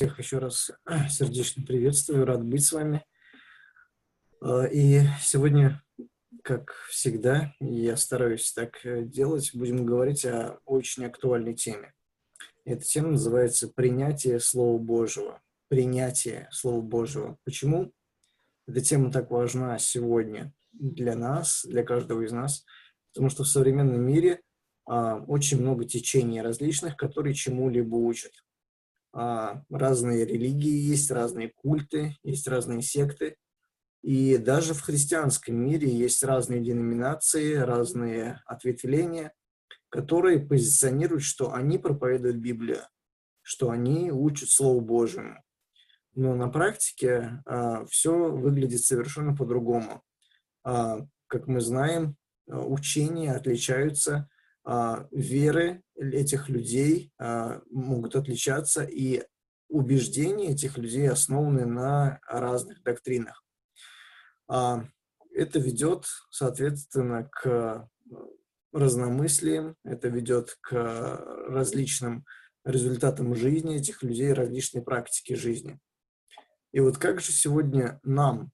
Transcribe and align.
Всех 0.00 0.18
еще 0.18 0.38
раз 0.38 0.70
сердечно 1.10 1.62
приветствую, 1.62 2.24
рад 2.24 2.42
быть 2.42 2.64
с 2.64 2.72
вами. 2.72 3.04
А, 4.40 4.64
и 4.64 5.02
сегодня, 5.20 5.82
как 6.42 6.72
всегда, 6.88 7.52
я 7.60 7.98
стараюсь 7.98 8.50
так 8.50 8.80
э, 8.86 9.02
делать, 9.02 9.50
будем 9.52 9.84
говорить 9.84 10.24
о 10.24 10.58
очень 10.64 11.04
актуальной 11.04 11.52
теме. 11.52 11.92
Эта 12.64 12.82
тема 12.82 13.10
называется 13.10 13.68
«Принятие 13.68 14.40
Слова 14.40 14.78
Божьего». 14.78 15.42
Принятие 15.68 16.48
Слова 16.50 16.80
Божьего. 16.80 17.36
Почему 17.44 17.92
эта 18.66 18.80
тема 18.80 19.12
так 19.12 19.30
важна 19.30 19.78
сегодня 19.78 20.54
для 20.72 21.14
нас, 21.14 21.66
для 21.68 21.84
каждого 21.84 22.22
из 22.22 22.32
нас? 22.32 22.64
Потому 23.12 23.28
что 23.28 23.44
в 23.44 23.48
современном 23.48 24.00
мире 24.00 24.40
а, 24.86 25.16
очень 25.26 25.60
много 25.60 25.84
течений 25.84 26.40
различных, 26.40 26.96
которые 26.96 27.34
чему-либо 27.34 27.96
учат 27.96 28.32
разные 29.12 30.24
религии 30.24 30.78
есть, 30.78 31.10
разные 31.10 31.52
культы, 31.54 32.16
есть 32.22 32.46
разные 32.46 32.82
секты. 32.82 33.36
И 34.02 34.38
даже 34.38 34.72
в 34.72 34.80
христианском 34.80 35.56
мире 35.56 35.88
есть 35.88 36.22
разные 36.22 36.60
деноминации, 36.60 37.54
разные 37.54 38.40
ответвления, 38.46 39.32
которые 39.90 40.40
позиционируют, 40.40 41.22
что 41.22 41.52
они 41.52 41.78
проповедуют 41.78 42.36
Библию, 42.36 42.82
что 43.42 43.70
они 43.70 44.10
учат 44.10 44.48
Слову 44.48 44.80
Божьему. 44.80 45.42
Но 46.14 46.34
на 46.34 46.48
практике 46.48 47.42
а, 47.44 47.84
все 47.86 48.30
выглядит 48.30 48.82
совершенно 48.82 49.34
по-другому. 49.36 50.02
А, 50.64 51.00
как 51.26 51.46
мы 51.46 51.60
знаем, 51.60 52.16
а, 52.48 52.64
учения 52.64 53.32
отличаются 53.32 54.14
а, 54.16 54.39
веры 55.10 55.82
этих 55.96 56.48
людей 56.48 57.12
а, 57.18 57.60
могут 57.70 58.16
отличаться, 58.16 58.84
и 58.84 59.24
убеждения 59.68 60.52
этих 60.52 60.78
людей 60.78 61.08
основаны 61.08 61.66
на 61.66 62.20
разных 62.26 62.82
доктринах. 62.82 63.44
А, 64.48 64.84
это 65.32 65.58
ведет, 65.58 66.06
соответственно, 66.30 67.28
к 67.30 67.88
разномыслиям, 68.72 69.76
это 69.84 70.08
ведет 70.08 70.56
к 70.60 70.72
различным 71.48 72.24
результатам 72.64 73.34
жизни 73.34 73.76
этих 73.76 74.02
людей, 74.02 74.32
различной 74.32 74.82
практике 74.82 75.34
жизни. 75.34 75.80
И 76.72 76.80
вот 76.80 76.98
как 76.98 77.20
же 77.20 77.32
сегодня 77.32 77.98
нам, 78.04 78.52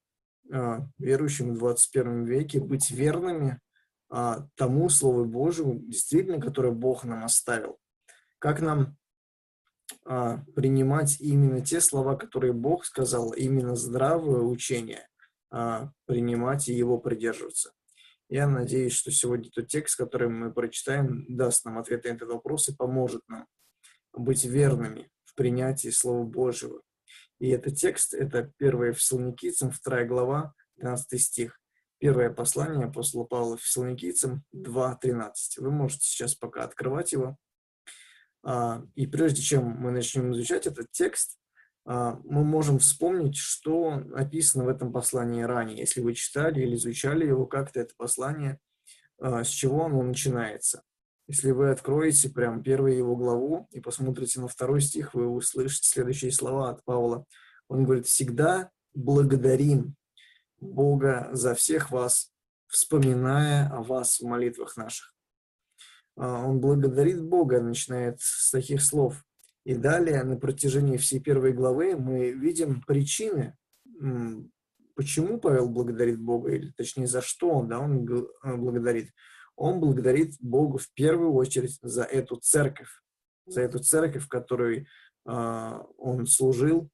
верующим 0.98 1.54
в 1.54 1.58
21 1.58 2.24
веке, 2.24 2.60
быть 2.60 2.90
верными 2.90 3.60
а, 4.08 4.46
тому 4.54 4.88
Слову 4.88 5.24
Божьему, 5.24 5.78
действительно, 5.78 6.40
которое 6.40 6.72
Бог 6.72 7.04
нам 7.04 7.24
оставил. 7.24 7.78
Как 8.38 8.60
нам 8.60 8.96
а, 10.04 10.38
принимать 10.54 11.20
именно 11.20 11.60
те 11.60 11.80
слова, 11.80 12.16
которые 12.16 12.52
Бог 12.52 12.84
сказал, 12.84 13.32
именно 13.32 13.74
здравое 13.74 14.42
учение, 14.42 15.08
а, 15.50 15.90
принимать 16.06 16.68
и 16.68 16.74
его 16.74 16.98
придерживаться. 16.98 17.72
Я 18.28 18.48
надеюсь, 18.48 18.92
что 18.92 19.10
сегодня 19.12 19.50
тот 19.50 19.68
текст, 19.68 19.96
который 19.96 20.28
мы 20.28 20.52
прочитаем, 20.52 21.24
даст 21.28 21.64
нам 21.64 21.78
ответ 21.78 22.04
на 22.04 22.08
этот 22.08 22.28
вопрос 22.28 22.68
и 22.68 22.74
поможет 22.74 23.22
нам 23.28 23.46
быть 24.12 24.44
верными 24.44 25.10
в 25.24 25.34
принятии 25.34 25.90
Слова 25.90 26.24
Божьего. 26.24 26.82
И 27.38 27.50
этот 27.50 27.76
текст, 27.76 28.14
это 28.14 28.52
1 28.58 28.94
Фессалоникийцам, 28.94 29.70
2 29.84 30.04
глава, 30.04 30.54
12 30.76 31.22
стих. 31.22 31.60
Первое 31.98 32.30
послание 32.30 32.86
апостола 32.86 33.24
Павла 33.24 33.56
Фессалоникийцам 33.56 34.44
2.13. 34.54 35.30
Вы 35.58 35.70
можете 35.70 36.06
сейчас 36.06 36.34
пока 36.34 36.64
открывать 36.64 37.12
его. 37.12 37.38
А, 38.42 38.82
и 38.94 39.06
прежде 39.06 39.40
чем 39.40 39.64
мы 39.64 39.90
начнем 39.90 40.32
изучать 40.32 40.66
этот 40.66 40.90
текст, 40.92 41.38
а, 41.86 42.20
мы 42.24 42.44
можем 42.44 42.80
вспомнить, 42.80 43.36
что 43.36 43.96
написано 43.96 44.64
в 44.64 44.68
этом 44.68 44.92
послании 44.92 45.42
ранее. 45.42 45.78
Если 45.78 46.02
вы 46.02 46.14
читали 46.14 46.60
или 46.60 46.74
изучали 46.74 47.26
его 47.26 47.46
как-то, 47.46 47.80
это 47.80 47.94
послание, 47.96 48.58
а, 49.18 49.42
с 49.42 49.48
чего 49.48 49.86
оно 49.86 50.02
начинается. 50.02 50.82
Если 51.28 51.50
вы 51.50 51.70
откроете 51.70 52.28
прям 52.28 52.62
первую 52.62 52.94
его 52.94 53.16
главу 53.16 53.68
и 53.72 53.80
посмотрите 53.80 54.40
на 54.40 54.48
второй 54.48 54.82
стих, 54.82 55.14
вы 55.14 55.28
услышите 55.28 55.88
следующие 55.88 56.30
слова 56.30 56.70
от 56.70 56.84
Павла. 56.84 57.24
Он 57.68 57.84
говорит, 57.84 58.06
«Всегда 58.06 58.70
благодарим 58.94 59.96
Бога 60.60 61.28
за 61.32 61.54
всех 61.54 61.90
вас, 61.90 62.32
вспоминая 62.66 63.68
о 63.70 63.82
вас 63.82 64.20
в 64.20 64.26
молитвах 64.26 64.76
наших. 64.76 65.14
А, 66.16 66.44
он 66.44 66.60
благодарит 66.60 67.22
Бога, 67.22 67.60
начинает 67.60 68.20
с 68.20 68.50
таких 68.50 68.82
слов. 68.82 69.24
И 69.64 69.74
далее, 69.74 70.22
на 70.22 70.36
протяжении 70.36 70.96
всей 70.96 71.20
первой 71.20 71.52
главы, 71.52 71.96
мы 71.96 72.30
видим 72.30 72.82
причины, 72.82 73.56
почему 74.94 75.40
Павел 75.40 75.68
благодарит 75.68 76.20
Бога, 76.20 76.52
или 76.52 76.70
точнее, 76.70 77.06
за 77.06 77.20
что 77.20 77.50
он, 77.50 77.68
да, 77.68 77.80
он 77.80 78.06
благодарит. 78.06 79.10
Он 79.56 79.80
благодарит 79.80 80.34
Богу 80.38 80.78
в 80.78 80.92
первую 80.92 81.32
очередь 81.32 81.78
за 81.82 82.02
эту 82.04 82.36
церковь, 82.36 82.90
за 83.46 83.62
эту 83.62 83.78
церковь, 83.78 84.24
в 84.24 84.28
которой 84.28 84.86
э, 85.26 85.78
он 85.98 86.26
служил, 86.26 86.90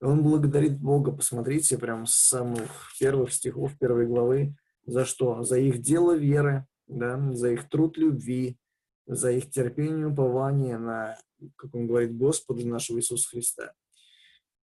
он 0.00 0.22
благодарит 0.22 0.78
Бога, 0.78 1.12
посмотрите, 1.12 1.78
прям 1.78 2.06
с 2.06 2.14
самых 2.14 2.92
первых 2.98 3.32
стихов 3.32 3.76
первой 3.78 4.06
главы, 4.06 4.54
за 4.86 5.04
что? 5.04 5.42
За 5.42 5.58
их 5.58 5.80
дело 5.80 6.16
веры, 6.16 6.66
да, 6.86 7.32
за 7.32 7.50
их 7.50 7.68
труд 7.68 7.98
любви, 7.98 8.58
за 9.06 9.32
их 9.32 9.50
терпение 9.50 10.02
и 10.02 10.10
упование 10.10 10.78
на, 10.78 11.18
как 11.56 11.74
он 11.74 11.86
говорит, 11.86 12.16
Господа 12.16 12.66
нашего 12.66 12.98
Иисуса 12.98 13.28
Христа. 13.28 13.72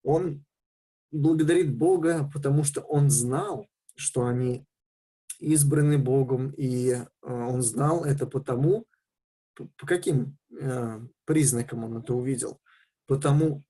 Он 0.03 0.45
благодарит 1.11 1.75
Бога, 1.75 2.29
потому 2.33 2.63
что 2.63 2.81
он 2.81 3.09
знал, 3.09 3.67
что 3.95 4.25
они 4.25 4.65
избраны 5.39 5.97
Богом, 5.97 6.51
и 6.51 6.91
э, 6.91 7.05
он 7.21 7.61
знал 7.61 8.05
это 8.05 8.25
потому, 8.25 8.85
по 9.55 9.87
каким 9.87 10.37
э, 10.51 10.99
признакам 11.25 11.83
он 11.83 11.97
это 11.97 12.13
увидел? 12.13 12.59
Потому 13.07 13.63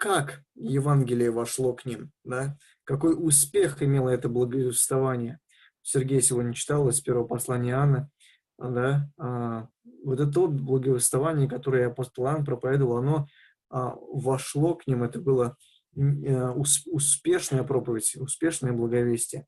как 0.00 0.42
Евангелие 0.54 1.30
вошло 1.30 1.74
к 1.74 1.84
ним, 1.84 2.10
да? 2.24 2.56
какой 2.84 3.14
успех 3.14 3.82
имело 3.82 4.08
это 4.08 4.30
благовествование. 4.30 5.38
Сергей 5.82 6.22
сегодня 6.22 6.54
читал 6.54 6.88
из 6.88 7.02
первого 7.02 7.26
послания 7.26 7.72
Иоанна, 7.72 8.10
да, 8.58 9.10
а, 9.18 9.68
вот 10.02 10.18
это 10.18 10.32
то 10.32 10.48
благовествование, 10.48 11.48
которое 11.48 11.86
апостол 11.86 12.24
Иоанн 12.24 12.44
проповедовал, 12.46 12.96
оно 12.96 13.26
а, 13.68 13.94
вошло 13.94 14.74
к 14.74 14.86
ним, 14.86 15.02
это 15.02 15.20
было 15.20 15.56
а, 15.96 16.52
успешная 16.52 17.62
проповедь, 17.62 18.16
успешное 18.16 18.72
благовестие. 18.72 19.46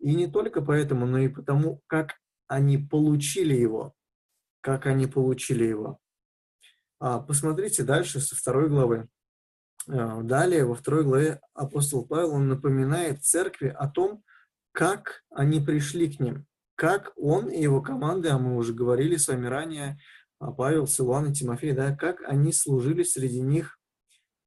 И 0.00 0.14
не 0.14 0.26
только 0.26 0.62
поэтому, 0.62 1.06
но 1.06 1.18
и 1.18 1.28
потому, 1.28 1.80
как 1.86 2.16
они 2.48 2.76
получили 2.76 3.54
его, 3.54 3.94
как 4.60 4.86
они 4.86 5.06
получили 5.06 5.64
его. 5.64 5.98
А, 6.98 7.20
посмотрите 7.20 7.84
дальше 7.84 8.20
со 8.20 8.34
второй 8.34 8.68
главы. 8.68 9.08
Э, 9.88 10.22
далее, 10.22 10.64
во 10.64 10.74
второй 10.74 11.04
главе 11.04 11.40
апостол 11.54 12.06
Павел 12.06 12.32
он 12.32 12.48
напоминает 12.48 13.24
церкви 13.24 13.68
о 13.68 13.88
том, 13.88 14.22
как 14.72 15.24
они 15.30 15.60
пришли 15.60 16.12
к 16.12 16.20
ним, 16.20 16.46
как 16.74 17.12
он 17.16 17.48
и 17.48 17.60
его 17.60 17.82
команда, 17.82 18.34
а 18.34 18.38
мы 18.38 18.56
уже 18.56 18.72
говорили 18.72 19.16
с 19.16 19.28
вами 19.28 19.46
ранее, 19.46 19.98
а 20.38 20.50
Павел, 20.50 20.86
Силуан 20.86 21.30
и 21.30 21.34
Тимофей, 21.34 21.72
да, 21.72 21.94
как 21.94 22.22
они 22.26 22.52
служили 22.52 23.02
среди 23.02 23.40
них, 23.40 23.78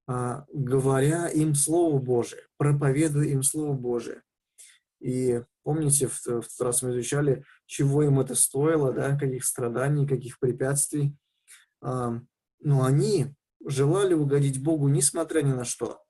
а, 0.08 0.46
говоря 0.52 1.28
им 1.28 1.56
Слово 1.56 2.00
Божие, 2.00 2.42
проповедуя 2.58 3.28
им 3.28 3.44
Слово 3.44 3.74
Божие. 3.74 4.22
И 5.00 5.42
помните, 5.64 6.08
в, 6.08 6.20
в 6.20 6.26
тот 6.26 6.60
раз 6.60 6.82
мы 6.82 6.92
изучали, 6.92 7.46
чего 7.66 8.04
им 8.04 8.20
это 8.20 8.36
стоило, 8.36 8.92
да, 8.92 9.18
каких 9.18 9.46
страданий, 9.46 10.08
каких 10.08 10.40
препятствий. 10.40 11.16
А, 11.82 12.20
но 12.60 12.84
они 12.84 13.34
желали 13.66 14.14
угодить 14.14 14.62
Богу 14.62 14.88
несмотря 14.88 15.42
ни 15.42 15.52
на 15.52 15.66
что. 15.66 16.02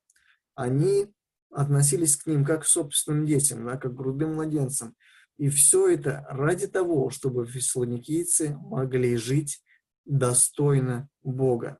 Они 0.55 1.13
относились 1.49 2.17
к 2.17 2.28
ним 2.28 2.46
как 2.46 2.63
к 2.63 2.67
собственным 2.67 3.25
детям, 3.25 3.66
да, 3.66 3.78
как 3.78 3.93
к 3.93 3.96
грудным 3.96 4.35
младенцам. 4.35 4.96
И 5.37 5.49
все 5.49 5.90
это 5.90 6.25
ради 6.29 6.67
того, 6.67 7.09
чтобы 7.09 7.46
фессалоникийцы 7.46 8.55
могли 8.57 9.16
жить 9.17 9.61
достойно 10.05 11.09
Бога. 11.23 11.79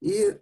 И 0.00 0.38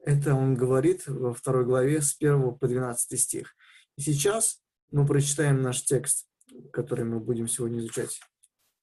это 0.00 0.34
он 0.34 0.54
говорит 0.54 1.06
во 1.06 1.34
второй 1.34 1.64
главе 1.64 2.02
с 2.02 2.16
1 2.18 2.56
по 2.56 2.68
12 2.68 3.20
стих. 3.20 3.54
И 3.96 4.02
сейчас 4.02 4.62
мы 4.90 5.06
прочитаем 5.06 5.62
наш 5.62 5.82
текст, 5.82 6.28
который 6.72 7.04
мы 7.04 7.20
будем 7.20 7.48
сегодня 7.48 7.80
изучать. 7.80 8.20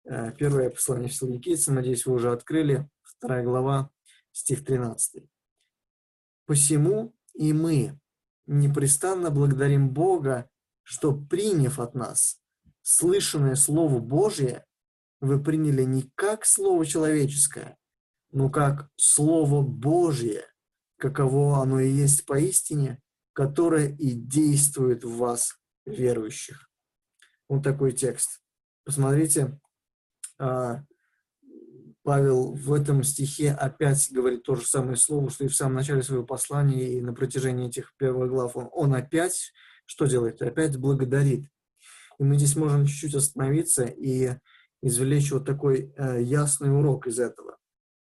Э, 0.06 0.34
первое 0.38 0.70
послание 0.70 1.10
фессалоникийцам, 1.10 1.76
надеюсь, 1.76 2.06
вы 2.06 2.16
уже 2.16 2.32
открыли, 2.32 2.90
вторая 3.02 3.44
глава, 3.44 3.90
стих 4.34 4.66
13. 4.66 5.24
«Посему 6.46 7.16
и 7.34 7.54
мы 7.54 7.98
непрестанно 8.46 9.32
благодарим 9.32 9.90
Бога, 9.90 10.50
что, 10.84 11.16
приняв 11.16 11.80
от 11.80 11.96
нас 11.96 12.44
слышанное 12.82 13.56
Слово 13.56 14.00
Божье, 14.00 14.66
вы 15.22 15.42
приняли 15.42 15.84
не 15.84 16.12
как 16.16 16.46
Слово 16.46 16.86
человеческое, 16.86 17.78
но 18.32 18.50
как 18.50 18.90
Слово 18.98 19.62
Божье, 19.62 20.46
каково 20.98 21.62
оно 21.62 21.80
и 21.80 21.90
есть 21.90 22.26
поистине, 22.26 23.02
которое 23.32 23.90
и 23.96 24.12
действует 24.12 25.04
в 25.04 25.16
вас, 25.16 25.58
верующих. 25.86 26.70
Вот 27.48 27.64
такой 27.64 27.94
текст. 27.94 28.42
Посмотрите, 28.84 29.60
а, 30.38 30.84
Павел 32.04 32.54
в 32.54 32.74
этом 32.74 33.04
стихе 33.04 33.52
опять 33.52 34.12
говорит 34.12 34.44
то 34.44 34.56
же 34.56 34.66
самое 34.66 34.98
слово, 34.98 35.30
что 35.30 35.46
и 35.46 35.48
в 35.48 35.56
самом 35.56 35.76
начале 35.76 36.04
своего 36.04 36.26
послания, 36.26 36.98
и 36.98 37.02
на 37.02 37.14
протяжении 37.14 37.68
этих 37.68 37.94
первых 37.98 38.30
глав 38.30 38.56
он, 38.58 38.70
он 38.72 38.94
опять 38.94 39.54
что 39.86 40.06
делает? 40.06 40.42
Опять 40.42 40.78
благодарит. 40.78 41.46
И 42.20 42.24
мы 42.24 42.38
здесь 42.38 42.56
можем 42.56 42.86
чуть-чуть 42.86 43.16
остановиться 43.16 43.84
и 43.84 44.32
извлечь 44.82 45.32
вот 45.32 45.46
такой 45.46 45.94
э, 45.96 46.22
ясный 46.22 46.76
урок 46.76 47.08
из 47.08 47.20
этого, 47.20 47.58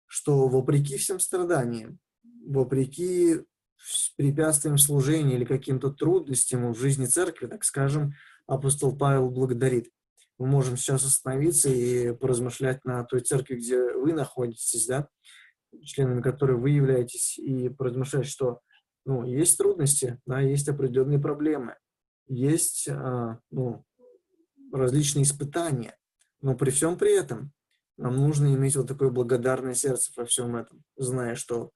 что 0.07 0.47
вопреки 0.47 0.97
всем 0.97 1.19
страданиям, 1.19 1.99
вопреки 2.45 3.41
препятствиям 4.15 4.77
служения 4.77 5.35
или 5.35 5.45
каким-то 5.45 5.91
трудностям 5.91 6.71
в 6.73 6.79
жизни 6.79 7.05
церкви, 7.05 7.47
так 7.47 7.63
скажем, 7.63 8.13
апостол 8.47 8.95
Павел 8.95 9.29
благодарит. 9.29 9.89
Мы 10.41 10.47
можем 10.47 10.75
сейчас 10.75 11.05
остановиться 11.05 11.69
и 11.69 12.13
поразмышлять 12.13 12.83
на 12.83 13.03
той 13.03 13.19
церкви, 13.19 13.57
где 13.57 13.93
вы 13.93 14.11
находитесь, 14.11 14.87
да, 14.87 15.07
членами 15.83 16.23
которой 16.23 16.57
вы 16.57 16.71
являетесь, 16.71 17.37
и 17.37 17.69
поразмышлять, 17.69 18.25
что 18.25 18.59
ну, 19.05 19.23
есть 19.23 19.59
трудности, 19.59 20.19
да, 20.25 20.39
есть 20.39 20.67
определенные 20.67 21.19
проблемы, 21.19 21.77
есть 22.27 22.89
а, 22.89 23.37
ну, 23.51 23.85
различные 24.73 25.25
испытания, 25.25 25.95
но 26.41 26.55
при 26.55 26.71
всем 26.71 26.97
при 26.97 27.15
этом 27.15 27.51
нам 27.97 28.15
нужно 28.15 28.51
иметь 28.55 28.75
вот 28.75 28.87
такое 28.87 29.11
благодарное 29.11 29.75
сердце 29.75 30.11
во 30.17 30.25
всем 30.25 30.55
этом, 30.55 30.81
зная, 30.97 31.35
что 31.35 31.69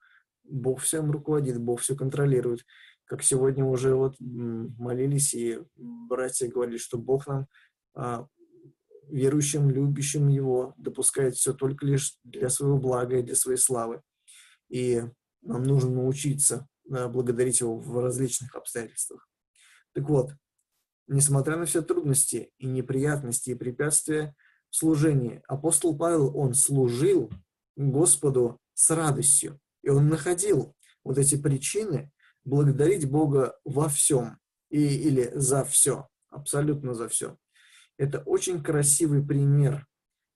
Бог 0.44 0.82
всем 0.82 1.12
руководит, 1.12 1.60
Бог 1.60 1.82
все 1.82 1.96
контролирует. 1.96 2.66
Как 3.04 3.22
сегодня 3.22 3.64
уже 3.64 3.94
вот 3.94 4.16
молились, 4.20 5.36
и 5.36 5.60
братья 5.76 6.48
говорили, 6.48 6.78
что 6.78 6.98
Бог 6.98 7.28
нам, 7.28 7.46
а, 7.94 8.28
верующим, 9.10 9.70
любящим 9.70 10.28
Его, 10.28 10.74
допускает 10.78 11.36
все 11.36 11.54
только 11.54 11.86
лишь 11.86 12.18
для 12.24 12.50
своего 12.50 12.78
блага 12.78 13.18
и 13.18 13.24
для 13.24 13.36
своей 13.36 13.58
славы. 13.58 14.02
И 14.70 15.04
нам 15.42 15.64
нужно 15.64 15.92
научиться 15.92 16.68
да, 16.86 17.08
благодарить 17.08 17.62
Его 17.62 17.78
в 17.78 18.00
различных 18.00 18.56
обстоятельствах. 18.56 19.28
Так 19.94 20.10
вот, 20.10 20.32
несмотря 21.08 21.58
на 21.58 21.66
все 21.66 21.82
трудности 21.82 22.52
и 22.58 22.68
неприятности 22.68 23.52
и 23.52 23.56
препятствия 23.56 24.36
в 24.70 24.76
служении, 24.76 25.42
апостол 25.48 25.98
Павел, 25.98 26.36
он 26.38 26.54
служил 26.54 27.32
Господу 27.76 28.60
с 28.74 28.90
радостью. 28.90 29.60
И 29.84 29.90
он 29.90 30.10
находил 30.10 30.76
вот 31.04 31.18
эти 31.18 31.40
причины 31.40 32.12
благодарить 32.44 33.10
Бога 33.10 33.58
во 33.64 33.88
всем 33.88 34.40
и, 34.70 34.82
или 34.82 35.32
за 35.36 35.64
все, 35.64 36.08
абсолютно 36.30 36.94
за 36.94 37.08
все. 37.08 37.38
Это 37.98 38.20
очень 38.20 38.62
красивый 38.62 39.24
пример 39.26 39.88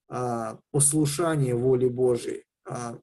а, 0.08 0.60
послушания 0.72 1.56
воли 1.56 1.88
Божией, 1.88 2.46
а, 2.66 2.98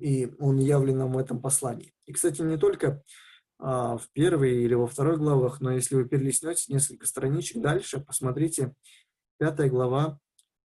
и 0.00 0.32
он 0.38 0.58
явлен 0.58 0.98
нам 0.98 1.12
в 1.12 1.18
этом 1.18 1.40
послании. 1.40 1.92
И, 2.04 2.12
кстати, 2.12 2.42
не 2.42 2.56
только 2.56 3.02
а, 3.58 3.96
в 3.96 4.08
первой 4.12 4.64
или 4.64 4.74
во 4.74 4.86
второй 4.86 5.16
главах, 5.16 5.60
но 5.60 5.72
если 5.72 5.94
вы 5.94 6.04
перелистнете 6.04 6.72
несколько 6.72 7.06
страничек 7.06 7.62
дальше, 7.62 8.00
посмотрите, 8.00 8.74
пятая 9.38 9.70
глава, 9.70 10.18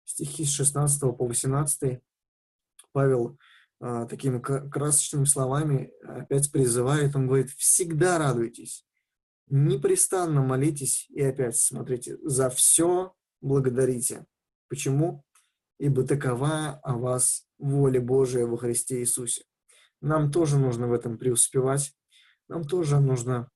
стихи 0.04 0.44
с 0.44 0.50
16 0.52 1.00
по 1.00 1.26
18, 1.26 2.00
Павел 2.92 3.38
а, 3.80 4.06
такими 4.06 4.40
красочными 4.40 5.26
словами 5.26 5.92
опять 6.02 6.50
призывает, 6.50 7.14
он 7.14 7.26
говорит, 7.26 7.50
всегда 7.50 8.18
радуйтесь, 8.18 8.86
непрестанно 9.48 10.40
молитесь, 10.40 11.06
и 11.10 11.22
опять, 11.22 11.58
смотрите, 11.58 12.16
за 12.22 12.48
все 12.48 13.14
благодарите. 13.40 14.26
Почему? 14.68 15.24
Ибо 15.78 16.04
такова 16.06 16.80
о 16.82 16.96
вас 16.96 17.46
воля 17.58 18.00
Божия 18.00 18.46
во 18.46 18.56
Христе 18.56 19.00
Иисусе. 19.00 19.44
Нам 20.00 20.30
тоже 20.30 20.58
нужно 20.58 20.88
в 20.88 20.92
этом 20.92 21.18
преуспевать, 21.18 21.92
нам 22.48 22.64
тоже 22.64 23.00
нужно 23.00 23.48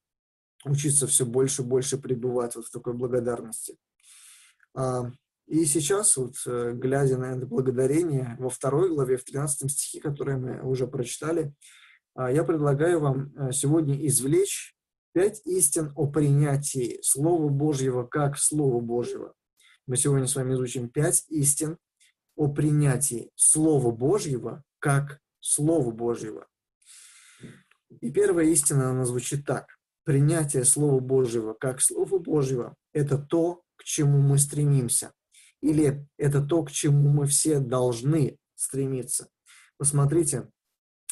учиться 0.64 1.06
все 1.06 1.24
больше 1.24 1.62
и 1.62 1.64
больше 1.64 1.98
пребывать 1.98 2.56
вот 2.56 2.66
в 2.66 2.70
такой 2.70 2.94
благодарности. 2.94 3.76
А, 4.74 5.10
и 5.46 5.64
сейчас, 5.64 6.16
вот, 6.16 6.34
э, 6.46 6.72
глядя 6.74 7.18
на 7.18 7.36
это 7.36 7.46
благодарение, 7.46 8.36
во 8.38 8.48
второй 8.48 8.88
главе, 8.88 9.16
в 9.16 9.24
13 9.24 9.70
стихе, 9.70 10.00
который 10.00 10.36
мы 10.36 10.62
уже 10.62 10.86
прочитали, 10.86 11.54
а, 12.14 12.30
я 12.30 12.44
предлагаю 12.44 13.00
вам 13.00 13.32
э, 13.34 13.52
сегодня 13.52 14.06
извлечь 14.06 14.74
пять 15.12 15.44
истин 15.46 15.92
о 15.96 16.06
принятии 16.06 16.98
Слова 17.02 17.48
Божьего 17.48 18.04
как 18.04 18.38
Слова 18.38 18.80
Божьего. 18.80 19.34
Мы 19.88 19.96
сегодня 19.96 20.28
с 20.28 20.36
вами 20.36 20.54
изучим 20.54 20.88
пять 20.88 21.24
истин 21.28 21.76
о 22.36 22.46
принятии 22.46 23.32
Слова 23.34 23.90
Божьего 23.90 24.62
как 24.78 25.18
Слова 25.40 25.90
Божьего. 25.90 26.46
И 28.00 28.12
первая 28.12 28.46
истина, 28.46 28.90
она 28.90 29.04
звучит 29.04 29.44
так. 29.44 29.66
Принятие 30.04 30.64
Слова 30.64 31.00
Божьего 31.00 31.54
как 31.54 31.80
Слова 31.80 32.18
Божьего– 32.18 32.76
это 32.92 33.18
то, 33.18 33.62
к 33.74 33.82
чему 33.82 34.18
мы 34.18 34.38
стремимся. 34.38 35.12
Или 35.60 36.06
это 36.16 36.40
то, 36.40 36.62
к 36.62 36.70
чему 36.70 37.10
мы 37.10 37.26
все 37.26 37.58
должны 37.58 38.38
стремиться. 38.54 39.30
Посмотрите, 39.78 40.48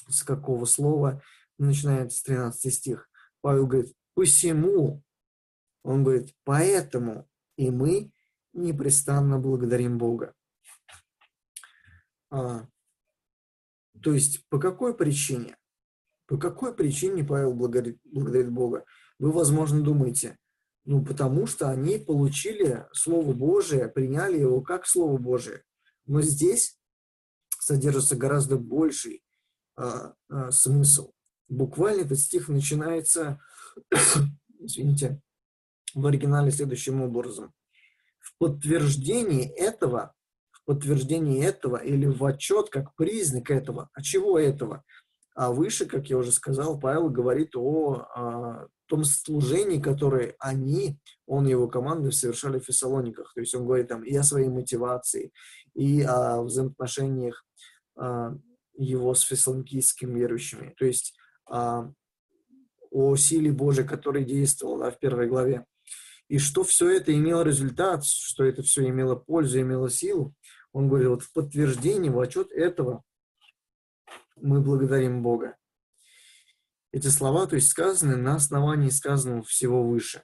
с 0.09 0.23
какого 0.23 0.65
слова 0.65 1.21
начинается 1.59 2.23
13 2.23 2.73
стих. 2.73 3.11
Павел 3.41 3.67
говорит, 3.67 3.93
посему, 4.15 5.03
он 5.83 6.05
говорит, 6.05 6.37
поэтому 6.45 7.29
и 7.57 7.71
мы 7.71 8.13
непрестанно 8.53 9.39
благодарим 9.39 9.99
Бога. 9.99 10.35
А, 12.31 12.67
то 14.03 14.13
есть, 14.13 14.47
по 14.49 14.59
какой 14.59 14.97
причине? 14.97 15.57
По 16.27 16.39
какой 16.39 16.75
причине 16.75 17.25
Павел 17.25 17.55
благодарит, 17.55 17.99
благодарит 18.05 18.51
Бога? 18.51 18.85
Вы, 19.19 19.33
возможно, 19.33 19.83
думаете, 19.83 20.39
ну, 20.85 21.05
потому 21.05 21.47
что 21.47 21.69
они 21.69 21.99
получили 21.99 22.87
Слово 22.93 23.33
Божие, 23.33 23.89
приняли 23.89 24.39
его 24.39 24.61
как 24.63 24.87
Слово 24.87 25.19
Божие. 25.19 25.65
Но 26.07 26.23
здесь 26.23 26.79
содержится 27.59 28.17
гораздо 28.17 28.57
больший 28.57 29.23
а, 29.77 30.15
а, 30.29 30.51
смысл. 30.51 31.13
Буквально 31.49 32.03
этот 32.03 32.19
стих 32.19 32.49
начинается, 32.49 33.41
извините, 34.59 35.21
в 35.95 36.07
оригинале 36.07 36.51
следующим 36.51 37.03
образом. 37.03 37.53
Подтверждении 38.41 39.47
этого, 39.47 40.15
в 40.51 40.65
подтверждении 40.65 41.45
этого 41.45 41.77
или 41.77 42.07
в 42.07 42.25
отчет 42.25 42.71
как 42.71 42.95
признак 42.97 43.51
этого, 43.51 43.91
а 43.93 44.03
чего 44.03 44.39
этого? 44.39 44.83
А 45.35 45.53
выше, 45.53 45.87
как 45.87 46.09
я 46.11 46.17
уже 46.17 46.33
сказал, 46.33 46.81
Павел 46.81 47.11
говорит 47.11 47.55
о, 47.55 48.07
о 48.15 48.69
том 48.87 49.05
служении, 49.05 49.81
которое 49.81 50.35
они, 50.39 50.99
он 51.27 51.47
и 51.47 51.51
его 51.51 51.69
команда 51.69 52.11
совершали 52.11 52.59
в 52.59 52.65
Фессалониках. 52.65 53.33
То 53.35 53.41
есть 53.41 53.55
он 53.55 53.65
говорит 53.65 53.89
там 53.89 54.03
и 54.03 54.17
о 54.17 54.23
своей 54.23 54.49
мотивации, 54.49 55.33
и 55.75 56.03
о 56.03 56.43
взаимоотношениях 56.43 57.45
а, 57.97 58.35
его 58.77 59.15
с 59.15 59.21
фессалоникийскими 59.23 60.19
верующими. 60.19 60.75
То 60.77 60.87
есть 60.87 61.15
а, 61.49 61.93
о 62.91 63.17
силе 63.17 63.53
Божией, 63.53 63.87
которая 63.87 64.25
действовала 64.25 64.87
да, 64.87 64.91
в 64.91 64.99
первой 64.99 65.29
главе. 65.29 65.67
И 66.31 66.39
что 66.39 66.63
все 66.63 66.89
это 66.91 67.13
имело 67.13 67.43
результат, 67.43 68.05
что 68.05 68.45
это 68.45 68.63
все 68.63 68.87
имело 68.89 69.17
пользу, 69.17 69.61
имело 69.61 69.91
силу. 69.91 70.33
Он 70.71 70.87
говорит, 70.87 71.09
вот 71.09 71.23
в 71.23 71.33
подтверждение, 71.33 72.13
в 72.13 72.21
отчет 72.21 72.53
этого 72.53 73.03
мы 74.37 74.61
благодарим 74.61 75.25
Бога. 75.25 75.57
Эти 76.93 77.09
слова, 77.09 77.49
то 77.49 77.57
есть 77.57 77.71
сказаны 77.71 78.15
на 78.15 78.37
основании 78.37 78.91
сказанного 78.91 79.43
всего 79.43 79.83
выше. 79.83 80.23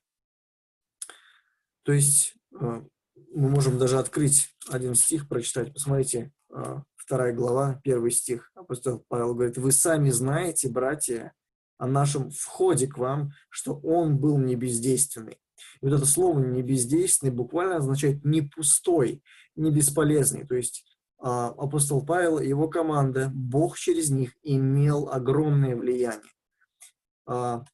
То 1.83 1.91
есть 1.91 2.37
э, 2.53 2.83
мы 3.35 3.49
можем 3.49 3.77
даже 3.77 3.99
открыть 3.99 4.55
один 4.71 4.95
стих, 4.95 5.29
прочитать. 5.29 5.73
Посмотрите, 5.73 6.33
э, 6.55 6.83
вторая 6.95 7.33
глава, 7.33 7.81
первый 7.83 8.13
стих. 8.13 8.53
Апостол 8.55 9.05
Павел 9.09 9.35
говорит, 9.35 9.59
вы 9.59 9.73
сами 9.73 10.11
знаете, 10.11 10.69
братья, 10.69 11.33
о 11.79 11.89
нашем 11.89 12.31
входе 12.31 12.87
к 12.87 12.97
вам, 12.97 13.33
что 13.51 13.75
он 13.81 14.19
был 14.19 14.39
не 14.39 14.55
бездейственный. 14.55 15.41
И 15.81 15.87
вот 15.87 15.95
это 15.95 16.07
слово 16.07 16.39
«не 16.41 16.63
бездейственный» 16.63 17.33
буквально 17.33 17.77
означает 17.77 18.25
«не 18.25 18.43
пустой», 18.43 19.23
«не 19.55 19.71
бесполезный». 19.71 20.47
То 20.47 20.57
есть 20.57 20.85
а, 21.19 21.49
апостол 21.49 22.05
Павел 22.05 22.39
и 22.39 22.49
его 22.49 22.69
команда, 22.69 23.31
Бог 23.35 23.79
через 23.79 24.11
них 24.11 24.33
имел 24.43 25.09
огромное 25.11 25.75
влияние. 25.75 26.33
А, 27.27 27.65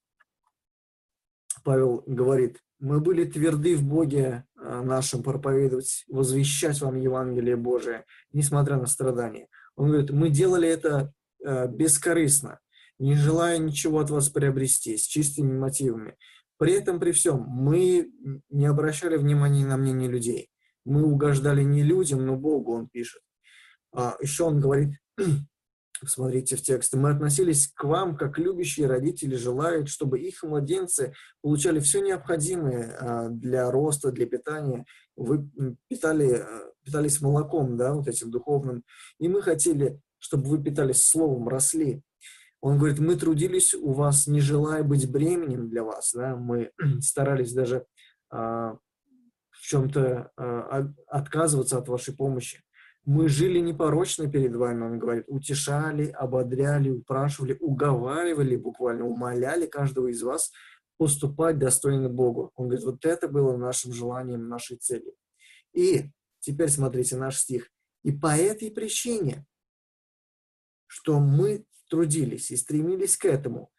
Павел 1.64 2.02
говорит, 2.06 2.60
мы 2.78 3.00
были 3.00 3.24
тверды 3.24 3.76
в 3.76 3.84
Боге 3.84 4.44
а, 4.56 4.82
нашем 4.82 5.22
проповедовать, 5.22 6.04
возвещать 6.08 6.80
вам 6.80 6.96
Евангелие 6.96 7.56
Божие, 7.56 8.04
несмотря 8.32 8.76
на 8.76 8.86
страдания. 8.86 9.48
Он 9.76 9.88
говорит, 9.88 10.10
мы 10.10 10.28
делали 10.28 10.68
это 10.68 11.12
бескорыстно, 11.40 12.60
не 13.00 13.16
желая 13.16 13.58
ничего 13.58 13.98
от 13.98 14.10
вас 14.10 14.28
приобрести, 14.28 14.96
с 14.96 15.02
чистыми 15.02 15.58
мотивами. 15.58 16.16
При 16.58 16.72
этом, 16.72 17.00
при 17.00 17.12
всем, 17.12 17.40
мы 17.40 18.10
не 18.50 18.66
обращали 18.66 19.16
внимания 19.16 19.66
на 19.66 19.76
мнение 19.76 20.08
людей. 20.08 20.48
Мы 20.84 21.04
угождали 21.04 21.62
не 21.62 21.82
людям, 21.82 22.24
но 22.26 22.36
Богу, 22.36 22.74
он 22.74 22.88
пишет. 22.88 23.22
А 23.92 24.16
еще 24.20 24.44
он 24.44 24.60
говорит, 24.60 24.96
смотрите 26.04 26.56
в 26.56 26.62
тексте, 26.62 26.96
мы 26.96 27.10
относились 27.10 27.68
к 27.68 27.84
вам, 27.84 28.16
как 28.16 28.38
любящие 28.38 28.86
родители 28.86 29.36
желают, 29.36 29.88
чтобы 29.88 30.20
их 30.20 30.42
младенцы 30.42 31.14
получали 31.42 31.80
все 31.80 32.00
необходимое 32.00 32.96
а, 32.98 33.28
для 33.28 33.70
роста, 33.70 34.10
для 34.10 34.26
питания. 34.26 34.84
Вы 35.16 35.48
питали, 35.88 36.42
э, 36.42 36.72
питались 36.84 37.20
молоком, 37.20 37.76
да, 37.76 37.92
вот 37.92 38.08
этим 38.08 38.30
духовным, 38.30 38.82
и 39.18 39.28
мы 39.28 39.42
хотели, 39.42 40.00
чтобы 40.18 40.48
вы 40.48 40.62
питались 40.62 41.06
словом, 41.06 41.48
росли. 41.48 42.02
Он 42.62 42.78
говорит, 42.78 43.00
мы 43.00 43.16
трудились 43.16 43.74
у 43.74 43.92
вас, 43.92 44.28
не 44.28 44.40
желая 44.40 44.84
быть 44.84 45.10
бременем 45.10 45.68
для 45.68 45.82
вас, 45.82 46.12
да, 46.14 46.36
мы 46.36 46.70
старались 47.00 47.52
даже 47.52 47.86
а, 48.30 48.78
в 49.50 49.60
чем-то 49.62 50.30
а, 50.36 50.88
отказываться 51.08 51.78
от 51.78 51.88
вашей 51.88 52.14
помощи. 52.14 52.62
Мы 53.04 53.28
жили 53.28 53.58
непорочно 53.58 54.30
перед 54.30 54.54
вами, 54.54 54.84
он 54.84 54.98
говорит, 55.00 55.24
утешали, 55.26 56.10
ободряли, 56.10 56.90
упрашивали, 56.90 57.56
уговаривали, 57.58 58.54
буквально 58.54 59.06
умоляли 59.06 59.66
каждого 59.66 60.06
из 60.06 60.22
вас 60.22 60.52
поступать 60.98 61.58
достойно 61.58 62.08
Богу. 62.08 62.52
Он 62.54 62.68
говорит, 62.68 62.84
вот 62.84 63.04
это 63.04 63.26
было 63.26 63.56
нашим 63.56 63.92
желанием, 63.92 64.48
нашей 64.48 64.76
целью. 64.76 65.14
И 65.72 66.10
теперь 66.38 66.68
смотрите 66.68 67.16
наш 67.16 67.38
стих. 67.38 67.70
И 68.04 68.12
по 68.12 68.36
этой 68.36 68.70
причине, 68.70 69.44
что 70.86 71.18
мы 71.18 71.64
трудились 71.92 72.50
и 72.50 72.56
стремились 72.56 73.16
к 73.16 73.26
этому, 73.26 73.70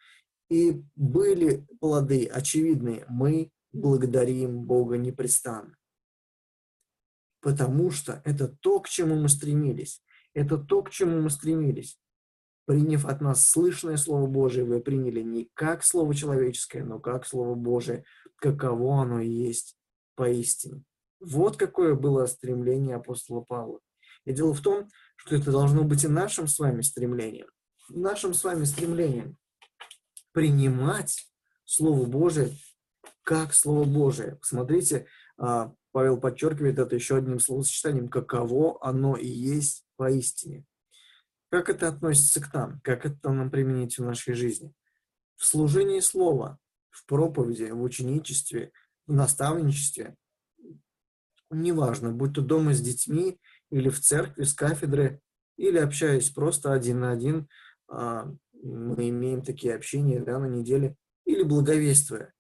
и 0.50 0.84
были 0.96 1.68
плоды 1.80 2.26
очевидные, 2.26 3.06
мы 3.10 3.52
благодарим 3.72 4.64
Бога 4.64 4.98
непрестанно 4.98 5.76
потому 7.44 7.92
что 7.92 8.22
это 8.24 8.48
то, 8.48 8.80
к 8.80 8.90
чему 8.90 9.16
мы 9.16 9.30
стремились. 9.30 10.02
Это 10.34 10.58
то, 10.58 10.82
к 10.82 10.90
чему 10.90 11.22
мы 11.22 11.30
стремились. 11.30 12.00
Приняв 12.66 13.06
от 13.06 13.20
нас 13.20 13.46
слышное 13.46 13.98
Слово 13.98 14.26
Божие, 14.26 14.66
вы 14.66 14.80
приняли 14.80 15.22
не 15.22 15.52
как 15.54 15.84
Слово 15.84 16.16
человеческое, 16.16 16.86
но 16.86 17.00
как 17.00 17.28
Слово 17.28 17.56
Божие, 17.56 18.06
каково 18.38 19.02
оно 19.02 19.20
есть 19.20 19.76
поистине. 20.16 20.84
Вот 21.20 21.58
какое 21.58 21.96
было 21.96 22.26
стремление 22.26 22.96
апостола 22.96 23.42
Павла. 23.42 23.80
И 24.24 24.32
дело 24.32 24.54
в 24.54 24.62
том, 24.62 24.88
что 25.18 25.36
это 25.36 25.52
должно 25.52 25.84
быть 25.84 26.06
и 26.06 26.08
нашим 26.08 26.48
с 26.48 26.58
вами 26.58 26.82
стремлением. 26.82 27.48
Нашим 27.90 28.34
с 28.34 28.44
вами 28.44 28.64
стремлением 28.64 29.38
принимать 30.32 31.28
Слово 31.66 32.06
Божие 32.06 32.58
как 33.24 33.54
Слово 33.54 33.86
Божие. 33.86 34.36
Посмотрите, 34.36 35.08
а, 35.38 35.74
Павел 35.92 36.20
подчеркивает 36.20 36.78
это 36.78 36.96
еще 36.96 37.18
одним 37.18 37.40
словосочетанием, 37.40 38.10
каково 38.10 38.78
оно 38.82 39.16
и 39.16 39.28
есть 39.28 39.86
поистине. 39.96 40.66
Как 41.50 41.70
это 41.70 41.88
относится 41.88 42.42
к 42.42 42.54
нам? 42.54 42.82
Как 42.82 43.06
это 43.06 43.32
нам 43.32 43.50
применить 43.50 43.98
в 43.98 44.04
нашей 44.04 44.34
жизни? 44.34 44.74
В 45.36 45.46
служении 45.46 46.00
слова, 46.00 46.60
в 46.90 47.06
проповеди, 47.06 47.72
в 47.72 47.82
ученичестве, 47.82 48.72
в 49.08 49.14
наставничестве, 49.14 50.16
неважно, 51.50 52.12
будь 52.12 52.34
то 52.34 52.42
дома 52.42 52.74
с 52.74 52.82
детьми 52.82 53.40
или 53.70 53.90
в 53.90 54.00
церкви, 54.00 54.44
с 54.44 54.54
кафедры, 54.54 55.22
или 55.58 55.78
общаясь 55.78 56.30
просто 56.30 56.74
один 56.74 57.02
на 57.02 57.12
один, 57.12 57.48
мы 57.94 59.10
имеем 59.10 59.42
такие 59.42 59.76
общения 59.76 60.20
да, 60.22 60.40
на 60.40 60.48
неделе, 60.48 60.96
или 61.26 61.44
благовествуя. 61.44 62.34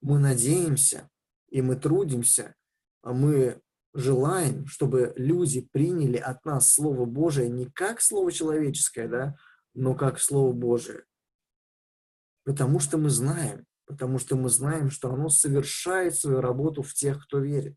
Мы 0.00 0.18
надеемся 0.18 1.08
и 1.50 1.60
мы 1.60 1.76
трудимся 1.76 2.54
а 3.02 3.12
мы 3.12 3.60
желаем, 3.94 4.66
чтобы 4.66 5.12
люди 5.16 5.68
приняли 5.72 6.16
от 6.16 6.44
нас 6.44 6.72
Слово 6.72 7.04
Божие 7.04 7.50
не 7.50 7.66
как 7.66 8.00
Слово 8.00 8.32
человеческое, 8.32 9.08
да, 9.08 9.36
но 9.74 9.94
как 9.94 10.20
Слово 10.20 10.52
Божие. 10.52 11.04
Потому 12.44 12.78
что 12.78 12.96
мы 12.96 13.10
знаем, 13.10 13.66
потому 13.86 14.18
что 14.18 14.36
мы 14.36 14.48
знаем, 14.48 14.90
что 14.90 15.12
оно 15.12 15.28
совершает 15.28 16.16
свою 16.16 16.40
работу 16.40 16.82
в 16.82 16.94
тех, 16.94 17.24
кто 17.24 17.38
верит. 17.38 17.76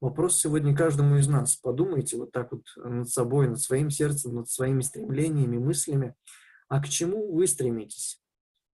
Вопрос 0.00 0.38
сегодня 0.38 0.74
каждому 0.74 1.16
из 1.16 1.28
нас. 1.28 1.56
Подумайте 1.56 2.16
вот 2.16 2.32
так 2.32 2.52
вот 2.52 2.64
над 2.76 3.10
собой, 3.10 3.48
над 3.48 3.60
своим 3.60 3.90
сердцем, 3.90 4.34
над 4.34 4.48
своими 4.48 4.80
стремлениями, 4.80 5.58
мыслями. 5.58 6.14
А 6.68 6.80
к 6.80 6.88
чему 6.88 7.30
вы 7.32 7.46
стремитесь? 7.46 8.18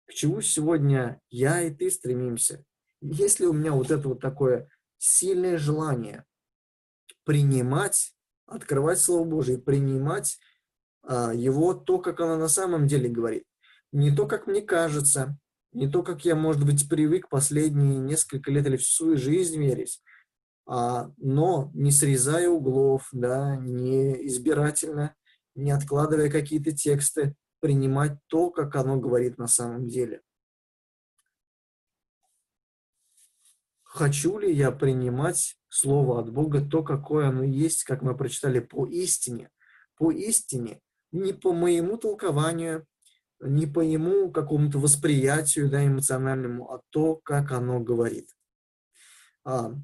К 0.06 0.14
чему 0.14 0.40
сегодня 0.40 1.20
я 1.28 1.60
и 1.60 1.70
ты 1.74 1.90
стремимся? 1.90 2.64
Есть 3.02 3.38
ли 3.38 3.46
у 3.46 3.52
меня 3.52 3.72
вот 3.72 3.90
это 3.90 4.08
вот 4.08 4.20
такое 4.20 4.68
сильное 4.96 5.58
желание 5.58 6.24
принимать, 7.24 8.14
открывать 8.46 8.98
Слово 8.98 9.24
Божие, 9.24 9.58
принимать 9.58 10.38
а, 11.02 11.32
его 11.34 11.74
то, 11.74 11.98
как 11.98 12.20
оно 12.20 12.36
на 12.36 12.48
самом 12.48 12.86
деле 12.86 13.08
говорит. 13.08 13.44
Не 13.92 14.14
то, 14.14 14.26
как 14.26 14.46
мне 14.46 14.62
кажется, 14.62 15.38
не 15.72 15.88
то, 15.88 16.02
как 16.02 16.24
я, 16.24 16.34
может 16.34 16.64
быть, 16.64 16.88
привык 16.88 17.28
последние 17.28 17.98
несколько 17.98 18.50
лет 18.50 18.66
или 18.66 18.76
всю 18.76 19.04
свою 19.04 19.16
жизнь 19.16 19.62
верить, 19.62 20.00
но 21.16 21.70
не 21.74 21.90
срезая 21.90 22.48
углов, 22.48 23.08
да, 23.12 23.56
не 23.56 24.26
избирательно, 24.26 25.16
не 25.54 25.72
откладывая 25.72 26.30
какие-то 26.30 26.72
тексты, 26.72 27.34
принимать 27.60 28.16
то, 28.28 28.50
как 28.50 28.76
оно 28.76 28.98
говорит 28.98 29.36
на 29.36 29.48
самом 29.48 29.88
деле. 29.88 30.22
хочу 33.90 34.38
ли 34.38 34.52
я 34.52 34.70
принимать 34.70 35.56
Слово 35.68 36.20
от 36.20 36.32
Бога, 36.32 36.60
то, 36.60 36.82
какое 36.82 37.28
оно 37.28 37.44
есть, 37.44 37.84
как 37.84 38.02
мы 38.02 38.16
прочитали, 38.16 38.60
по 38.60 38.86
истине. 38.86 39.50
По 39.96 40.10
истине, 40.10 40.80
не 41.12 41.32
по 41.32 41.52
моему 41.52 41.96
толкованию, 41.96 42.86
не 43.40 43.66
по 43.66 43.80
ему 43.80 44.30
какому-то 44.30 44.78
восприятию 44.78 45.68
да, 45.68 45.86
эмоциональному, 45.86 46.72
а 46.72 46.80
то, 46.90 47.16
как 47.16 47.52
оно 47.52 47.80
говорит. 47.80 48.30
А, 49.44 49.74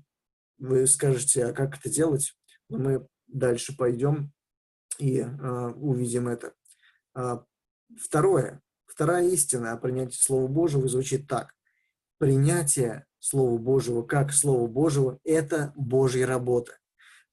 вы 0.58 0.86
скажете, 0.86 1.46
а 1.46 1.52
как 1.52 1.78
это 1.78 1.88
делать? 1.88 2.34
Но 2.68 2.78
мы 2.78 3.06
дальше 3.26 3.76
пойдем 3.76 4.32
и 4.98 5.20
а, 5.20 5.68
увидим 5.70 6.28
это. 6.28 6.54
А, 7.14 7.44
второе, 8.00 8.62
вторая 8.86 9.28
истина 9.28 9.72
о 9.72 9.76
принятии 9.76 10.16
Слова 10.16 10.48
Божьего 10.48 10.88
звучит 10.88 11.26
так. 11.26 11.54
Принятие 12.18 13.06
Слова 13.18 13.58
Божьего 13.58 14.02
как 14.02 14.32
Слова 14.32 14.66
Божьего– 14.66 15.18
это 15.24 15.72
Божья 15.76 16.26
работа. 16.26 16.78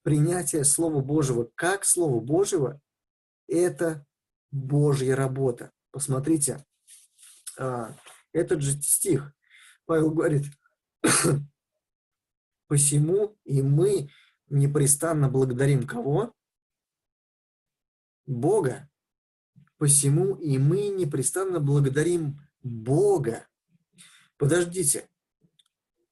Принятие 0.01 0.65
Слова 0.65 1.01
Божьего 1.01 1.49
как 1.55 1.85
Слова 1.85 2.19
Божьего– 2.19 2.81
это 3.47 4.05
Божья 4.51 5.15
работа. 5.15 5.71
Посмотрите, 5.91 6.65
а, 7.57 7.95
этот 8.33 8.61
же 8.61 8.73
стих. 8.81 9.33
Павел 9.85 10.11
говорит, 10.11 10.45
«Посему 12.73 13.37
и 13.45 13.61
мы 13.61 14.09
непрестанно 14.49 15.29
благодарим 15.29 15.85
кого? 15.85 16.33
Бога. 18.25 18.89
Посему 19.77 20.33
и 20.33 20.57
мы 20.57 20.87
непрестанно 20.87 21.59
благодарим 21.59 22.39
Бога. 22.63 23.45
Подождите, 24.37 25.07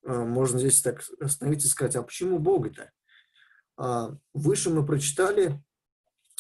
а, 0.06 0.24
можно 0.24 0.60
здесь 0.60 0.84
так 0.84 1.01
остановиться 1.20 1.65
и 1.65 1.72
сказать, 1.72 1.96
а 1.96 2.03
почему 2.03 2.38
Бога-то? 2.38 2.91
А, 3.75 4.15
выше 4.36 4.70
мы 4.70 4.86
прочитали, 4.86 5.60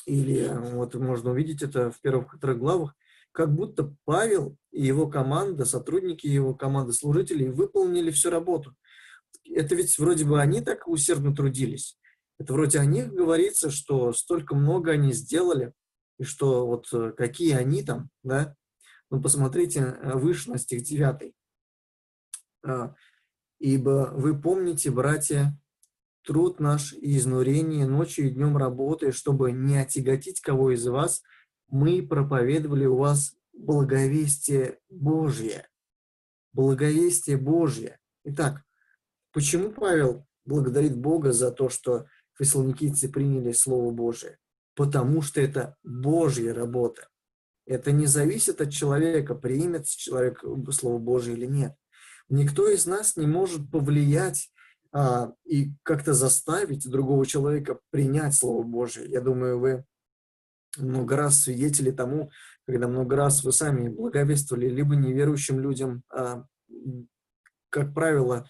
или 0.05 0.47
вот 0.49 0.93
можно 0.93 1.31
увидеть 1.31 1.63
это 1.63 1.89
в 1.89 1.99
первых 1.99 2.39
трех 2.39 2.59
главах, 2.59 2.95
как 3.31 3.51
будто 3.51 3.95
Павел 4.05 4.55
и 4.69 4.85
его 4.85 5.07
команда, 5.07 5.65
сотрудники 5.65 6.27
его 6.27 6.53
команды, 6.53 6.93
служители 6.93 7.47
выполнили 7.47 8.11
всю 8.11 8.29
работу. 8.29 8.75
Это 9.45 9.75
ведь 9.75 9.97
вроде 9.97 10.25
бы 10.25 10.41
они 10.41 10.61
так 10.61 10.87
усердно 10.87 11.35
трудились. 11.35 11.97
Это 12.39 12.53
вроде 12.53 12.79
о 12.79 12.85
них 12.85 13.13
говорится, 13.13 13.69
что 13.69 14.13
столько 14.13 14.55
много 14.55 14.91
они 14.91 15.13
сделали, 15.13 15.73
и 16.17 16.23
что 16.23 16.65
вот 16.65 16.87
э, 16.93 17.11
какие 17.11 17.53
они 17.53 17.83
там, 17.83 18.09
да. 18.23 18.55
Ну, 19.09 19.21
посмотрите 19.21 19.79
э, 19.79 20.13
выше 20.13 20.49
на 20.51 20.57
стих 20.57 20.83
9. 20.83 21.33
Ибо 23.59 24.11
вы 24.15 24.39
помните, 24.39 24.89
братья, 24.89 25.55
труд 26.23 26.59
наш 26.59 26.93
и 26.93 27.17
изнурение, 27.17 27.85
ночью 27.85 28.27
и 28.27 28.29
днем 28.31 28.57
работая, 28.57 29.11
чтобы 29.11 29.51
не 29.51 29.77
отяготить 29.77 30.41
кого 30.41 30.71
из 30.71 30.85
вас, 30.87 31.21
мы 31.67 32.05
проповедовали 32.05 32.85
у 32.85 32.97
вас 32.97 33.35
благовестие 33.53 34.79
Божье. 34.89 35.67
Благовестие 36.53 37.37
Божье. 37.37 37.99
Итак, 38.23 38.63
почему 39.31 39.71
Павел 39.71 40.25
благодарит 40.45 40.97
Бога 40.97 41.31
за 41.31 41.51
то, 41.51 41.69
что 41.69 42.05
фессалоникийцы 42.37 43.09
приняли 43.09 43.51
Слово 43.51 43.91
Божие? 43.91 44.37
Потому 44.75 45.21
что 45.21 45.41
это 45.41 45.75
Божья 45.83 46.53
работа. 46.53 47.07
Это 47.65 47.91
не 47.91 48.05
зависит 48.05 48.61
от 48.61 48.71
человека, 48.71 49.35
примет 49.35 49.85
человек 49.85 50.43
Слово 50.71 50.97
Божие 50.97 51.37
или 51.37 51.45
нет. 51.45 51.75
Никто 52.29 52.67
из 52.67 52.85
нас 52.85 53.17
не 53.17 53.27
может 53.27 53.69
повлиять 53.69 54.49
а, 54.93 55.33
и 55.45 55.73
как-то 55.83 56.13
заставить 56.13 56.89
другого 56.89 57.25
человека 57.25 57.79
принять 57.91 58.35
Слово 58.35 58.63
Божие. 58.63 59.09
Я 59.09 59.21
думаю, 59.21 59.59
вы 59.59 59.85
много 60.77 61.15
раз 61.15 61.41
свидетели 61.41 61.91
тому, 61.91 62.31
когда 62.65 62.87
много 62.87 63.15
раз 63.15 63.43
вы 63.43 63.51
сами 63.51 63.89
благовествовали 63.89 64.67
либо 64.67 64.95
неверующим 64.95 65.59
людям, 65.59 66.03
а, 66.09 66.45
как 67.69 67.93
правило, 67.93 68.47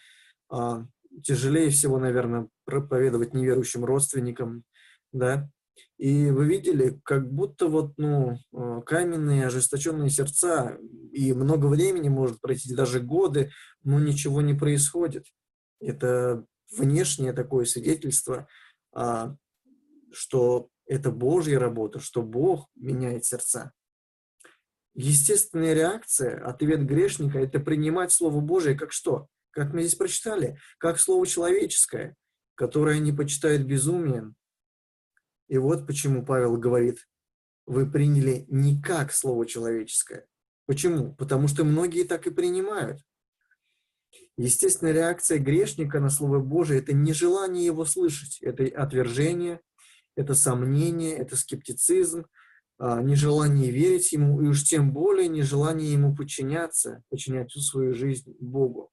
тяжелее 1.24 1.70
всего, 1.70 2.00
наверное, 2.00 2.48
проповедовать 2.65 3.34
неверующим 3.34 3.86
родственникам, 3.86 4.63
да, 5.12 5.50
и 5.98 6.31
вы 6.31 6.46
видели, 6.46 7.00
как 7.03 7.31
будто 7.31 7.67
вот, 7.67 7.93
ну, 7.98 8.39
а, 8.53 8.81
каменные, 8.81 9.46
ожесточенные 9.46 10.10
сердца, 10.10 10.77
и 11.12 11.31
много 11.34 11.67
времени 11.67 12.10
может 12.10 12.41
пройти, 12.41 12.74
даже 12.74 13.00
годы, 13.00 13.51
но 13.84 14.00
ничего 14.00 14.41
не 14.41 14.55
происходит. 14.55 15.27
Это 15.79 16.43
внешнее 16.75 17.34
такое 17.34 17.65
свидетельство, 17.65 18.48
а, 18.93 19.36
что 20.12 20.70
это 20.88 21.12
Божья 21.12 21.60
работа, 21.60 22.00
что 22.00 22.24
Бог 22.24 22.67
меняет 22.75 23.25
сердца. 23.25 23.72
Естественная 24.93 25.74
реакция, 25.74 26.43
ответ 26.43 26.84
грешника– 26.86 27.39
это 27.39 27.60
принимать 27.60 28.12
Слово 28.12 28.41
Божие 28.41 28.75
как 28.75 28.91
что? 28.91 29.27
Как 29.51 29.74
мы 29.74 29.81
здесь 29.81 29.96
прочитали, 29.96 30.58
как 30.77 31.00
Слово 31.00 31.27
человеческое, 31.27 32.15
которое 32.55 32.98
они 32.98 33.12
почитают 33.12 33.63
безумием. 33.63 34.36
И 35.48 35.58
вот 35.58 35.86
почему 35.86 36.25
Павел 36.25 36.58
говорит, 36.58 37.08
вы 37.65 37.89
приняли 37.89 38.46
не 38.48 38.81
как 38.81 39.12
Слово 39.12 39.46
человеческое. 39.46 40.25
Почему? 40.65 41.13
Потому 41.15 41.48
что 41.48 41.63
многие 41.63 42.03
так 42.03 42.27
и 42.27 42.31
принимают. 42.31 43.01
Естественная 44.38 44.93
реакция 44.93 45.39
грешника 45.39 46.00
на 46.00 46.10
Слово 46.10 46.39
Божие– 46.39 46.79
это 46.81 46.93
нежелание 46.93 47.65
его 47.65 47.86
слышать, 47.86 48.41
это 48.41 48.63
отвержение, 48.63 49.60
это 50.15 50.34
сомнение, 50.34 51.15
это 51.17 51.36
скептицизм, 51.36 52.25
а, 52.77 53.01
нежелание 53.01 53.70
верить 53.70 54.12
ему, 54.12 54.41
и 54.41 54.48
уж 54.48 54.63
тем 54.63 54.91
более 54.93 55.27
нежелание 55.27 55.91
ему 55.91 56.15
подчиняться, 56.15 57.03
подчинять 57.10 57.51
всю 57.51 57.60
свою 57.60 57.93
жизнь 57.93 58.36
Богу. 58.39 58.91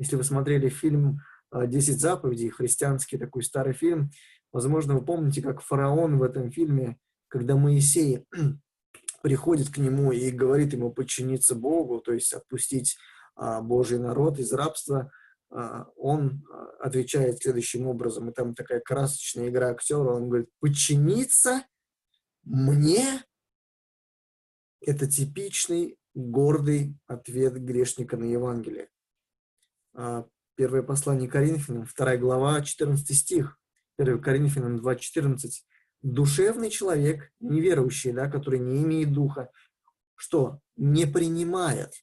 Если 0.00 0.16
вы 0.16 0.24
смотрели 0.24 0.70
фильм 0.70 1.20
а, 1.50 1.66
«Десять 1.66 2.00
заповедей», 2.00 2.48
христианский 2.48 3.18
такой 3.18 3.42
старый 3.42 3.74
фильм, 3.74 4.10
возможно, 4.50 4.94
вы 4.94 5.04
помните, 5.04 5.42
как 5.42 5.60
фараон 5.60 6.16
в 6.16 6.22
этом 6.22 6.50
фильме, 6.50 6.96
когда 7.28 7.54
Моисей 7.54 8.24
приходит 9.22 9.68
к 9.68 9.76
нему 9.76 10.10
и 10.10 10.30
говорит 10.30 10.72
ему 10.72 10.90
подчиниться 10.90 11.54
Богу, 11.54 12.00
то 12.00 12.14
есть 12.14 12.32
отпустить 12.32 12.96
а, 13.36 13.60
Божий 13.60 13.98
народ 13.98 14.38
из 14.38 14.50
рабства, 14.54 15.12
а, 15.50 15.84
он 15.96 16.46
а, 16.50 16.86
отвечает 16.86 17.42
следующим 17.42 17.86
образом, 17.86 18.30
и 18.30 18.32
там 18.32 18.54
такая 18.54 18.80
красочная 18.80 19.50
игра 19.50 19.68
актера, 19.68 20.14
он 20.14 20.30
говорит, 20.30 20.48
подчиниться 20.60 21.62
мне– 22.42 23.22
это 24.80 25.06
типичный 25.06 25.98
гордый 26.14 26.96
ответ 27.06 27.62
грешника 27.62 28.16
на 28.16 28.24
Евангелие. 28.24 28.88
Первое 29.94 30.82
послание 30.82 31.28
Коринфянам, 31.28 31.86
2 31.96 32.16
глава, 32.16 32.60
14 32.60 33.16
стих, 33.16 33.58
1 33.98 34.20
Коринфянам 34.20 34.76
2.14. 34.76 35.36
Душевный 36.02 36.70
человек, 36.70 37.30
неверующий, 37.40 38.12
да, 38.12 38.30
который 38.30 38.58
не 38.58 38.82
имеет 38.82 39.12
духа, 39.12 39.50
что? 40.20 40.60
Не 40.76 41.06
принимает 41.06 41.94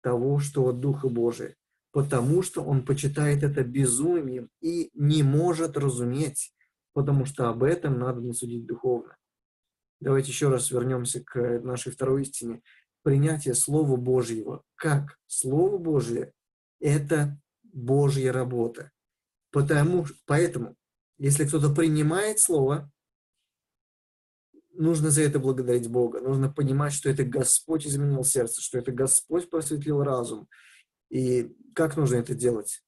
того, 0.00 0.38
что 0.38 0.66
от 0.68 0.78
Духа 0.78 1.08
Божия, 1.08 1.56
потому 1.90 2.42
что 2.42 2.62
он 2.62 2.84
почитает 2.84 3.42
это 3.42 3.64
безумием 3.64 4.48
и 4.60 4.90
не 4.94 5.24
может 5.24 5.76
разуметь, 5.76 6.54
потому 6.92 7.24
что 7.24 7.48
об 7.48 7.64
этом 7.64 7.98
надо 7.98 8.32
судить 8.32 8.66
духовно. 8.66 9.16
Давайте 10.00 10.30
еще 10.30 10.48
раз 10.48 10.70
вернемся 10.70 11.22
к 11.24 11.60
нашей 11.60 11.90
второй 11.90 12.22
истине. 12.22 12.62
Принятие 13.02 13.54
Слова 13.54 13.96
Божьего 13.96 14.62
как 14.76 15.18
Слово 15.26 15.78
Божье– 15.78 16.32
это 16.80 17.40
Божья 17.62 18.32
работа. 18.32 18.90
Потому, 19.50 20.06
поэтому, 20.26 20.76
если 21.18 21.46
кто-то 21.46 21.74
принимает 21.74 22.38
Слово, 22.38 22.90
нужно 24.72 25.10
за 25.10 25.22
это 25.22 25.38
благодарить 25.38 25.88
Бога. 25.88 26.20
Нужно 26.20 26.50
понимать, 26.52 26.92
что 26.92 27.10
это 27.10 27.24
Господь 27.24 27.86
изменил 27.86 28.24
сердце, 28.24 28.60
что 28.62 28.78
это 28.78 28.92
Господь 28.92 29.50
просветлил 29.50 30.02
разум. 30.02 30.48
И 31.10 31.54
как 31.74 31.96
нужно 31.96 32.16
это 32.16 32.34
делать? 32.34 32.82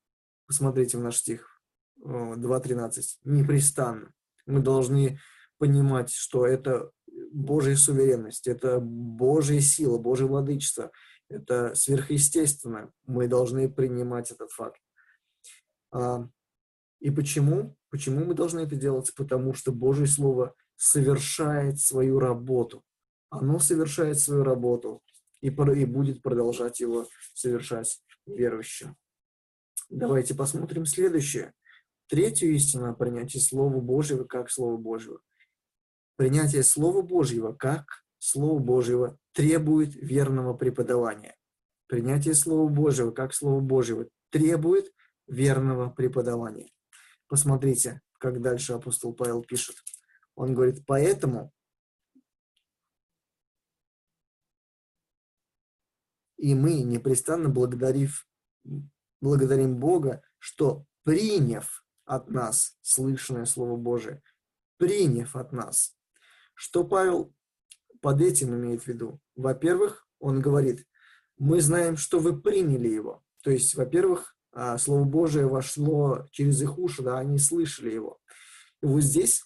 Посмотрите 0.46 0.98
в 0.98 1.00
наш 1.00 1.16
стих 1.16 1.60
2.13. 2.04 3.02
Непрестанно. 3.24 4.12
Мы 4.46 4.60
должны 4.60 5.18
понимать, 5.58 6.12
что 6.12 6.46
это 6.46 6.90
Божья 7.32 7.76
суверенность, 7.76 8.46
это 8.46 8.80
Божья 8.80 9.60
сила, 9.60 9.98
Божье 9.98 10.26
владычество, 10.26 10.90
это 11.30 11.74
сверхъестественно. 11.74 12.92
Мы 13.06 13.28
должны 13.28 13.70
принимать 13.70 14.30
этот 14.30 14.50
факт. 14.50 14.80
А, 15.92 16.28
и 16.98 17.10
почему? 17.10 17.76
Почему 17.88 18.24
мы 18.24 18.34
должны 18.34 18.60
это 18.60 18.76
делать? 18.76 19.14
Потому 19.14 19.54
что 19.54 19.72
Божье 19.72 20.06
Слово 20.06 20.54
совершает 20.76 21.80
свою 21.80 22.18
работу. 22.18 22.84
Оно 23.30 23.58
совершает 23.58 24.18
свою 24.18 24.42
работу 24.42 25.02
и, 25.40 25.48
и 25.48 25.84
будет 25.84 26.22
продолжать 26.22 26.80
его 26.80 27.06
совершать 27.34 28.02
верующим. 28.26 28.96
Давайте 29.88 30.34
посмотрим 30.34 30.84
следующее. 30.84 31.52
Третью 32.08 32.52
истину 32.54 32.90
о 32.90 32.94
принятии 32.94 33.38
Слова 33.38 33.80
Божьего 33.80 34.24
как 34.24 34.50
Слова 34.50 34.76
Божьего. 34.76 35.20
Принятие 36.16 36.64
Слова 36.64 37.02
Божьего 37.02 37.52
как 37.52 37.86
Слова 38.20 38.60
Божьего 38.60 39.18
требует 39.32 39.94
верного 39.94 40.52
преподавания. 40.52 41.36
Принятие 41.86 42.34
Слова 42.34 42.68
Божьего 42.68 43.10
как 43.10 43.32
Слова 43.32 43.60
Божьего 43.60 44.06
требует 44.28 44.92
верного 45.26 45.88
преподавания. 45.88 46.70
Посмотрите, 47.28 48.02
как 48.18 48.42
дальше 48.42 48.74
апостол 48.74 49.14
Павел 49.14 49.42
пишет. 49.42 49.76
Он 50.34 50.54
говорит, 50.54 50.84
поэтому 50.86 51.50
и 56.36 56.54
мы, 56.54 56.82
непрестанно 56.82 57.48
благодарив, 57.48 58.28
благодарим 59.22 59.80
Бога, 59.80 60.22
что 60.38 60.84
приняв 61.04 61.84
от 62.04 62.28
нас 62.28 62.76
слышанное 62.82 63.46
Слово 63.46 63.76
Божие, 63.76 64.22
приняв 64.76 65.36
от 65.36 65.52
нас. 65.52 65.96
Что 66.54 66.84
Павел 66.84 67.34
под 68.00 68.20
этим 68.20 68.54
имеет 68.54 68.82
в 68.82 68.86
виду? 68.86 69.20
Во-первых, 69.36 70.06
он 70.18 70.40
говорит, 70.40 70.86
мы 71.38 71.60
знаем, 71.60 71.96
что 71.96 72.18
вы 72.18 72.40
приняли 72.40 72.88
его. 72.88 73.22
То 73.42 73.50
есть, 73.50 73.74
во-первых, 73.74 74.36
а, 74.52 74.76
Слово 74.78 75.04
Божие 75.04 75.46
вошло 75.46 76.26
через 76.32 76.60
их 76.62 76.78
уши, 76.78 77.02
да, 77.02 77.18
они 77.18 77.38
слышали 77.38 77.90
его. 77.92 78.18
И 78.82 78.86
вот 78.86 79.02
здесь 79.02 79.44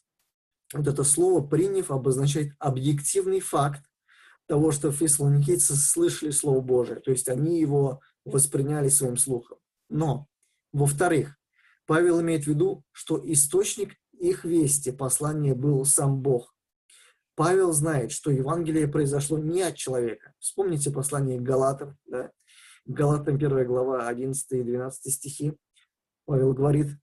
вот 0.72 0.88
это 0.88 1.04
слово 1.04 1.46
«приняв» 1.46 1.90
обозначает 1.90 2.52
объективный 2.58 3.40
факт 3.40 3.84
того, 4.46 4.72
что 4.72 4.90
фессалоникийцы 4.90 5.74
слышали 5.76 6.30
Слово 6.30 6.60
Божие, 6.60 7.00
то 7.00 7.10
есть 7.10 7.28
они 7.28 7.60
его 7.60 8.00
восприняли 8.24 8.88
своим 8.88 9.16
слухом. 9.16 9.58
Но, 9.88 10.26
во-вторых, 10.72 11.36
Павел 11.86 12.20
имеет 12.20 12.44
в 12.44 12.48
виду, 12.48 12.82
что 12.92 13.20
источник 13.24 13.94
их 14.18 14.44
вести, 14.44 14.90
послания 14.90 15.54
был 15.54 15.84
сам 15.84 16.20
Бог. 16.20 16.53
Павел 17.36 17.72
знает, 17.72 18.12
что 18.12 18.30
Евангелие 18.30 18.86
произошло 18.86 19.38
не 19.38 19.62
от 19.62 19.76
человека. 19.76 20.32
Вспомните 20.38 20.90
послание 20.90 21.38
к 21.38 21.42
Галатам, 21.42 21.96
да? 22.06 22.30
Галатам 22.86 23.36
1 23.36 23.66
глава 23.66 24.08
11 24.08 24.52
и 24.52 24.62
12 24.62 25.12
стихи. 25.12 25.56
Павел 26.26 26.52
говорит, 26.52 26.96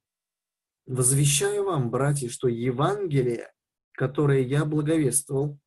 «Возвещаю 0.85 1.65
вам, 1.65 1.89
братья, 1.89 2.29
что 2.29 2.47
Евангелие, 2.47 3.51
которое 3.93 4.41
я 4.41 4.63
благовествовал, 4.63 5.59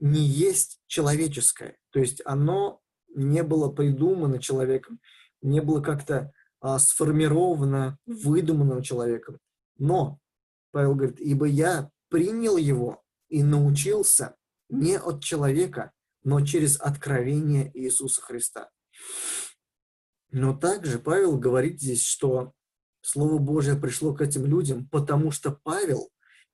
не 0.00 0.20
есть 0.20 0.80
человеческое. 0.86 1.76
То 1.90 2.00
есть 2.00 2.22
оно 2.24 2.80
не 3.14 3.42
было 3.42 3.70
придумано 3.70 4.40
человеком, 4.40 5.00
не 5.42 5.60
было 5.60 5.80
как-то 5.80 6.32
а, 6.60 6.78
сформировано, 6.78 7.98
выдуманным 8.06 8.82
человеком. 8.82 9.38
Но, 9.76 10.18
Павел 10.70 10.94
говорит, 10.94 11.20
ибо 11.20 11.46
я 11.46 11.90
принял 12.08 12.56
его 12.56 13.02
и 13.28 13.42
научился 13.42 14.36
не 14.68 14.98
от 14.98 15.22
человека, 15.22 15.92
но 16.24 16.44
через 16.44 16.80
откровение 16.80 17.70
Иисуса 17.74 18.20
Христа. 18.20 18.70
Но 20.30 20.56
также 20.56 20.98
Павел 20.98 21.38
говорит 21.38 21.80
здесь, 21.80 22.04
что 22.04 22.52
Слово 23.00 23.38
Божье 23.38 23.76
пришло 23.76 24.14
к 24.14 24.20
этим 24.20 24.44
людям, 24.44 24.88
потому 24.88 25.30
что 25.30 25.52
Павел 25.52 26.10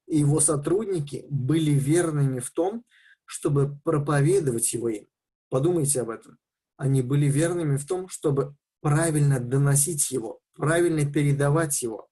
и 0.07 0.19
его 0.19 0.41
сотрудники 0.41 1.27
были 1.31 1.73
верными 1.73 2.41
в 2.41 2.51
том, 2.51 2.85
чтобы 3.25 3.79
проповедовать 3.85 4.73
его 4.73 4.89
им. 4.89 5.07
Подумайте 5.49 6.03
об 6.03 6.11
этом. 6.11 6.39
Они 6.77 7.03
были 7.03 7.27
верными 7.27 7.77
в 7.77 7.87
том, 7.87 8.09
чтобы 8.09 8.55
правильно 8.81 9.41
доносить 9.41 10.11
его, 10.11 10.41
правильно 10.55 11.11
передавать 11.11 11.83
его, 11.83 12.09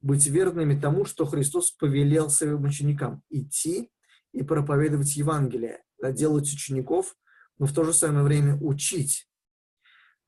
быть 0.00 0.26
верными 0.26 0.78
тому, 0.78 1.04
что 1.04 1.24
Христос 1.24 1.70
повелел 1.70 2.30
своим 2.30 2.64
ученикам– 2.64 3.22
идти 3.30 3.90
и 4.36 4.42
проповедовать 4.42 5.16
Евангелие, 5.16 5.82
да, 5.98 6.12
делать 6.12 6.52
учеников, 6.52 7.16
но 7.58 7.64
в 7.64 7.72
то 7.72 7.84
же 7.84 7.94
самое 7.94 8.22
время 8.22 8.58
учить. 8.60 9.26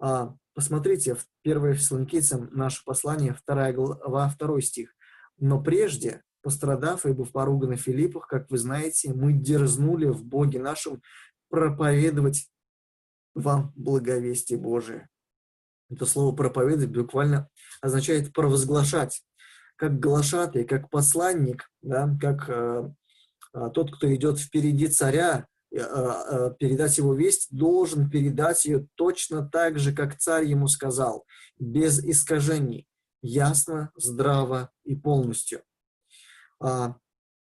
А, 0.01 0.35
посмотрите, 0.55 1.15
в 1.15 1.27
1 1.45 1.75
Фессалоникийцам 1.75 2.49
наше 2.53 2.83
послание, 2.85 3.37
2 3.47 3.73
глава, 3.73 4.35
2 4.39 4.61
стих. 4.63 4.95
«Но 5.37 5.63
прежде, 5.63 6.23
пострадав 6.41 7.05
и 7.05 7.13
быв 7.13 7.33
поруганы 7.33 7.77
в 7.77 7.83
Филиппах, 7.83 8.27
как 8.29 8.51
вы 8.51 8.57
знаете, 8.57 9.13
мы 9.13 9.35
дерзнули 9.35 10.07
в 10.07 10.25
Боге 10.25 10.59
нашем 10.59 11.03
проповедовать 11.51 12.51
вам 13.35 13.75
благовестие 13.77 14.59
Божие». 14.59 15.11
Это 15.91 16.07
слово 16.07 16.35
«проповедовать» 16.35 16.97
буквально 16.97 17.51
означает 17.83 18.33
«провозглашать», 18.33 19.23
как 19.77 20.01
глашатый, 20.01 20.65
как 20.65 20.89
посланник, 20.89 21.71
да, 21.83 22.11
как 22.21 22.49
э, 22.49 22.91
тот, 23.53 23.95
кто 23.95 24.15
идет 24.15 24.39
впереди 24.39 24.89
царя, 24.89 25.47
э, 25.71 25.79
э, 25.79 26.55
передать 26.59 26.99
его 26.99 27.15
весть, 27.15 27.49
должен 27.51 28.11
передать 28.11 28.65
ее 28.65 28.87
точно 28.95 29.49
так 29.49 29.79
же, 29.79 29.93
как 29.95 30.19
царь 30.19 30.45
ему 30.45 30.69
сказал, 30.69 31.25
без 31.59 32.03
искажений, 32.05 32.87
ясно, 33.23 33.91
здраво 33.97 34.71
и 34.85 34.95
полностью. 34.95 35.63
А, 36.61 36.97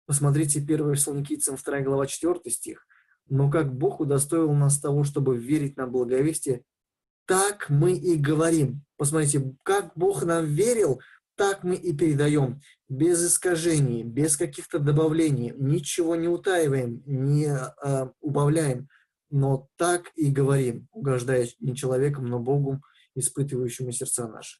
посмотрите 0.05 0.59
1 0.59 0.95
Фессалоникийцам 0.95 1.55
2 1.55 1.81
глава 1.81 2.05
4 2.05 2.39
стих. 2.51 2.85
«Но 3.29 3.49
как 3.49 3.73
Бог 3.73 3.99
удостоил 3.99 4.53
нас 4.53 4.79
того, 4.79 5.03
чтобы 5.03 5.37
верить 5.37 5.75
на 5.75 5.87
благовестие, 5.87 6.63
так 7.25 7.69
мы 7.69 7.93
и 7.93 8.15
говорим». 8.15 8.83
Посмотрите, 8.95 9.53
как 9.63 9.91
Бог 9.95 10.23
нам 10.23 10.45
верил, 10.45 11.01
так 11.37 11.63
мы 11.63 11.75
и 11.75 11.95
передаем, 11.95 12.61
без 12.89 13.25
искажений, 13.25 14.03
без 14.03 14.35
каких-то 14.35 14.79
добавлений, 14.79 15.53
ничего 15.55 16.15
не 16.15 16.27
утаиваем, 16.27 17.03
не 17.05 17.47
э, 17.47 18.09
убавляем, 18.19 18.89
но 19.29 19.69
так 19.77 20.11
и 20.15 20.31
говорим, 20.31 20.87
угождая 20.91 21.47
не 21.59 21.75
человеком, 21.75 22.25
но 22.25 22.39
Богу, 22.39 22.81
испытывающему 23.15 23.91
сердца 23.91 24.27
наши. 24.27 24.59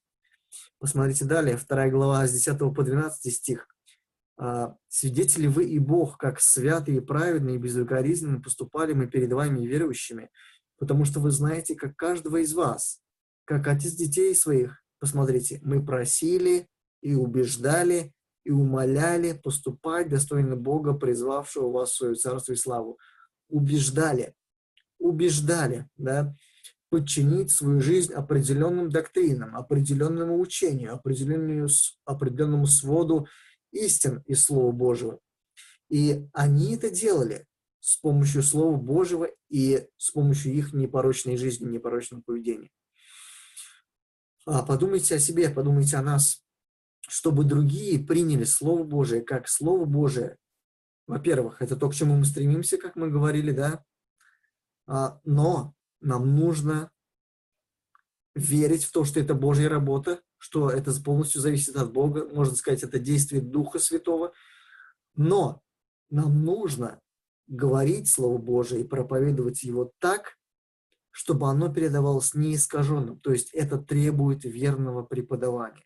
Посмотрите 0.80 1.26
далее, 1.26 1.58
вторая 1.58 1.92
глава 1.92 2.26
с 2.28 2.32
10 2.32 2.58
по 2.60 2.84
12 2.84 3.34
стих. 3.34 3.68
«А, 4.38 4.76
«Свидетели 4.88 5.48
вы 5.48 5.66
и 5.66 5.80
Бог, 5.80 6.18
как 6.18 6.40
святые, 6.40 7.02
праведные 7.02 7.56
и 7.56 7.60
безукоризненно 7.60 8.40
поступали 8.40 8.94
мы 8.94 9.08
перед 9.08 9.34
вами 9.34 9.66
верующими, 9.66 10.30
потому 10.78 11.06
что 11.06 11.20
вы 11.20 11.32
знаете, 11.32 11.76
как 11.76 11.96
каждого 11.96 12.38
из 12.38 12.54
вас, 12.54 13.02
как 13.46 13.68
отец 13.68 13.94
детей 13.94 14.36
своих, 14.36 14.84
Посмотрите, 15.00 15.60
мы 15.64 15.86
просили 15.86 16.68
и 17.02 17.14
убеждали, 17.14 18.14
и 18.44 18.52
умоляли 18.52 19.34
поступать 19.34 20.10
достойно 20.10 20.56
Бога, 20.56 20.94
призвавшего 20.94 21.70
вас 21.70 21.92
в 21.92 21.96
свое 21.96 22.16
царство 22.16 22.54
и 22.54 22.56
славу. 22.56 22.98
Убеждали, 23.50 24.34
убеждали, 25.00 25.88
да, 25.98 26.34
подчинить 26.90 27.52
свою 27.52 27.82
жизнь 27.82 28.14
определенным 28.14 28.90
доктринам, 28.90 29.56
определенному 29.56 30.40
учению, 30.40 30.94
определенному, 30.94 31.68
определенному 32.06 32.66
своду 32.68 33.28
истин 33.72 34.24
из 34.26 34.46
Слова 34.46 34.72
Божьего. 34.72 35.20
И 35.90 36.28
они 36.34 36.76
это 36.76 36.90
делали 36.90 37.46
с 37.80 37.98
помощью 37.98 38.44
Слова 38.44 38.78
Божьего 38.78 39.30
и 39.50 39.88
с 39.98 40.12
помощью 40.12 40.54
их 40.54 40.74
непорочной 40.74 41.38
жизни, 41.38 41.70
непорочного 41.70 42.22
поведения. 42.22 42.70
А, 44.50 44.64
подумайте 44.64 45.16
о 45.16 45.20
себе, 45.20 45.50
подумайте 45.50 45.98
о 45.98 46.02
нас, 46.02 46.42
чтобы 47.02 47.44
другие 47.44 48.00
приняли 48.00 48.46
Слово 48.46 48.86
Божие 48.86 49.22
как 49.22 49.50
Слово 49.50 49.84
Божие. 49.84 50.38
Во-первых, 51.06 51.62
это 51.62 51.76
то, 51.76 51.90
к 51.90 51.94
чему 51.94 52.16
мы 52.16 52.24
стремимся, 52.24 52.78
как 52.78 52.96
мы 52.96 53.10
говорили, 53.10 53.52
да, 53.52 53.84
а, 54.86 55.20
но 55.26 55.74
нам 56.00 56.34
нужно 56.38 56.90
верить 58.36 58.86
в 58.86 58.94
то, 58.94 59.04
что 59.04 59.20
это 59.20 59.34
Божья 59.34 59.68
работа, 59.68 60.22
что 60.38 60.70
это 60.70 60.94
полностью 61.02 61.42
зависит 61.42 61.76
от 61.76 61.92
Бога, 61.92 62.26
можно 62.34 62.56
сказать, 62.56 62.84
это 62.84 63.00
действие 63.00 63.42
Духа 63.42 63.80
Святого, 63.80 64.32
но 65.16 65.62
нам 66.10 66.46
нужно 66.46 67.02
говорить 67.48 68.10
Слово 68.10 68.38
Божие 68.38 68.84
и 68.84 68.88
проповедовать 68.88 69.64
его 69.64 69.92
так, 70.00 70.38
чтобы 71.18 71.50
оно 71.50 71.74
передавалось 71.74 72.36
неискаженным. 72.36 73.20
То 73.22 73.32
есть 73.32 73.50
это 73.52 73.80
требует 73.80 74.44
верного 74.44 75.02
преподавания. 75.02 75.84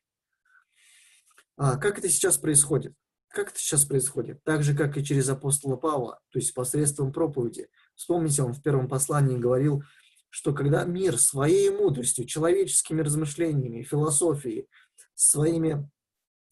А 1.56 1.78
как 1.78 2.00
это 2.00 2.10
сейчас 2.10 2.38
происходит? 2.38 2.94
Как 3.30 3.52
это 3.52 3.58
сейчас 3.58 3.86
происходит? 3.86 4.44
Так 4.44 4.62
же, 4.62 4.76
как 4.76 4.98
и 4.98 5.06
через 5.06 5.30
апостола 5.30 5.78
Павла, 5.78 6.20
то 6.32 6.40
есть 6.40 6.54
посредством 6.54 7.14
проповеди. 7.14 7.70
Вспомните, 7.96 8.44
он 8.44 8.52
в 8.52 8.62
первом 8.62 8.90
послании 8.90 9.38
говорил, 9.38 9.86
что 10.30 10.54
когда 10.54 10.84
мир 10.84 11.18
своей 11.18 11.70
мудростью, 11.70 12.26
человеческими 12.26 13.02
размышлениями, 13.02 13.84
философией, 13.84 14.68
своими 15.14 15.90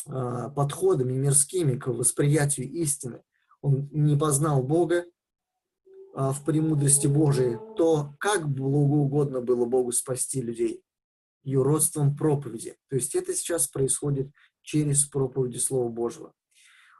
э, 0.07 0.51
подходами 0.55 1.17
мирскими 1.17 1.77
к 1.77 1.87
восприятию 1.87 2.69
истины, 2.69 3.23
он 3.59 3.89
не 3.91 4.15
познал 4.15 4.63
Бога, 4.63 5.03
в 6.19 6.43
премудрости 6.43 7.07
Божией, 7.07 7.57
то 7.77 8.13
как 8.19 8.49
благоугодно 8.49 9.39
было 9.39 9.65
Богу 9.65 9.93
спасти 9.93 10.41
людей? 10.41 10.83
Юродством 11.43 12.13
проповеди. 12.13 12.75
То 12.89 12.97
есть 12.97 13.15
это 13.15 13.33
сейчас 13.33 13.67
происходит 13.69 14.29
через 14.61 15.05
проповеди 15.05 15.57
Слова 15.59 15.87
Божьего. 15.87 16.33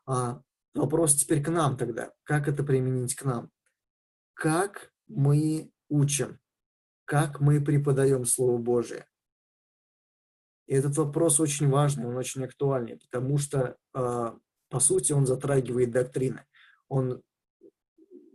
А, 0.06 0.42
вопрос 0.74 1.16
теперь 1.16 1.44
к 1.44 1.50
нам 1.50 1.76
тогда. 1.76 2.14
Как 2.24 2.48
это 2.48 2.64
применить 2.64 3.16
к 3.16 3.26
нам? 3.26 3.52
Как 4.34 4.94
мы 5.08 5.70
учим? 5.90 6.40
Как 7.04 7.42
мы 7.42 7.60
преподаем 7.60 8.24
Слово 8.24 8.58
Божие? 8.58 9.06
И 10.68 10.74
этот 10.74 10.96
вопрос 10.96 11.42
очень 11.42 11.68
важный, 11.68 12.06
он 12.06 12.16
очень 12.16 12.46
актуальный, 12.46 12.98
потому 12.98 13.38
что, 13.38 13.76
а, 13.94 14.38
по 14.70 14.80
сути, 14.80 15.12
он 15.12 15.26
затрагивает 15.26 15.92
доктрины. 15.92 16.46
Он 16.88 17.22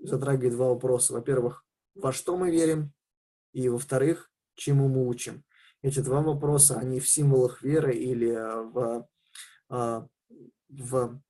затрагивает 0.04 0.54
два 0.54 0.68
вопроса. 0.68 1.12
Во-первых, 1.12 1.64
во 1.94 2.12
что 2.12 2.36
мы 2.36 2.50
верим, 2.50 2.92
и 3.52 3.68
во-вторых, 3.68 4.30
чему 4.54 4.88
мы 4.88 5.06
учим. 5.06 5.44
Эти 5.82 6.00
два 6.00 6.22
вопроса, 6.22 6.78
они 6.78 7.00
в 7.00 7.08
символах 7.08 7.62
веры 7.62 7.94
или 7.94 8.30
э, 8.30 8.62
в, 8.62 9.08
а, 9.68 10.06
в 10.68 11.20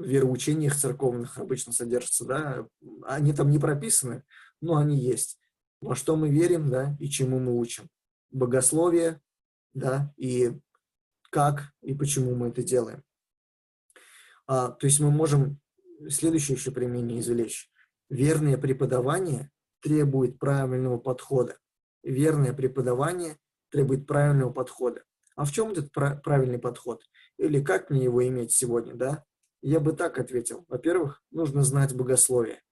вероучениях 0.00 0.74
церковных 0.76 1.38
обычно 1.38 1.72
содержатся, 1.72 2.24
да, 2.24 2.66
они 3.04 3.32
там 3.32 3.50
не 3.50 3.58
прописаны, 3.58 4.24
но 4.60 4.76
они 4.76 4.98
есть. 4.98 5.38
Во 5.80 5.94
что 5.94 6.16
мы 6.16 6.30
верим, 6.30 6.70
да, 6.70 6.96
и 7.00 7.08
чему 7.08 7.38
мы 7.38 7.58
учим. 7.58 7.88
Богословие, 8.30 9.20
да, 9.74 10.12
и 10.16 10.58
как 11.30 11.72
и 11.82 11.94
почему 11.94 12.34
мы 12.34 12.48
это 12.48 12.62
делаем. 12.62 13.02
А, 14.46 14.70
то 14.70 14.86
есть 14.86 15.00
мы 15.00 15.10
можем 15.10 15.60
следующее 16.08 16.56
еще 16.56 16.70
применение 16.70 17.20
извлечь. 17.20 17.70
Верное 18.08 18.58
преподавание 18.58 19.50
требует 19.80 20.38
правильного 20.38 20.98
подхода. 20.98 21.58
Верное 22.02 22.52
преподавание 22.52 23.38
требует 23.70 24.06
правильного 24.06 24.52
подхода. 24.52 25.02
А 25.34 25.44
в 25.44 25.52
чем 25.52 25.70
этот 25.70 25.92
правильный 25.92 26.58
подход? 26.58 27.02
Или 27.38 27.62
как 27.62 27.90
мне 27.90 28.04
его 28.04 28.26
иметь 28.28 28.52
сегодня, 28.52 28.94
да? 28.94 29.24
Я 29.62 29.80
бы 29.80 29.92
так 29.92 30.18
ответил. 30.18 30.64
Во-первых, 30.68 31.22
нужно 31.30 31.62
знать 31.62 31.94
богословие. 31.94 32.62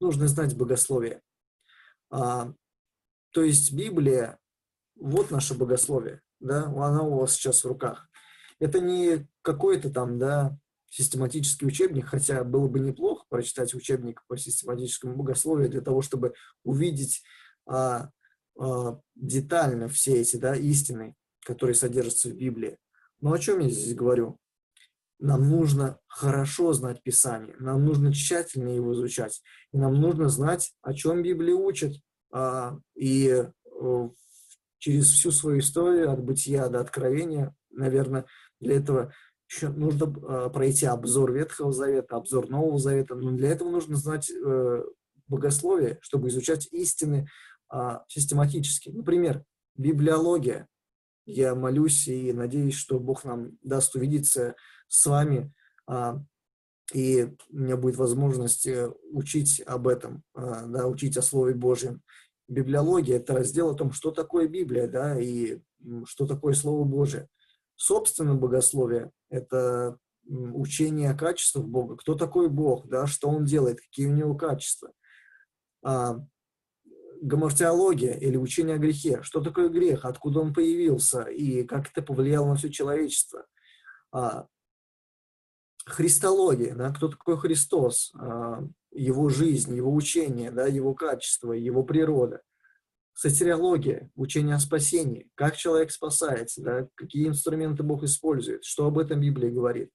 Нужно 0.00 0.28
знать 0.28 0.56
богословие. 0.56 1.22
А, 2.10 2.52
то 3.32 3.42
есть 3.42 3.72
Библия, 3.72 4.38
вот 4.96 5.30
наше 5.30 5.54
богословие, 5.54 6.22
да, 6.40 6.64
она 6.64 7.02
у 7.02 7.18
вас 7.18 7.32
сейчас 7.32 7.64
в 7.64 7.68
руках. 7.68 8.08
Это 8.58 8.80
не 8.80 9.28
какое-то 9.42 9.90
там, 9.90 10.18
да, 10.18 10.58
систематический 10.88 11.66
учебник, 11.66 12.06
хотя 12.06 12.44
было 12.44 12.68
бы 12.68 12.80
неплохо 12.80 13.24
прочитать 13.28 13.74
учебник 13.74 14.22
по 14.26 14.36
систематическому 14.36 15.16
богословию 15.16 15.68
для 15.68 15.80
того, 15.80 16.02
чтобы 16.02 16.34
увидеть 16.64 17.22
а, 17.66 18.10
а, 18.58 18.98
детально 19.14 19.88
все 19.88 20.20
эти 20.20 20.36
да, 20.36 20.54
истины, 20.54 21.14
которые 21.44 21.74
содержатся 21.74 22.30
в 22.30 22.36
Библии. 22.36 22.78
Но 23.20 23.32
о 23.32 23.38
чем 23.38 23.60
я 23.60 23.68
здесь 23.68 23.94
говорю? 23.94 24.38
Нам 25.20 25.48
нужно 25.50 25.98
хорошо 26.06 26.72
знать 26.72 27.02
Писание, 27.02 27.56
нам 27.58 27.84
нужно 27.84 28.12
тщательно 28.12 28.68
его 28.68 28.94
изучать, 28.94 29.42
и 29.72 29.78
нам 29.78 29.94
нужно 29.94 30.28
знать, 30.28 30.72
о 30.80 30.94
чем 30.94 31.22
Библия 31.22 31.54
учит. 31.54 32.00
А, 32.30 32.78
и 32.94 33.44
а, 33.80 34.10
через 34.78 35.10
всю 35.10 35.32
свою 35.32 35.58
историю, 35.58 36.10
от 36.12 36.22
бытия 36.22 36.68
до 36.68 36.80
откровения, 36.80 37.54
наверное, 37.70 38.26
для 38.60 38.76
этого 38.76 39.12
еще 39.48 39.68
нужно 39.68 40.04
э, 40.04 40.50
пройти 40.50 40.86
обзор 40.86 41.32
Ветхого 41.32 41.72
Завета, 41.72 42.16
обзор 42.16 42.48
Нового 42.50 42.78
Завета, 42.78 43.14
но 43.14 43.32
для 43.32 43.50
этого 43.50 43.70
нужно 43.70 43.96
знать 43.96 44.30
э, 44.30 44.84
богословие, 45.26 45.98
чтобы 46.02 46.28
изучать 46.28 46.68
истины 46.70 47.28
э, 47.72 47.98
систематически. 48.08 48.90
Например, 48.90 49.42
библиология. 49.76 50.68
Я 51.24 51.54
молюсь 51.54 52.08
и 52.08 52.32
надеюсь, 52.32 52.74
что 52.74 52.98
Бог 52.98 53.24
нам 53.24 53.58
даст 53.62 53.94
увидеться 53.94 54.54
с 54.88 55.06
вами, 55.06 55.52
э, 55.90 56.14
и 56.94 57.34
у 57.50 57.56
меня 57.56 57.76
будет 57.76 57.96
возможность 57.96 58.66
э, 58.66 58.90
учить 59.12 59.62
об 59.66 59.88
этом, 59.88 60.24
э, 60.34 60.66
да, 60.66 60.86
учить 60.86 61.16
о 61.16 61.22
Слове 61.22 61.54
Божьем. 61.54 62.02
Библиология– 62.48 63.16
это 63.18 63.34
раздел 63.34 63.70
о 63.70 63.74
том, 63.74 63.92
что 63.92 64.10
такое 64.10 64.48
Библия, 64.48 64.88
да, 64.88 65.20
и 65.20 65.60
что 66.04 66.26
такое 66.26 66.54
Слово 66.54 66.84
Божие. 66.84 67.28
Собственно, 67.78 68.34
богословие– 68.34 69.12
это 69.30 69.96
учение 70.26 71.10
о 71.10 71.16
качествах 71.16 71.64
Бога. 71.64 71.96
Кто 71.96 72.16
такой 72.16 72.48
Бог, 72.48 72.88
да, 72.88 73.06
что 73.06 73.28
Он 73.28 73.44
делает, 73.44 73.80
какие 73.80 74.06
у 74.06 74.12
Него 74.12 74.34
качества. 74.34 74.92
А, 75.84 76.18
гомортеология 77.22 78.14
или 78.14 78.36
учение 78.36 78.74
о 78.74 78.78
грехе. 78.80 79.22
Что 79.22 79.40
такое 79.40 79.68
грех, 79.68 80.04
откуда 80.04 80.40
он 80.40 80.52
появился 80.52 81.22
и 81.22 81.62
как 81.62 81.88
это 81.88 82.02
повлияло 82.02 82.48
на 82.48 82.56
все 82.56 82.68
человечество. 82.68 83.46
А, 84.10 84.48
христология, 85.86 86.74
да, 86.74 86.92
кто 86.92 87.08
такой 87.08 87.38
Христос, 87.38 88.12
а, 88.18 88.64
его 88.90 89.28
жизнь, 89.28 89.76
его 89.76 89.94
учение, 89.94 90.50
да, 90.50 90.66
его 90.66 90.94
качество, 90.94 91.52
его 91.52 91.84
природа 91.84 92.42
сатириология, 93.18 94.08
учение 94.14 94.54
о 94.54 94.60
спасении, 94.60 95.28
как 95.34 95.56
человек 95.56 95.90
спасается, 95.90 96.62
да, 96.62 96.88
какие 96.94 97.26
инструменты 97.26 97.82
Бог 97.82 98.04
использует, 98.04 98.64
что 98.64 98.86
об 98.86 98.96
этом 98.96 99.20
Библия 99.20 99.50
говорит 99.50 99.90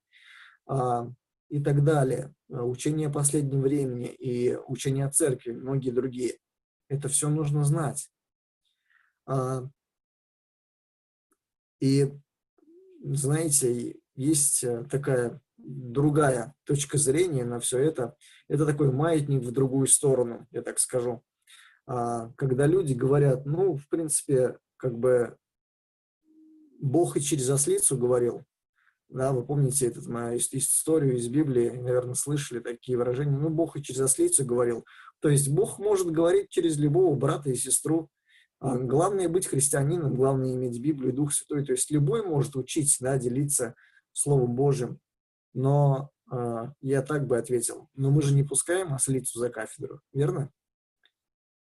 а, 0.68 1.10
и 1.48 1.64
так 1.64 1.86
далее. 1.86 2.34
А, 2.52 2.66
учение 2.66 3.08
о 3.08 3.14
последнем 3.14 3.62
времени 3.62 4.08
и 4.10 4.58
учение 4.68 5.06
о 5.06 5.10
церкви, 5.10 5.54
многие 5.54 5.92
другие. 5.92 6.38
Это 6.90 7.08
все 7.08 7.30
нужно 7.30 7.64
знать. 7.64 8.10
А, 9.26 9.70
и, 11.80 12.12
знаете, 13.06 14.02
есть 14.16 14.66
э, 14.66 14.84
такая 14.92 15.40
другая 15.56 16.54
точка 16.66 16.98
зрения 16.98 17.46
на 17.46 17.62
все 17.62 17.80
это. 17.80 18.18
Это 18.50 18.66
такой 18.66 18.92
маятник 18.92 19.44
в 19.44 19.52
другую 19.54 19.88
сторону, 19.88 20.46
я 20.52 20.62
так 20.62 20.78
скажу. 20.78 21.24
А, 21.86 22.32
когда 22.36 22.66
люди 22.66 22.94
говорят, 22.94 23.46
ну, 23.46 23.76
в 23.76 23.88
принципе, 23.90 24.58
как 24.78 24.98
бы 24.98 25.38
Бог 26.80 27.18
и 27.18 27.22
через 27.22 27.50
ослицу 27.50 27.98
говорил, 27.98 28.44
да, 29.10 29.32
вы 29.32 29.46
помните 29.46 29.88
эту 29.88 30.10
мою 30.10 30.38
историю 30.38 31.18
из 31.18 31.28
Библии, 31.28 31.70
наверное, 31.70 32.16
слышали 32.16 32.60
такие 32.60 32.98
выражения, 32.98 33.38
ну, 33.38 33.50
Бог 33.50 33.78
и 33.78 33.84
через 33.84 34.02
ослицу 34.02 34.46
говорил. 34.46 34.86
То 35.20 35.30
есть 35.30 35.50
Бог 35.50 35.78
может 35.78 36.12
говорить 36.12 36.50
через 36.50 36.78
любого 36.78 37.16
брата 37.16 37.50
и 37.50 37.56
сестру. 37.56 38.10
А, 38.60 38.78
главное 38.78 39.30
быть 39.30 39.48
христианином, 39.48 40.16
главное 40.16 40.54
иметь 40.54 40.80
Библию 40.80 41.12
и 41.12 41.16
Дух 41.16 41.34
Святой. 41.34 41.66
То 41.66 41.74
есть 41.74 41.92
любой 41.92 42.26
может 42.26 42.56
учить, 42.56 42.98
да, 43.00 43.18
делиться 43.18 43.76
Словом 44.14 44.56
Божьим. 44.56 45.00
Но 45.54 46.10
э, 46.32 46.72
я 46.82 47.02
так 47.04 47.28
бы 47.28 47.38
ответил, 47.38 47.90
но 47.94 48.10
мы 48.10 48.22
же 48.22 48.34
не 48.34 48.44
пускаем 48.44 48.94
ослицу 48.94 49.38
за 49.38 49.50
кафедру, 49.50 50.02
верно? 50.14 50.52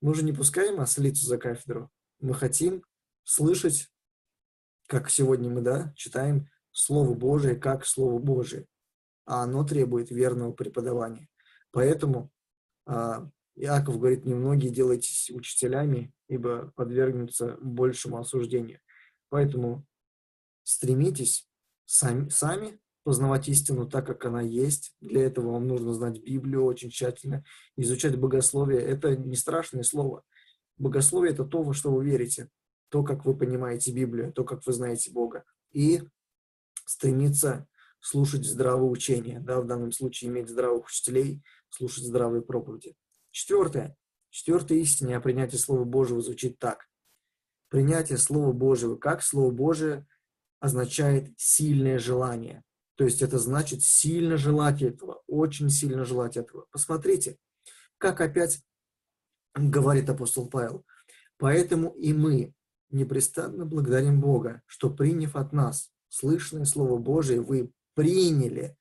Мы 0.00 0.14
же 0.14 0.24
не 0.24 0.32
пускаем 0.32 0.80
ослицу 0.80 1.26
за 1.26 1.38
кафедру. 1.38 1.90
Мы 2.20 2.34
хотим 2.34 2.84
слышать, 3.24 3.88
как 4.86 5.10
сегодня 5.10 5.50
мы, 5.50 5.60
да, 5.60 5.92
читаем 5.96 6.48
Слово 6.72 7.14
Божие 7.14 7.56
как 7.56 7.84
Слово 7.84 8.18
Божие. 8.18 8.66
А 9.26 9.42
оно 9.42 9.64
требует 9.64 10.10
верного 10.10 10.52
преподавания. 10.52 11.28
Поэтому 11.70 12.30
а, 12.86 13.30
Иаков 13.56 13.98
говорит, 13.98 14.24
немногие 14.24 14.72
делайтесь 14.72 15.30
учителями, 15.30 16.12
ибо 16.28 16.72
подвергнутся 16.76 17.58
большему 17.60 18.18
осуждению. 18.18 18.80
Поэтому 19.28 19.86
стремитесь 20.64 21.48
сами, 21.84 22.28
сами 22.28 22.80
познавать 23.02 23.48
истину 23.48 23.88
так, 23.88 24.06
как 24.06 24.24
она 24.24 24.40
есть. 24.40 24.94
Для 25.00 25.24
этого 25.24 25.52
вам 25.52 25.66
нужно 25.66 25.92
знать 25.94 26.22
Библию 26.22 26.64
очень 26.64 26.90
тщательно, 26.90 27.44
изучать 27.76 28.18
богословие. 28.18 28.80
Это 28.80 29.16
не 29.16 29.36
страшное 29.36 29.82
слово. 29.82 30.22
Богословие– 30.76 31.32
это 31.34 31.44
то, 31.44 31.62
во 31.62 31.74
что 31.74 31.90
вы 31.90 32.04
верите, 32.04 32.48
то, 32.88 33.02
как 33.02 33.24
вы 33.24 33.36
понимаете 33.36 33.92
Библию, 33.92 34.32
то, 34.32 34.44
как 34.44 34.64
вы 34.66 34.72
знаете 34.72 35.10
Бога. 35.10 35.44
И 35.72 36.02
стремиться 36.84 37.66
слушать 38.00 38.44
здравое 38.44 38.88
учение, 38.88 39.40
да, 39.40 39.60
в 39.60 39.66
данном 39.66 39.92
случае 39.92 40.30
иметь 40.30 40.48
здравых 40.48 40.86
учителей, 40.86 41.42
слушать 41.68 42.04
здравые 42.04 42.42
проповеди. 42.42 42.96
Четвертое. 43.30 43.96
Четвертое 44.30 44.78
истине 44.78 45.16
о 45.16 45.20
принятии 45.20 45.56
Слова 45.56 45.84
Божьего 45.84 46.20
звучит 46.20 46.58
так. 46.58 46.88
Принятие 47.68 48.18
Слова 48.18 48.52
Божьего 48.52 48.96
как 48.96 49.22
Слово 49.22 49.50
Божие 49.50 50.06
означает 50.60 51.32
сильное 51.36 51.98
желание. 51.98 52.64
То 53.00 53.06
есть 53.06 53.22
это 53.22 53.38
значит 53.38 53.82
сильно 53.82 54.36
желать 54.36 54.82
этого, 54.82 55.22
очень 55.26 55.70
сильно 55.70 56.04
желать 56.04 56.36
этого. 56.36 56.66
Посмотрите, 56.70 57.38
как 57.96 58.20
опять 58.20 58.60
говорит 59.54 60.10
апостол 60.10 60.50
Павел. 60.50 60.84
Поэтому 61.38 61.92
и 61.92 62.12
мы 62.12 62.52
непрестанно 62.90 63.64
благодарим 63.64 64.20
Бога, 64.20 64.60
что 64.66 64.90
приняв 64.90 65.34
от 65.34 65.54
нас 65.54 65.90
слышное 66.10 66.66
Слово 66.66 66.98
Божие, 66.98 67.40
вы 67.40 67.72
приняли 67.94 68.76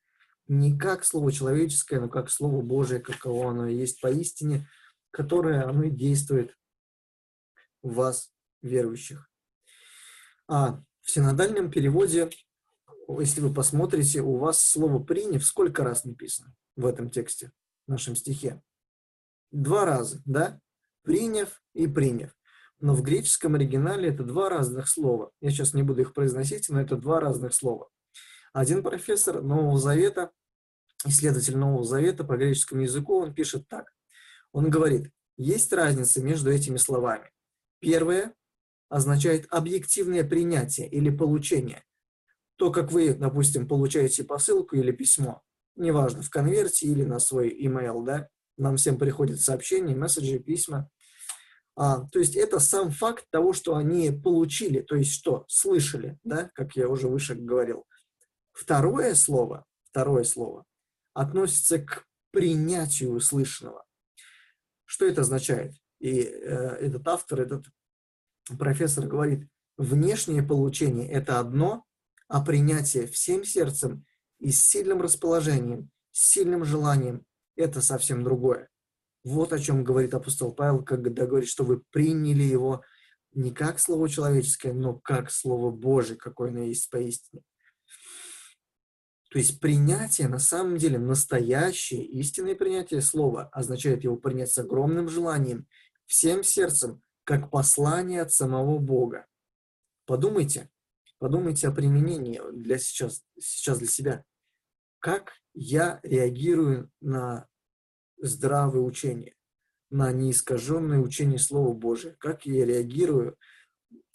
не 0.48 0.78
как 0.78 1.06
Слово 1.06 1.32
человеческое, 1.32 1.98
но 1.98 2.10
как 2.10 2.28
Слово 2.28 2.60
Божие, 2.60 3.00
каково 3.00 3.52
оно 3.52 3.68
есть 3.68 4.02
поистине, 4.02 4.68
которое 5.12 5.64
оно 5.64 5.84
и 5.84 5.90
действует 5.90 6.54
в 7.82 7.94
вас, 7.94 8.30
верующих. 8.60 9.30
А 10.46 10.82
в 11.00 11.10
синодальном 11.10 11.70
переводе 11.70 12.28
если 13.18 13.40
вы 13.40 13.52
посмотрите, 13.52 14.20
у 14.20 14.36
вас 14.36 14.62
слово 14.62 15.02
«приняв» 15.02 15.44
сколько 15.44 15.82
раз 15.82 16.04
написано 16.04 16.54
в 16.76 16.86
этом 16.86 17.10
тексте, 17.10 17.50
в 17.86 17.90
нашем 17.90 18.14
стихе? 18.14 18.62
Два 19.50 19.84
раза, 19.84 20.22
да? 20.26 20.60
«Приняв» 21.02 21.62
и 21.72 21.86
«приняв». 21.86 22.30
Но 22.78 22.94
в 22.94 23.02
греческом 23.02 23.54
оригинале 23.54 24.10
это 24.10 24.22
два 24.22 24.48
разных 24.48 24.88
слова. 24.88 25.30
Я 25.40 25.50
сейчас 25.50 25.74
не 25.74 25.82
буду 25.82 26.02
их 26.02 26.14
произносить, 26.14 26.68
но 26.68 26.80
это 26.80 26.96
два 26.96 27.20
разных 27.20 27.54
слова. 27.54 27.88
Один 28.52 28.82
профессор 28.82 29.42
Нового 29.42 29.78
Завета, 29.78 30.30
исследователь 31.06 31.56
Нового 31.56 31.84
Завета 31.84 32.24
по 32.24 32.36
греческому 32.36 32.82
языку, 32.82 33.16
он 33.16 33.34
пишет 33.34 33.68
так. 33.68 33.92
Он 34.52 34.70
говорит, 34.70 35.10
есть 35.36 35.72
разница 35.72 36.22
между 36.22 36.50
этими 36.50 36.76
словами. 36.76 37.30
Первое 37.80 38.34
означает 38.88 39.46
объективное 39.50 40.22
принятие 40.24 40.88
или 40.88 41.10
получение 41.10 41.84
то, 42.60 42.70
как 42.70 42.92
вы, 42.92 43.14
допустим, 43.14 43.66
получаете 43.66 44.22
посылку 44.22 44.76
или 44.76 44.92
письмо, 44.92 45.40
неважно, 45.76 46.20
в 46.20 46.28
конверте 46.28 46.88
или 46.88 47.04
на 47.04 47.18
свой 47.18 47.48
email, 47.48 48.04
да, 48.04 48.28
нам 48.58 48.76
всем 48.76 48.98
приходят 48.98 49.40
сообщения, 49.40 49.96
месседжи, 49.96 50.38
письма. 50.38 50.90
А, 51.74 52.06
то 52.08 52.18
есть 52.18 52.36
это 52.36 52.60
сам 52.60 52.90
факт 52.90 53.24
того, 53.30 53.54
что 53.54 53.76
они 53.76 54.10
получили, 54.10 54.82
то 54.82 54.94
есть 54.94 55.10
что, 55.10 55.46
слышали, 55.48 56.18
да, 56.22 56.50
как 56.54 56.76
я 56.76 56.86
уже 56.90 57.08
выше 57.08 57.34
говорил. 57.34 57.86
Второе 58.52 59.14
слово, 59.14 59.64
второе 59.84 60.24
слово 60.24 60.66
относится 61.14 61.78
к 61.78 62.04
принятию 62.30 63.12
услышанного. 63.12 63.86
Что 64.84 65.06
это 65.06 65.22
означает? 65.22 65.72
И 65.98 66.20
э, 66.20 66.26
этот 66.26 67.08
автор, 67.08 67.40
этот 67.40 67.64
профессор 68.58 69.06
говорит, 69.06 69.48
внешнее 69.78 70.42
получение– 70.42 71.08
это 71.10 71.38
одно, 71.38 71.86
а 72.30 72.40
принятие 72.40 73.08
всем 73.08 73.44
сердцем 73.44 74.06
и 74.38 74.52
с 74.52 74.64
сильным 74.64 75.02
расположением, 75.02 75.90
с 76.12 76.30
сильным 76.30 76.64
желанием– 76.64 77.24
это 77.56 77.82
совсем 77.82 78.22
другое. 78.22 78.68
Вот 79.24 79.52
о 79.52 79.58
чем 79.58 79.82
говорит 79.82 80.14
апостол 80.14 80.52
Павел, 80.52 80.84
когда 80.84 81.26
говорит, 81.26 81.48
что 81.48 81.64
вы 81.64 81.82
приняли 81.90 82.44
его 82.44 82.82
не 83.32 83.50
как 83.50 83.80
слово 83.80 84.08
человеческое, 84.08 84.72
но 84.72 84.94
как 84.94 85.30
слово 85.32 85.72
Божие, 85.72 86.16
какое 86.16 86.50
оно 86.50 86.62
есть 86.62 86.88
поистине. 86.88 87.42
То 89.30 89.38
есть 89.38 89.58
принятие, 89.58 90.28
на 90.28 90.38
самом 90.38 90.76
деле, 90.76 90.98
настоящее, 90.98 92.04
истинное 92.04 92.54
принятие 92.54 93.02
слова 93.02 93.48
означает 93.52 94.04
его 94.04 94.16
принять 94.16 94.52
с 94.52 94.58
огромным 94.58 95.08
желанием, 95.08 95.66
всем 96.06 96.44
сердцем, 96.44 97.02
как 97.24 97.50
послание 97.50 98.22
от 98.22 98.32
самого 98.32 98.78
Бога. 98.78 99.26
Подумайте, 100.06 100.70
Подумайте 101.20 101.68
о 101.68 101.70
применении 101.70 102.40
для 102.50 102.78
сейчас, 102.78 103.22
сейчас 103.38 103.78
для 103.78 103.88
себя. 103.88 104.24
Как 105.00 105.32
я 105.52 106.00
реагирую 106.02 106.90
на 107.02 107.46
здравое 108.16 108.80
учение, 108.80 109.36
на 109.90 110.12
неискаженное 110.12 110.98
учение 110.98 111.38
Слова 111.38 111.74
Божия? 111.74 112.16
Как 112.20 112.46
я 112.46 112.64
реагирую, 112.64 113.36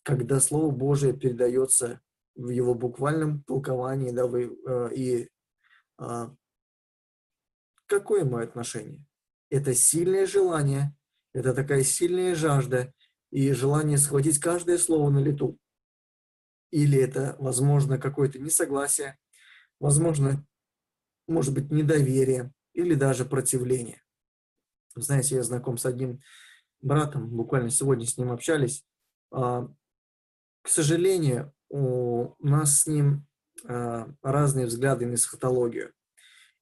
когда 0.02 0.40
Слово 0.40 0.72
Божие 0.72 1.14
передается 1.14 2.02
в 2.34 2.50
его 2.50 2.74
буквальном 2.74 3.44
толковании, 3.44 4.10
да, 4.10 4.26
вы, 4.26 4.58
э, 4.68 4.90
и 4.96 5.30
э, 6.00 6.30
какое 7.86 8.26
мое 8.26 8.46
отношение? 8.46 9.06
Это 9.52 9.76
сильное 9.76 10.26
желание, 10.26 10.98
это 11.34 11.54
такая 11.54 11.84
сильная 11.84 12.34
жажда 12.34 12.92
и 13.30 13.52
желание 13.52 14.00
схватить 14.00 14.40
каждое 14.40 14.80
слово 14.80 15.12
на 15.12 15.20
лету. 15.20 15.60
Или 16.76 17.00
это, 17.00 17.38
возможно, 17.40 17.98
какое-то 17.98 18.38
несогласие, 18.38 19.18
возможно, 19.80 20.46
может 21.26 21.54
быть, 21.54 21.72
недоверие 21.72 22.52
или 22.74 22.96
даже 22.96 23.24
противление. 23.24 24.04
Знаете, 24.94 25.36
я 25.36 25.44
знаком 25.44 25.78
с 25.78 25.86
одним 25.86 26.20
братом, 26.82 27.30
буквально 27.30 27.70
сегодня 27.70 28.06
с 28.06 28.18
ним 28.18 28.30
общались. 28.30 28.84
А, 29.32 29.70
к 30.64 30.68
сожалению, 30.68 31.54
у 31.70 32.34
нас 32.40 32.82
с 32.82 32.88
ним 32.88 33.26
а, 33.64 34.10
разные 34.22 34.66
взгляды 34.66 35.06
на 35.06 35.14
эсхатологию. 35.14 35.94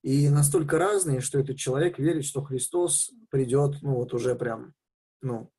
И 0.03 0.29
настолько 0.29 0.77
разные, 0.77 1.21
что 1.21 1.39
этот 1.39 1.57
человек 1.57 1.97
верит, 1.97 2.25
что 2.25 2.43
Христос 2.43 3.11
придет, 3.31 3.81
ну 3.81 3.95
вот 3.95 4.13
уже 4.13 4.35
прям, 4.35 4.75
ну, 5.23 5.51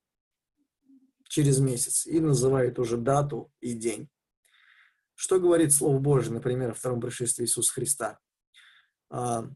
через 1.28 1.58
месяц, 1.58 2.06
и 2.06 2.20
называет 2.20 2.78
уже 2.78 2.96
дату 2.96 3.50
и 3.60 3.72
день. 3.72 4.08
Что 5.14 5.38
говорит 5.38 5.72
Слово 5.72 5.98
Божие, 5.98 6.32
например, 6.32 6.70
о 6.70 6.74
втором 6.74 7.00
пришествии 7.00 7.44
Иисуса 7.44 7.72
Христа? 7.72 8.18
А, 9.10 9.48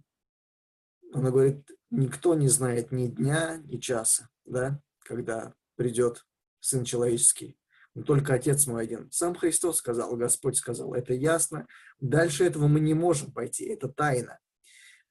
Оно 1.12 1.30
говорит, 1.30 1.68
никто 1.90 2.34
не 2.34 2.48
знает 2.48 2.92
ни 2.92 3.08
дня, 3.08 3.58
ни 3.64 3.78
часа, 3.78 4.28
да, 4.44 4.80
когда 5.00 5.54
придет 5.76 6.26
Сын 6.60 6.84
Человеческий. 6.84 7.58
Но 7.94 8.02
только 8.04 8.34
Отец 8.34 8.66
мой 8.66 8.84
один. 8.84 9.10
Сам 9.10 9.34
Христос 9.34 9.78
сказал, 9.78 10.14
Господь 10.16 10.56
сказал, 10.56 10.94
это 10.94 11.14
ясно. 11.14 11.66
Дальше 11.98 12.44
этого 12.44 12.68
мы 12.68 12.80
не 12.80 12.94
можем 12.94 13.32
пойти, 13.32 13.64
это 13.64 13.88
тайна. 13.88 14.38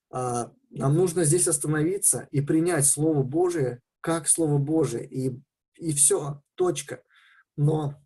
А, 0.09 0.53
нам 0.69 0.95
нужно 0.95 1.25
здесь 1.25 1.47
остановиться 1.47 2.27
и 2.31 2.41
принять 2.41 2.85
Слово 2.85 3.23
Божие 3.23 3.81
как 4.01 4.27
Слово 4.29 4.57
Божие, 4.57 5.05
и, 5.05 5.37
и 5.75 5.93
все, 5.93 6.41
точка. 6.55 7.03
Но 7.57 8.01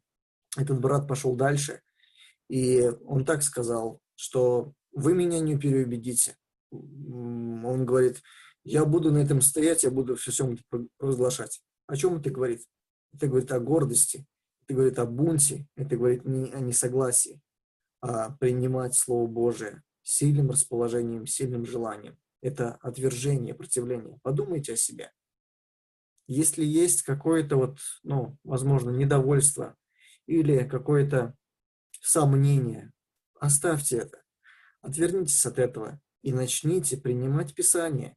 этот 0.57 0.79
брат 0.79 1.07
пошел 1.07 1.35
дальше, 1.35 1.81
и 2.51 2.91
он 3.05 3.23
так 3.23 3.43
сказал, 3.43 4.01
что 4.15 4.73
вы 4.91 5.13
меня 5.13 5.39
не 5.39 5.57
переубедите. 5.57 6.35
Он 6.69 7.85
говорит, 7.85 8.21
я 8.65 8.83
буду 8.83 9.09
на 9.09 9.19
этом 9.19 9.39
стоять, 9.39 9.83
я 9.83 9.89
буду 9.89 10.17
все 10.17 10.31
всем 10.31 10.57
разглашать. 10.99 11.61
О 11.87 11.95
чем 11.95 12.17
это 12.17 12.29
говорит? 12.29 12.65
Это 13.13 13.27
говорит 13.27 13.53
о 13.53 13.61
гордости, 13.61 14.25
это 14.65 14.73
говорит 14.73 14.99
о 14.99 15.05
бунте, 15.05 15.65
это 15.77 15.95
говорит 15.95 16.25
не 16.25 16.51
о 16.51 16.59
несогласии, 16.59 17.41
а 18.01 18.31
принимать 18.31 18.95
Слово 18.95 19.27
Божие 19.27 19.81
сильным 20.03 20.49
расположением, 20.49 21.27
сильным 21.27 21.65
желанием. 21.65 22.17
Это 22.41 22.73
отвержение, 22.81 23.53
противление. 23.53 24.19
Подумайте 24.23 24.73
о 24.73 24.77
себе. 24.77 25.13
Если 26.27 26.65
есть 26.65 27.03
какое-то 27.03 27.55
вот, 27.55 27.77
ну, 28.03 28.37
возможно, 28.43 28.89
недовольство 28.89 29.77
или 30.25 30.67
какое-то 30.67 31.33
сомнение, 32.01 32.91
оставьте 33.39 33.97
это. 33.97 34.21
Отвернитесь 34.81 35.45
от 35.45 35.59
этого 35.59 36.01
и 36.21 36.33
начните 36.33 36.97
принимать 36.97 37.53
Писание, 37.53 38.15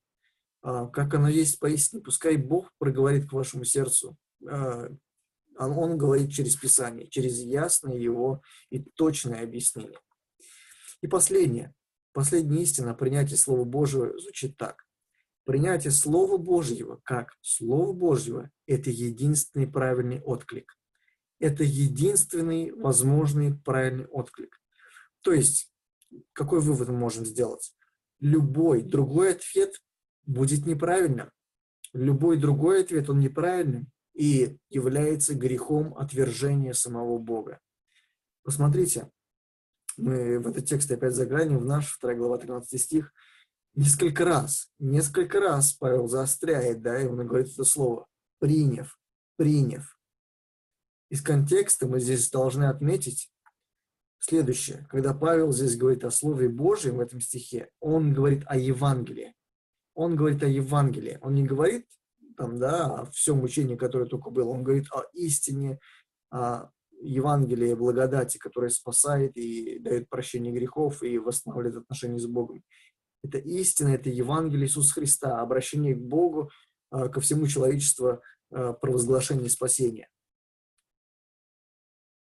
а, 0.63 0.87
как 0.89 1.15
оно 1.15 1.29
есть 1.29 1.61
поистине. 1.61 2.03
Пускай 2.03 2.37
Бог 2.37 2.73
проговорит 2.79 3.29
к 3.29 3.33
вашему 3.33 3.65
сердцу. 3.65 4.17
А, 4.49 4.89
он 5.57 5.99
говорит 5.99 6.33
через 6.33 6.57
Писание, 6.57 7.09
через 7.09 7.39
ясное 7.39 7.97
его 7.97 8.43
и 8.71 8.81
точное 8.81 9.43
объяснение. 9.43 9.99
И 11.01 11.07
последнее. 11.07 11.75
Последняя 12.13 12.63
истина 12.63 12.95
принятие 12.95 13.37
Слова 13.37 13.65
Божьего 13.65 14.19
звучит 14.19 14.57
так. 14.57 14.85
Принятие 15.45 15.91
Слова 15.91 16.39
Божьего 16.39 17.01
как 17.05 17.37
Слова 17.43 17.93
Божьего– 17.93 18.51
это 18.67 18.91
единственный 18.91 19.67
правильный 19.67 20.23
отклик. 20.23 20.79
Это 21.39 21.65
единственный 21.65 22.73
возможный 22.73 23.55
правильный 23.55 24.07
отклик. 24.07 24.61
То 25.21 25.33
есть, 25.33 25.73
какой 26.33 26.61
вывод 26.61 26.89
мы 26.89 26.97
можем 26.97 27.25
сделать? 27.25 27.75
Любой 28.21 28.83
другой 28.83 29.33
ответ 29.33 29.75
будет 30.25 30.67
неправильным. 30.67 31.31
Любой 31.93 32.39
другой 32.39 32.83
ответ, 32.83 33.11
он 33.11 33.21
неправильным 33.21 33.89
и 34.15 34.59
является 34.69 35.35
грехом 35.35 35.97
отвержения 35.97 36.73
самого 36.73 37.19
Бога. 37.19 37.61
Посмотрите, 38.43 39.11
мы 39.97 40.39
в 40.39 40.47
этот 40.47 40.67
текст 40.67 40.91
опять 40.91 41.15
заглянем, 41.15 41.59
в 41.59 41.65
наш 41.65 41.99
2 41.99 42.15
глава 42.15 42.39
13 42.39 42.81
стих, 42.81 43.13
несколько 43.75 44.25
раз, 44.25 44.73
несколько 44.79 45.41
раз 45.41 45.73
Павел 45.73 46.09
заостряет, 46.09 46.83
да, 46.83 47.01
и 47.01 47.07
он 47.07 47.27
говорит 47.27 47.53
это 47.53 47.65
слово, 47.65 48.07
приняв, 48.39 48.99
приняв. 49.37 49.94
Из 51.11 51.23
контекста 51.23 51.87
мы 51.87 52.01
здесь 52.01 52.31
должны 52.31 52.65
отметить 52.65 53.31
следующее. 54.19 54.87
Когда 54.89 55.15
Павел 55.15 55.53
здесь 55.53 55.77
говорит 55.77 56.05
о 56.05 56.11
Слове 56.11 56.49
Божьем 56.49 56.97
в 56.97 57.01
этом 57.01 57.21
стихе, 57.21 57.69
он 57.81 58.13
говорит 58.13 58.43
о 58.47 58.57
Евангелии. 58.57 59.35
Он 59.95 60.17
говорит 60.17 60.43
о 60.43 60.49
Евангелии. 60.49 61.19
Он 61.23 61.35
не 61.35 61.45
говорит 61.45 61.87
там, 62.37 62.59
да, 62.59 63.01
о 63.01 63.05
всем 63.07 63.43
учении, 63.43 63.77
которое 63.77 64.07
только 64.07 64.31
было. 64.31 64.51
Он 64.51 64.65
говорит 64.65 64.87
о 64.93 65.05
истине, 65.13 65.79
о 66.31 66.71
Евангелие 67.01 67.77
благодати, 67.77 68.39
которое 68.39 68.71
спасает 68.71 69.37
и 69.37 69.79
дает 69.79 70.09
прощение 70.09 70.53
грехов 70.53 71.03
и 71.03 71.19
восстанавливает 71.19 71.83
отношения 71.83 72.19
с 72.19 72.27
Богом. 72.27 72.63
Это 73.23 73.39
истина, 73.39 73.89
это 73.89 74.11
Евангелие 74.11 74.67
Иисуса 74.67 74.95
Христа, 74.95 75.41
обращение 75.41 75.95
к 75.95 76.01
Богу, 76.01 76.51
а, 76.91 77.09
ко 77.09 77.21
всему 77.21 77.47
человечеству, 77.47 78.21
а, 78.51 78.73
провозглашение 78.75 79.49
спасения. 79.49 80.09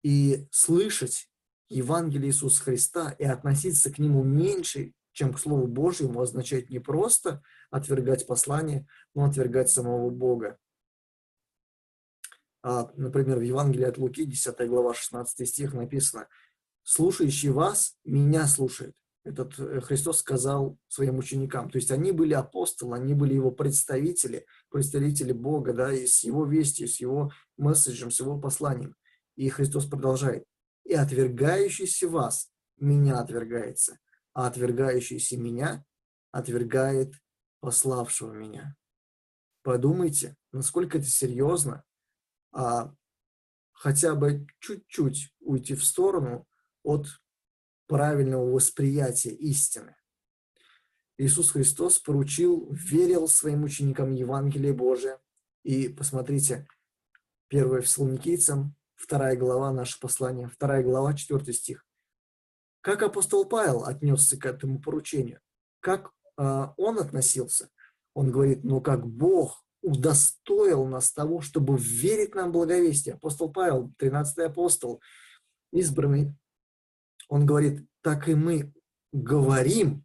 И 0.03 0.47
слышать 0.51 1.29
Евангелие 1.69 2.29
Иисуса 2.29 2.63
Христа 2.63 3.11
и 3.19 3.25
относиться 3.25 3.93
к 3.93 3.99
нему 3.99 4.23
меньше, 4.23 4.93
чем 5.13 5.33
к 5.33 5.41
Слову 5.41 5.67
Божьему, 5.67 6.21
означает 6.21 6.71
не 6.71 6.79
просто 6.79 7.43
отвергать 7.71 8.27
послание, 8.27 8.87
но 9.15 9.25
отвергать 9.25 9.71
самого 9.71 10.11
Бога. 10.11 10.59
А, 12.63 12.91
например, 12.97 13.39
в 13.39 13.43
Евангелии 13.43 13.85
от 13.85 13.99
Луки, 13.99 14.25
10 14.25 14.69
глава, 14.69 14.95
16 14.95 15.49
стих 15.49 15.75
написано, 15.75 16.29
«Слушающий 16.83 17.51
вас, 17.51 17.97
меня 18.05 18.47
слушает». 18.47 18.95
Этот 19.25 19.59
э, 19.59 19.81
Христос 19.81 20.21
сказал 20.21 20.79
своим 20.89 21.19
ученикам. 21.19 21.71
То 21.71 21.77
есть 21.77 21.91
они 21.91 22.13
были 22.13 22.33
апостолы, 22.33 22.97
они 22.97 23.15
были 23.15 23.35
его 23.35 23.51
представители, 23.51 24.47
представители 24.71 25.33
Бога, 25.33 25.73
да, 25.73 25.93
и 25.93 26.07
с 26.07 26.25
его 26.25 26.47
вестью, 26.47 26.89
с 26.89 27.01
его 27.01 27.31
месседжем, 27.57 28.11
с 28.11 28.21
его 28.21 28.39
посланием. 28.39 28.97
И 29.39 29.49
Христос 29.51 29.87
продолжает. 29.87 30.45
«И 30.85 30.95
отвергающийся 30.95 32.09
вас, 32.09 32.51
меня 32.77 33.21
отвергается, 33.21 34.01
а 34.35 34.49
отвергающийся 34.49 35.37
меня 35.37 35.85
отвергает 36.33 37.15
пославшего 37.61 38.33
меня». 38.33 38.75
Подумайте, 39.63 40.37
насколько 40.51 40.99
это 40.99 41.07
серьезно, 41.07 41.85
а 42.53 42.93
хотя 43.71 44.17
бы 44.17 44.45
чуть-чуть 44.59 45.33
уйти 45.39 45.77
в 45.77 45.85
сторону 45.85 46.49
от 46.83 47.07
правильного 47.87 48.51
восприятия 48.51 49.31
истины. 49.31 49.95
Иисус 51.17 51.53
Христос 51.53 52.01
поручил, 52.01 52.73
верил 52.73 53.29
своим 53.29 53.63
ученикам 53.63 54.13
Евангелие 54.15 54.73
Божие. 54.73 55.21
И 55.63 55.89
посмотрите, 55.89 56.67
1 57.51 57.83
Фессалоникийцам, 57.83 58.75
2 59.07 59.37
глава, 59.37 59.73
наше 59.73 60.01
послание, 60.01 60.51
2 60.59 60.83
глава, 60.83 61.15
4 61.15 61.53
стих. 61.53 61.87
Как 62.81 63.03
апостол 63.03 63.45
Павел 63.45 63.85
отнесся 63.85 64.39
к 64.39 64.47
этому 64.47 64.81
поручению? 64.81 65.41
Как 65.81 66.11
э, 66.37 66.67
он 66.77 66.99
относился? 66.99 67.71
Он 68.15 68.31
говорит, 68.31 68.65
ну 68.65 68.81
как 68.81 69.07
Бог 69.07 69.65
удостоил 69.83 70.87
нас 70.87 71.13
того, 71.13 71.41
чтобы 71.41 71.77
верить 71.79 72.35
нам 72.35 72.53
благовестие. 72.53 73.15
Апостол 73.15 73.53
Павел, 73.53 73.93
13 73.99 74.39
апостол, 74.39 75.01
избранный, 75.73 76.35
он 77.29 77.47
говорит, 77.47 77.87
так 78.03 78.29
и 78.29 78.35
мы 78.35 78.73
говорим, 79.13 80.05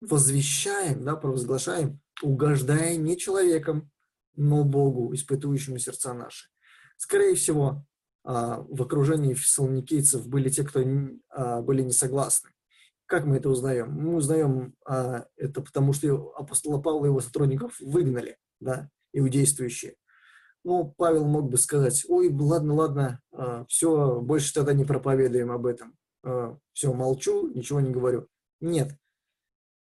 возвещаем, 0.00 1.04
да, 1.04 1.16
провозглашаем, 1.16 2.00
угождая 2.22 2.96
не 2.96 3.16
человеком, 3.16 3.90
но 4.34 4.64
Богу, 4.64 5.14
испытующему 5.14 5.78
сердца 5.78 6.14
наши. 6.14 6.48
Скорее 6.96 7.34
всего, 7.34 7.84
в 8.24 8.82
окружении 8.82 9.34
фессалоникийцев 9.34 10.28
были 10.28 10.48
те, 10.48 10.62
кто 10.64 10.80
а, 11.30 11.60
были 11.60 11.82
не 11.82 11.92
согласны. 11.92 12.50
Как 13.06 13.24
мы 13.24 13.36
это 13.36 13.50
узнаем? 13.50 13.92
Мы 13.92 14.14
узнаем 14.14 14.74
а, 14.86 15.26
это 15.36 15.60
потому, 15.60 15.92
что 15.92 16.32
апостола 16.36 16.80
Павла 16.80 17.06
и 17.06 17.08
его 17.08 17.20
сотрудников 17.20 17.78
выгнали. 17.80 18.38
Да? 18.60 18.88
иудействующие. 19.12 19.96
Ну, 20.64 20.94
Павел 20.96 21.26
мог 21.26 21.50
бы 21.50 21.58
сказать, 21.58 22.06
ой, 22.08 22.32
ладно, 22.32 22.74
ладно, 22.74 23.20
а, 23.32 23.66
все, 23.66 24.20
больше 24.20 24.54
тогда 24.54 24.72
не 24.72 24.84
проповедуем 24.84 25.50
об 25.50 25.66
этом. 25.66 25.94
все, 26.72 26.92
молчу, 26.94 27.48
ничего 27.52 27.80
не 27.80 27.90
говорю. 27.90 28.28
Нет. 28.60 28.96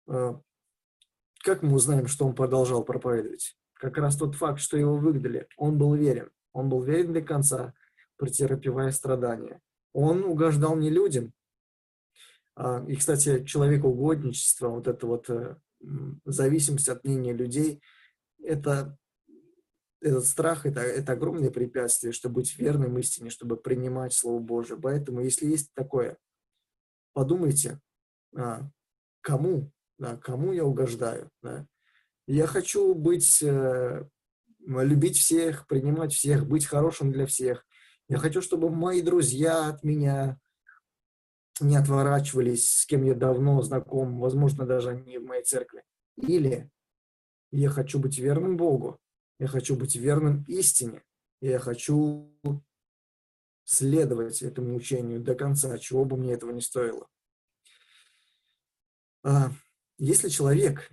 Как 0.07 1.61
мы 1.61 1.73
узнаем, 1.73 2.07
что 2.07 2.25
он 2.25 2.33
продолжал 2.33 2.83
проповедовать? 2.83 3.57
Как 3.73 3.97
раз 3.97 4.15
тот 4.15 4.35
факт, 4.35 4.59
что 4.59 4.77
его 4.77 4.95
выгнали, 4.95 5.47
он 5.57 5.77
был 5.77 5.93
верен. 5.93 6.31
Он 6.53 6.69
был 6.69 6.81
верен 6.81 7.13
до 7.13 7.21
конца, 7.21 7.73
претерпевая 8.19 8.91
страдания. 8.91 9.59
Он 9.93 10.23
угождал 10.23 10.75
не 10.75 10.91
людям. 10.91 11.33
А, 12.55 12.85
и, 12.87 12.95
кстати, 12.95 13.43
человекоугодничество, 13.45 14.67
вот 14.67 14.87
это 14.87 15.07
вот 15.07 15.29
э, 15.29 15.55
зависимость 16.25 16.89
от 16.89 17.03
мнения 17.03 17.33
людей, 17.33 17.81
это 18.43 18.99
этот 20.01 20.25
страх 20.25 20.65
это, 20.65 20.81
это 20.81 21.13
огромное 21.13 21.51
препятствие, 21.51 22.13
чтобы 22.13 22.35
быть 22.35 22.57
верным 22.57 22.97
истине, 22.99 23.29
чтобы 23.29 23.57
принимать 23.57 24.13
Слово 24.13 24.39
Божие. 24.39 24.79
Поэтому, 24.79 25.21
если 25.21 25.47
есть 25.47 25.73
такое, 25.73 26.17
подумайте, 27.13 27.79
а, 28.35 28.69
кому, 29.21 29.71
да, 29.97 30.15
кому 30.17 30.53
я 30.53 30.63
угождаю. 30.63 31.29
Да. 31.41 31.65
Я 32.27 32.47
хочу 32.47 32.93
быть, 32.93 33.41
э, 33.43 34.05
любить 34.65 35.17
всех, 35.17 35.67
принимать 35.67 36.13
всех, 36.13 36.47
быть 36.47 36.65
хорошим 36.65 37.11
для 37.11 37.25
всех. 37.25 37.65
Я 38.09 38.17
хочу, 38.17 38.41
чтобы 38.41 38.71
мои 38.71 39.03
друзья 39.03 39.69
от 39.69 39.83
меня 39.83 40.39
не 41.61 41.75
отворачивались, 41.75 42.79
с 42.79 42.85
кем 42.87 43.03
я 43.03 43.13
давно 43.13 43.61
знаком, 43.61 44.19
возможно, 44.19 44.65
даже 44.65 44.89
они 44.89 45.19
в 45.19 45.25
моей 45.25 45.43
церкви. 45.43 45.83
Или 46.17 46.71
я 47.51 47.69
хочу 47.69 47.99
быть 47.99 48.17
верным 48.17 48.57
Богу, 48.57 48.99
я 49.37 49.47
хочу 49.47 49.75
быть 49.75 49.95
верным 49.95 50.43
истине, 50.47 51.03
я 51.39 51.59
хочу 51.59 52.35
следовать 53.63 54.41
этому 54.41 54.75
учению 54.75 55.21
до 55.21 55.35
конца, 55.35 55.77
чего 55.77 56.03
бы 56.03 56.17
мне 56.17 56.33
этого 56.33 56.51
не 56.51 56.61
стоило. 56.61 57.07
А 59.23 59.51
если 59.99 60.29
человек, 60.29 60.89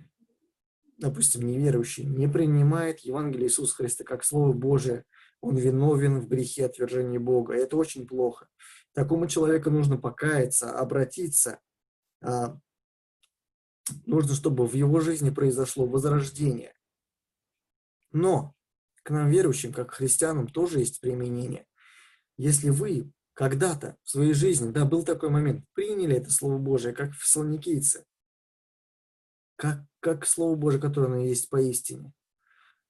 допустим, 0.97 1.47
неверующий, 1.47 2.05
не 2.05 2.27
принимает 2.27 2.99
Евангелие 2.99 3.47
Иисуса 3.47 3.73
Христа 3.73 4.03
как 4.03 4.23
Слово 4.23 4.53
Божие, 4.53 5.03
он 5.41 5.55
виновен 5.55 6.19
в 6.19 6.27
грехе 6.27 6.65
отвержения 6.65 7.19
Бога. 7.19 7.55
И 7.55 7.59
это 7.59 7.77
очень 7.77 8.07
плохо. 8.07 8.47
Такому 8.93 9.27
человеку 9.27 9.69
нужно 9.69 9.97
покаяться, 9.97 10.77
обратиться. 10.77 11.59
А, 12.21 12.57
нужно, 14.05 14.33
чтобы 14.33 14.65
в 14.65 14.73
его 14.73 14.99
жизни 14.99 15.29
произошло 15.29 15.85
возрождение. 15.85 16.73
Но 18.11 18.55
к 19.03 19.09
нам, 19.11 19.29
верующим, 19.29 19.71
как 19.71 19.91
христианам, 19.91 20.47
тоже 20.47 20.79
есть 20.79 20.99
применение. 20.99 21.67
Если 22.37 22.69
вы 22.69 23.11
когда-то 23.33 23.97
в 24.03 24.09
своей 24.09 24.33
жизни, 24.33 24.71
да, 24.71 24.85
был 24.85 25.03
такой 25.03 25.29
момент, 25.29 25.63
приняли 25.73 26.15
это 26.15 26.31
Слово 26.31 26.57
Божие, 26.57 26.93
как 26.93 27.13
фессалоникийцы, 27.13 28.05
как, 29.55 29.85
как 29.99 30.25
Слово 30.25 30.55
Божие, 30.55 30.81
которое 30.81 31.07
оно 31.07 31.17
есть 31.17 31.49
поистине, 31.49 32.13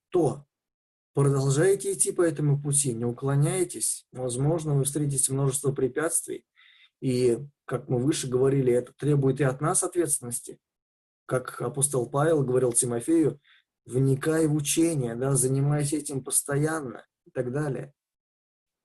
то 0.09 0.45
продолжаете 1.17 1.93
идти 1.93 2.11
по 2.11 2.21
этому 2.21 2.61
пути, 2.61 2.93
не 2.93 3.03
уклоняйтесь, 3.03 4.05
возможно, 4.11 4.75
вы 4.75 4.83
встретите 4.83 5.33
множество 5.33 5.71
препятствий, 5.71 6.45
и, 7.01 7.39
как 7.65 7.89
мы 7.89 7.97
выше 7.97 8.27
говорили, 8.27 8.71
это 8.71 8.93
требует 8.93 9.41
и 9.41 9.43
от 9.43 9.59
нас 9.59 9.81
ответственности. 9.81 10.59
Как 11.25 11.59
апостол 11.59 12.07
Павел 12.07 12.43
говорил 12.43 12.71
Тимофею, 12.71 13.39
вникай 13.87 14.45
в 14.45 14.53
учение, 14.53 15.15
да, 15.15 15.33
занимайся 15.33 15.95
этим 15.95 16.23
постоянно 16.23 17.03
и 17.25 17.31
так 17.31 17.51
далее. 17.51 17.93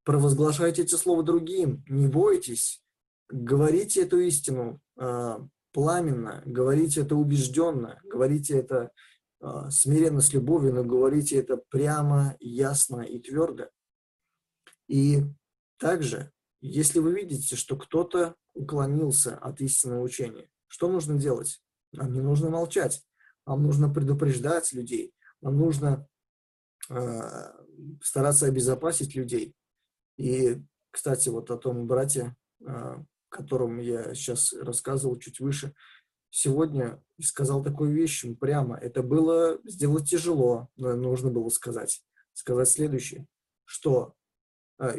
Провозглашайте 0.02 0.84
эти 0.84 0.94
слова 0.94 1.22
другим, 1.22 1.84
не 1.86 2.06
бойтесь, 2.06 2.82
говорите 3.28 4.04
эту 4.04 4.20
истину, 4.20 4.80
а, 4.96 5.46
пламенно, 5.74 6.42
говорите 6.46 7.02
это 7.02 7.14
убежденно, 7.14 8.00
говорите 8.04 8.56
это 8.56 8.76
э, 8.76 8.88
смиренно 9.70 10.20
с 10.20 10.32
любовью, 10.32 10.74
но 10.74 10.84
говорите 10.84 11.36
это 11.36 11.56
прямо, 11.68 12.36
ясно 12.38 13.00
и 13.00 13.18
твердо. 13.18 13.68
И 14.88 15.22
также, 15.78 16.30
если 16.60 17.00
вы 17.00 17.14
видите, 17.14 17.56
что 17.56 17.76
кто-то 17.76 18.36
уклонился 18.54 19.36
от 19.36 19.60
истинного 19.60 20.02
учения, 20.02 20.48
что 20.68 20.88
нужно 20.88 21.18
делать? 21.18 21.60
Нам 21.92 22.12
не 22.12 22.20
нужно 22.20 22.50
молчать, 22.50 23.02
нам 23.46 23.62
нужно 23.62 23.92
предупреждать 23.92 24.72
людей, 24.72 25.12
нам 25.40 25.58
нужно 25.58 26.06
э, 26.88 27.52
стараться 28.02 28.46
обезопасить 28.46 29.14
людей. 29.14 29.54
И, 30.16 30.62
кстати, 30.90 31.28
вот 31.28 31.50
о 31.50 31.58
том 31.58 31.86
братья, 31.86 32.36
э, 32.60 33.02
котором 33.28 33.78
я 33.78 34.14
сейчас 34.14 34.52
рассказывал 34.52 35.18
чуть 35.18 35.40
выше, 35.40 35.74
сегодня 36.32 37.00
сказал 37.22 37.62
такую 37.62 37.92
вещь 37.92 38.24
прямо. 38.40 38.76
Это 38.76 39.02
было 39.02 39.60
сделать 39.64 40.10
тяжело, 40.10 40.68
но 40.76 40.96
нужно 40.96 41.30
было 41.30 41.48
сказать. 41.50 42.02
Сказать 42.32 42.68
следующее, 42.68 43.26
что 43.64 44.14
а, 44.78 44.94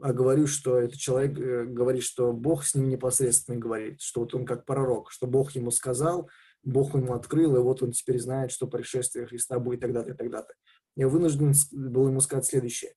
а 0.00 0.12
говорю, 0.12 0.46
что 0.46 0.78
этот 0.78 0.98
человек 0.98 1.38
э, 1.38 1.64
говорит, 1.64 2.04
что 2.04 2.32
Бог 2.32 2.64
с 2.64 2.74
ним 2.74 2.88
непосредственно 2.88 3.58
говорит, 3.58 4.00
что 4.00 4.20
вот 4.20 4.34
он 4.34 4.46
как 4.46 4.64
пророк, 4.64 5.10
что 5.10 5.26
Бог 5.26 5.50
ему 5.52 5.72
сказал, 5.72 6.30
Бог 6.62 6.94
ему 6.94 7.14
открыл, 7.14 7.56
и 7.56 7.60
вот 7.60 7.82
он 7.82 7.90
теперь 7.90 8.20
знает, 8.20 8.52
что 8.52 8.68
пришествие 8.68 9.26
Христа 9.26 9.58
будет 9.58 9.80
тогда-то 9.80 10.12
и 10.12 10.16
тогда-то. 10.16 10.54
Я 10.94 11.08
вынужден 11.08 11.52
был 11.72 12.08
ему 12.08 12.20
сказать 12.20 12.46
следующее. 12.46 12.94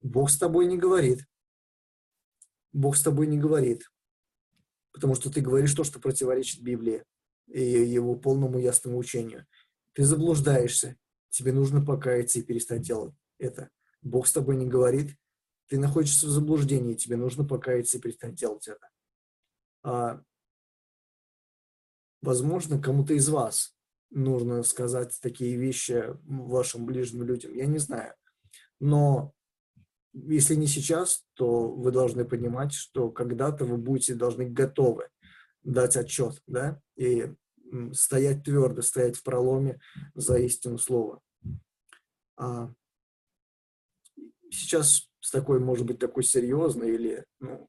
Бог 0.00 0.30
с 0.30 0.38
тобой 0.38 0.66
не 0.66 0.78
говорит. 0.78 1.26
Бог 2.72 2.96
с 2.96 3.02
тобой 3.02 3.26
не 3.26 3.38
говорит 3.38 3.84
потому 4.94 5.16
что 5.16 5.30
ты 5.30 5.40
говоришь 5.40 5.74
то, 5.74 5.84
что 5.84 6.00
противоречит 6.00 6.62
Библии 6.62 7.04
и 7.46 7.62
его 7.62 8.16
полному 8.16 8.58
ясному 8.58 8.98
учению. 8.98 9.46
Ты 9.92 10.04
заблуждаешься, 10.04 10.96
тебе 11.30 11.52
нужно 11.52 11.84
покаяться 11.84 12.38
и 12.38 12.42
перестать 12.42 12.82
делать 12.82 13.14
это. 13.38 13.70
Бог 14.02 14.26
с 14.26 14.32
тобой 14.32 14.56
не 14.56 14.66
говорит, 14.66 15.16
ты 15.68 15.78
находишься 15.78 16.26
в 16.26 16.30
заблуждении, 16.30 16.94
тебе 16.94 17.16
нужно 17.16 17.44
покаяться 17.44 17.98
и 17.98 18.00
перестать 18.00 18.34
делать 18.34 18.68
это. 18.68 18.88
А, 19.82 20.22
возможно, 22.20 22.80
кому-то 22.80 23.14
из 23.14 23.28
вас 23.28 23.74
нужно 24.10 24.62
сказать 24.62 25.18
такие 25.20 25.56
вещи 25.56 26.04
вашим 26.24 26.86
ближним 26.86 27.24
людям, 27.24 27.54
я 27.54 27.66
не 27.66 27.78
знаю. 27.78 28.14
Но 28.80 29.32
если 30.12 30.54
не 30.54 30.66
сейчас, 30.66 31.24
то 31.34 31.68
вы 31.68 31.90
должны 31.90 32.24
понимать, 32.24 32.72
что 32.72 33.10
когда-то 33.10 33.64
вы 33.64 33.76
будете 33.76 34.14
должны 34.14 34.48
готовы 34.48 35.08
дать 35.64 35.96
отчет, 35.96 36.40
да, 36.46 36.80
и 36.96 37.34
стоять 37.92 38.44
твердо, 38.44 38.82
стоять 38.82 39.16
в 39.16 39.22
проломе 39.22 39.80
за 40.14 40.38
истину 40.38 40.78
слова. 40.78 41.20
А 42.36 42.72
сейчас 44.50 45.08
с 45.20 45.30
такой, 45.30 45.58
может 45.58 45.86
быть, 45.86 45.98
такой 45.98 46.22
серьезной 46.22 46.94
или 46.94 47.24
ну, 47.40 47.68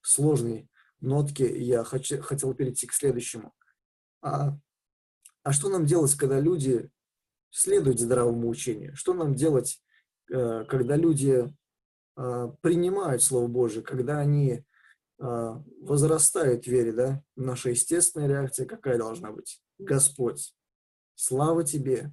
сложной 0.00 0.68
нотки 1.00 1.42
я 1.42 1.84
хочу, 1.84 2.22
хотел 2.22 2.54
перейти 2.54 2.86
к 2.86 2.92
следующему. 2.92 3.52
А, 4.22 4.56
а 5.42 5.52
что 5.52 5.68
нам 5.68 5.84
делать, 5.84 6.14
когда 6.14 6.40
люди 6.40 6.90
следуют 7.50 8.00
здравому 8.00 8.48
учению? 8.48 8.96
Что 8.96 9.12
нам 9.12 9.34
делать, 9.34 9.82
Э, 10.32 10.64
когда 10.68 10.96
люди 10.96 11.52
э, 12.16 12.48
принимают 12.60 13.22
Слово 13.22 13.48
Божие, 13.48 13.82
когда 13.82 14.18
они 14.18 14.64
э, 15.22 15.62
возрастают 15.80 16.64
в 16.64 16.66
вере, 16.66 16.92
да, 16.92 17.22
наша 17.36 17.70
естественная 17.70 18.28
реакция 18.28 18.66
какая 18.66 18.98
должна 18.98 19.30
быть? 19.32 19.62
Господь, 19.78 20.54
слава 21.14 21.64
Тебе! 21.64 22.12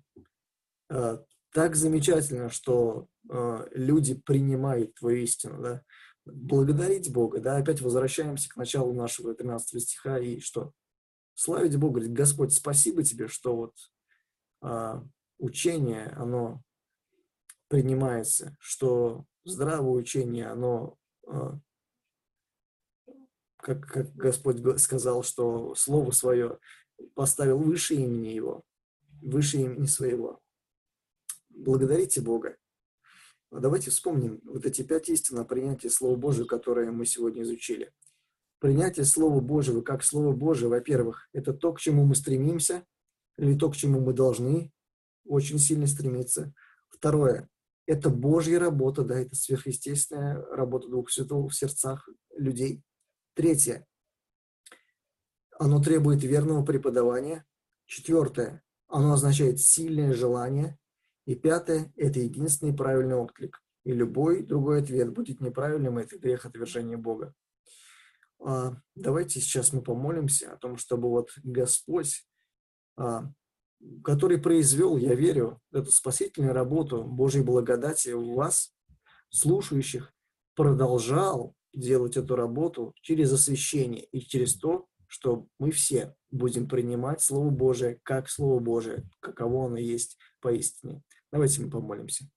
Так 1.52 1.76
замечательно, 1.76 2.50
что 2.50 3.08
люди 3.72 4.16
принимают 4.16 4.96
Твою 4.96 5.24
истину, 5.24 5.62
да. 5.62 5.84
Благодарить 6.26 7.12
Бога, 7.12 7.40
да, 7.40 7.58
опять 7.58 7.82
возвращаемся 7.82 8.50
к 8.50 8.56
началу 8.56 8.94
нашего 8.94 9.34
13 9.34 9.82
стиха 9.82 10.20
и 10.20 10.40
что? 10.40 10.74
Славить 11.36 11.78
Бога, 11.78 12.00
говорит, 12.00 12.14
Господь, 12.14 12.54
спасибо 12.54 13.04
Тебе, 13.04 13.28
что 13.28 13.56
вот 13.56 13.76
учение, 15.40 16.06
оно 16.18 16.62
принимается, 17.70 18.56
что 18.60 19.26
здравое 19.46 19.92
учение, 19.92 20.48
оно, 20.48 20.98
а, 21.28 21.60
как, 23.62 23.86
как 23.86 24.16
Господь 24.16 24.60
сказал, 24.80 25.24
что 25.24 25.76
Слово 25.76 26.12
Свое 26.12 26.60
поставил 27.14 27.60
выше 27.60 27.96
имени 27.96 28.30
Его, 28.30 28.64
выше 29.22 29.58
имени 29.58 29.86
Своего. 29.86 30.40
Благодарите 31.50 32.22
Бога. 32.22 32.56
Давайте 33.52 33.90
вспомним 33.90 34.40
вот 34.44 34.66
эти 34.66 34.84
пять 34.84 35.10
истин 35.10 35.40
о 35.40 35.46
принятии 35.46 35.88
Слова 35.88 36.16
Божьего, 36.16 36.46
которые 36.46 36.92
мы 36.92 37.06
сегодня 37.06 37.42
изучили. 37.42 37.92
Принятие 38.60 39.06
Слова 39.06 39.40
Божьего 39.40 39.82
как 39.82 40.04
Слово 40.04 40.34
Божие, 40.34 40.70
во-первых, 40.70 41.30
это 41.34 41.54
то, 41.54 41.74
к 41.74 41.80
чему 41.80 42.06
мы 42.06 42.16
стремимся, 42.16 42.86
или 43.38 43.58
то, 43.58 43.72
к 43.72 43.76
чему 43.76 44.02
мы 44.02 44.14
должны 44.14 44.72
очень 45.26 45.60
сильно 45.60 45.88
стремиться. 45.88 46.54
Второе, 46.90 47.50
это 47.86 48.10
Божья 48.10 48.60
работа, 48.60 49.04
да, 49.04 49.20
это 49.20 49.36
сверхъестественная 49.36 50.46
работа 50.52 50.90
Духа 50.90 51.12
Святого 51.12 51.50
в 51.50 51.56
сердцах 51.56 52.08
людей. 52.36 52.84
Третье. 53.34 53.88
Оно 55.58 55.82
требует 55.82 56.24
верного 56.24 56.66
преподавания. 56.66 57.46
Четвертое. 57.86 58.64
Оно 58.88 59.14
означает 59.14 59.60
сильное 59.60 60.14
желание. 60.14 60.78
И 61.26 61.36
пятое– 61.36 61.94
это 61.96 62.20
единственный 62.20 62.76
правильный 62.76 63.16
отклик. 63.16 63.62
И 63.84 63.92
любой 63.92 64.44
другой 64.44 64.82
ответ 64.82 65.14
будет 65.14 65.42
неправильным, 65.42 65.98
это 65.98 66.18
грех 66.18 66.46
отвержения 66.46 66.98
Бога. 66.98 67.34
А, 68.42 68.78
давайте 68.96 69.40
сейчас 69.42 69.74
мы 69.74 69.82
помолимся 69.82 70.54
о 70.54 70.58
том, 70.58 70.78
чтобы 70.78 71.10
вот 71.10 71.32
Господь, 71.44 72.26
а, 72.98 73.32
который 74.04 74.40
произвел, 74.40 74.98
я 74.98 75.14
верю, 75.14 75.62
эту 75.72 75.92
спасительную 75.92 76.54
работу 76.54 77.04
Божьей 77.04 77.44
благодати 77.44 78.10
у 78.10 78.34
вас, 78.36 78.74
слушающих, 79.30 80.14
продолжал 80.56 81.56
делать 81.74 82.18
эту 82.18 82.36
работу 82.36 82.94
через 83.02 83.32
освящение 83.32 84.06
и 84.06 84.20
через 84.22 84.56
то, 84.56 84.88
что 85.08 85.48
мы 85.58 85.72
все 85.72 86.16
будем 86.30 86.68
принимать 86.68 87.22
Слово 87.22 87.50
Божие 87.50 88.00
как 88.04 88.30
Слово 88.30 88.60
Божие, 88.60 89.10
каково 89.20 89.66
оно 89.66 89.78
есть 89.78 90.18
поистине. 90.40 91.02
Давайте 91.32 91.62
мы 91.62 91.70
помолимся. 91.70 92.30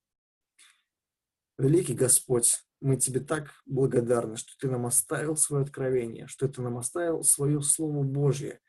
Великий 1.59 1.95
Господь, 1.95 2.65
мы 2.81 2.97
Тебе 2.97 3.21
так 3.21 3.51
благодарны, 3.67 4.37
что 4.37 4.53
Ты 4.59 4.69
нам 4.69 4.87
оставил 4.87 5.37
свое 5.37 5.65
откровение, 5.65 6.27
что 6.27 6.49
Ты 6.49 6.63
нам 6.63 6.79
оставил 6.79 7.23
свое 7.23 7.61
Слово 7.61 8.03
Божье. 8.03 8.61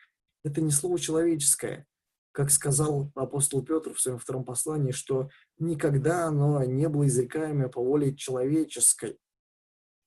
Это 0.44 0.62
не 0.62 0.72
Слово 0.72 1.00
человеческое. 1.00 1.88
Как 2.34 2.52
сказал 2.52 3.12
апостол 3.16 3.64
Петр 3.64 3.94
в 3.94 4.02
своем 4.02 4.18
втором 4.18 4.44
послании, 4.44 4.92
что 4.92 5.30
никогда 5.60 6.28
оно 6.28 6.64
не 6.64 6.90
было 6.90 7.08
изрекаемо 7.08 7.70
по 7.70 7.82
воле 7.82 8.16
человеческой, 8.16 9.18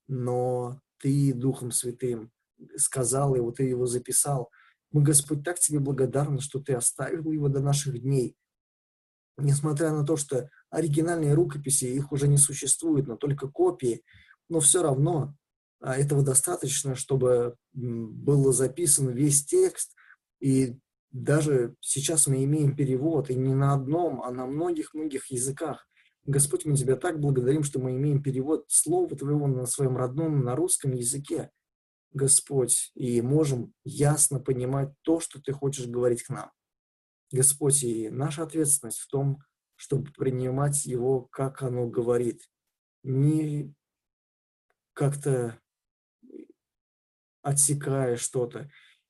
но 0.09 0.81
Ты 0.99 1.33
Духом 1.33 1.71
Святым 1.71 2.31
сказал 2.77 3.35
его, 3.35 3.51
Ты 3.51 3.65
его 3.65 3.87
записал. 3.87 4.51
Мы, 4.93 5.03
Господь, 5.03 5.45
так 5.45 5.59
Тебе 5.59 5.79
благодарны, 5.79 6.41
что 6.41 6.61
Ты 6.61 6.75
оставил 6.75 7.31
его 7.31 7.49
до 7.49 7.61
наших 7.61 8.01
дней, 8.01 8.37
несмотря 9.37 9.93
на 9.93 10.05
то, 10.05 10.17
что 10.17 10.49
оригинальные 10.71 11.35
рукописи, 11.35 11.85
их 11.85 12.13
уже 12.13 12.29
не 12.29 12.39
существует, 12.39 13.07
но 13.07 13.17
только 13.17 13.49
копии, 13.49 14.03
но 14.49 14.61
все 14.61 14.83
равно 14.83 15.35
а, 15.81 15.97
этого 15.97 16.23
достаточно, 16.23 16.95
чтобы 16.95 17.57
был 17.73 18.53
записан 18.53 19.11
весь 19.11 19.45
текст, 19.45 19.95
и 20.41 20.79
даже 21.11 21.75
сейчас 21.81 22.27
мы 22.27 22.45
имеем 22.45 22.77
перевод, 22.77 23.31
и 23.31 23.35
не 23.35 23.55
на 23.55 23.75
одном, 23.75 24.23
а 24.23 24.31
на 24.31 24.47
многих-многих 24.47 25.31
языках. 25.31 25.89
Господь, 26.27 26.65
мы 26.65 26.77
Тебя 26.77 26.97
так 26.97 27.21
благодарим, 27.21 27.63
что 27.63 27.79
мы 27.79 27.93
имеем 27.97 28.23
перевод 28.23 28.65
Слова 28.69 29.15
Твоего 29.17 29.47
на 29.47 29.67
своем 29.67 29.97
родном, 29.97 30.45
на 30.45 30.57
русском 30.57 30.93
языке, 30.93 31.51
Господь, 32.13 32.91
и 32.95 33.23
можем 33.23 33.73
ясно 33.85 34.41
понимать 34.41 34.93
то, 35.03 35.21
что 35.21 35.41
Ты 35.41 35.53
хочешь 35.53 35.87
говорить 35.87 36.25
к 36.25 36.31
нам. 36.31 36.51
Господь, 37.31 37.85
и 37.85 38.09
наша 38.11 38.43
ответственность 38.43 38.99
в 38.99 39.09
том, 39.09 39.39
чтобы 39.77 40.11
принимать 40.13 40.85
его, 40.85 41.23
как 41.23 41.63
оно 41.63 41.87
говорит, 41.87 42.43
не 43.05 43.73
как-то 44.95 45.61
отсекая 47.43 48.17
что-то 48.17 48.69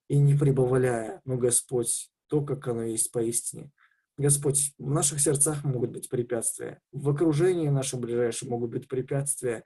и 0.08 0.18
не 0.18 0.34
прибавляя, 0.34 1.22
но 1.24 1.38
Господь, 1.38 2.10
то, 2.26 2.44
как 2.44 2.66
оно 2.68 2.82
есть 2.82 3.10
поистине. 3.10 3.70
Господь, 4.18 4.72
в 4.78 4.90
наших 4.90 5.20
сердцах 5.20 5.64
могут 5.64 5.90
быть 5.90 6.08
препятствия, 6.08 6.80
в 6.92 7.08
окружении 7.10 7.68
нашем 7.68 8.00
ближайшем 8.00 8.48
могут 8.48 8.70
быть 8.70 8.88
препятствия 8.88 9.64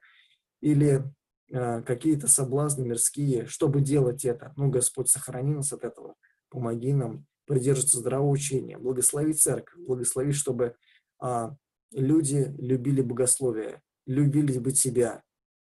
или 0.60 1.04
э, 1.52 1.82
какие-то 1.82 2.26
соблазны 2.26 2.84
мирские, 2.84 3.46
чтобы 3.46 3.80
делать 3.80 4.24
это. 4.24 4.52
Ну, 4.56 4.68
Господь, 4.68 5.08
сохрани 5.08 5.54
нас 5.54 5.72
от 5.72 5.84
этого, 5.84 6.16
помоги 6.48 6.92
нам 6.92 7.26
придерживаться 7.46 7.98
здравого 7.98 8.30
учения, 8.30 8.78
благослови 8.78 9.32
церковь, 9.34 9.78
благослови, 9.78 10.32
чтобы 10.32 10.76
а, 11.20 11.56
люди 11.92 12.54
любили 12.58 13.02
богословие, 13.02 13.82
любили 14.06 14.58
быть 14.58 14.78
себя, 14.78 15.22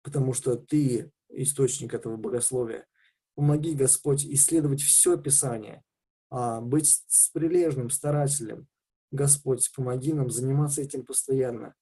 потому 0.04 0.34
что 0.34 0.56
ты 0.56 1.12
источник 1.30 1.94
этого 1.94 2.18
богословия. 2.18 2.86
Помоги, 3.36 3.76
Господь, 3.76 4.26
исследовать 4.26 4.82
все 4.82 5.18
Писание, 5.18 5.82
быть 6.32 7.04
с 7.08 7.30
прилежным, 7.32 7.90
старателем. 7.90 8.68
Господь, 9.12 9.72
помоги 9.76 10.14
нам 10.14 10.30
заниматься 10.30 10.82
этим 10.82 11.04
постоянно, 11.04 11.74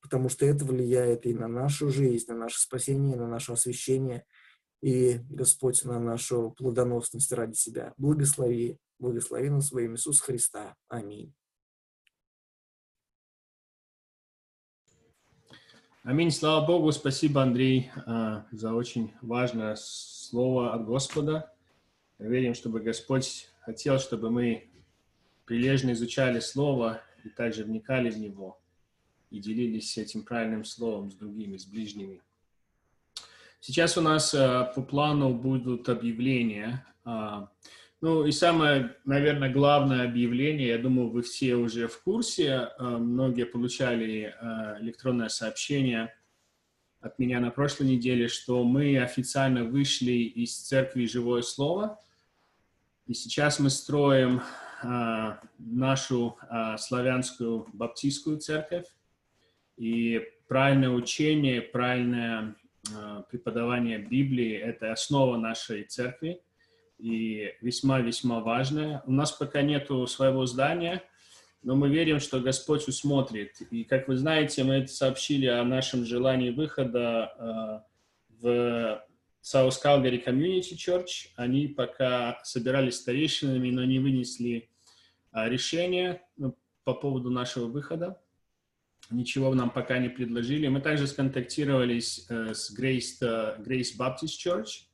потому 0.00 0.28
что 0.28 0.46
это 0.46 0.64
влияет 0.64 1.26
и 1.26 1.34
на 1.34 1.48
нашу 1.48 1.90
жизнь, 1.90 2.26
на 2.28 2.36
наше 2.36 2.60
спасение, 2.60 3.16
на 3.16 3.26
наше 3.26 3.52
освящение, 3.52 4.24
и, 4.80 5.18
Господь, 5.30 5.84
на 5.84 5.98
нашу 5.98 6.54
плодоносность 6.56 7.32
ради 7.32 7.54
себя. 7.54 7.94
Благослови 7.96 8.78
Благослови 8.98 9.50
нас 9.50 9.72
во 9.72 9.82
имя 9.82 9.94
Иисуса 9.94 10.22
Христа. 10.22 10.76
Аминь. 10.88 11.34
Аминь. 16.04 16.30
Слава 16.30 16.64
Богу. 16.64 16.92
Спасибо, 16.92 17.42
Андрей, 17.42 17.90
а, 18.06 18.46
за 18.52 18.72
очень 18.72 19.12
важное 19.20 19.74
слово 19.76 20.74
от 20.74 20.84
Господа. 20.84 21.52
Верим, 22.18 22.54
чтобы 22.54 22.80
Господь 22.80 23.50
хотел, 23.64 23.98
чтобы 23.98 24.30
мы 24.30 24.70
прилежно 25.46 25.92
изучали 25.92 26.40
Слово 26.40 27.02
и 27.24 27.28
также 27.28 27.64
вникали 27.64 28.10
в 28.10 28.18
него 28.18 28.60
и 29.30 29.40
делились 29.40 29.98
этим 29.98 30.22
правильным 30.22 30.64
словом 30.64 31.10
с 31.10 31.14
другими, 31.14 31.56
с 31.56 31.66
ближними. 31.66 32.22
Сейчас 33.58 33.98
у 33.98 34.00
нас 34.00 34.32
а, 34.34 34.64
по 34.64 34.82
плану 34.82 35.34
будут 35.34 35.88
объявления. 35.88 36.86
А, 37.04 37.50
ну 38.00 38.26
и 38.26 38.32
самое, 38.32 38.96
наверное, 39.04 39.50
главное 39.50 40.04
объявление, 40.04 40.68
я 40.68 40.78
думаю, 40.78 41.08
вы 41.08 41.22
все 41.22 41.56
уже 41.56 41.88
в 41.88 42.02
курсе, 42.02 42.68
э, 42.78 42.84
многие 42.84 43.46
получали 43.46 44.34
э, 44.38 44.82
электронное 44.82 45.30
сообщение 45.30 46.14
от 47.00 47.18
меня 47.18 47.40
на 47.40 47.50
прошлой 47.50 47.86
неделе, 47.86 48.28
что 48.28 48.62
мы 48.62 48.98
официально 48.98 49.64
вышли 49.64 50.12
из 50.12 50.54
церкви 50.54 51.06
«Живое 51.06 51.40
Слово», 51.40 51.98
и 53.06 53.14
сейчас 53.14 53.58
мы 53.58 53.70
строим 53.70 54.42
э, 54.82 55.36
нашу 55.58 56.38
славянскую 56.78 57.66
баптистскую 57.72 58.38
церковь, 58.38 58.86
и 59.76 60.22
правильное 60.46 60.90
учение, 60.90 61.60
правильное 61.60 62.54
преподавание 63.30 63.98
Библии– 63.98 64.52
это 64.54 64.92
основа 64.92 65.36
нашей 65.36 65.84
церкви– 65.84 66.40
и 66.98 67.52
весьма-весьма 67.60 68.40
важное. 68.40 69.02
У 69.06 69.12
нас 69.12 69.32
пока 69.32 69.62
нету 69.62 70.06
своего 70.06 70.46
здания, 70.46 71.02
но 71.62 71.74
мы 71.76 71.88
верим, 71.88 72.20
что 72.20 72.40
Господь 72.40 72.86
усмотрит. 72.88 73.60
И, 73.70 73.84
как 73.84 74.08
вы 74.08 74.16
знаете, 74.16 74.64
мы 74.64 74.86
сообщили 74.86 75.46
о 75.46 75.64
нашем 75.64 76.04
желании 76.04 76.50
выхода 76.50 77.32
э, 77.38 78.40
в 78.40 79.04
South 79.44 79.74
Calgary 79.84 80.24
Community 80.24 80.74
Church. 80.74 81.28
Они 81.36 81.68
пока 81.68 82.40
собирались 82.44 82.96
старейшинами, 82.96 83.70
но 83.70 83.84
не 83.84 83.98
вынесли 83.98 84.70
э, 85.32 85.48
решение 85.48 86.22
ну, 86.38 86.56
по 86.84 86.94
поводу 86.94 87.30
нашего 87.30 87.66
выхода. 87.66 88.18
Ничего 89.10 89.52
нам 89.54 89.70
пока 89.70 89.98
не 89.98 90.08
предложили. 90.08 90.68
Мы 90.68 90.80
также 90.80 91.06
сконтактировались 91.06 92.24
э, 92.30 92.54
с 92.54 92.74
Grace, 92.74 93.20
uh, 93.20 93.62
Grace 93.62 93.90
Baptist 93.98 94.38
Church, 94.42 94.86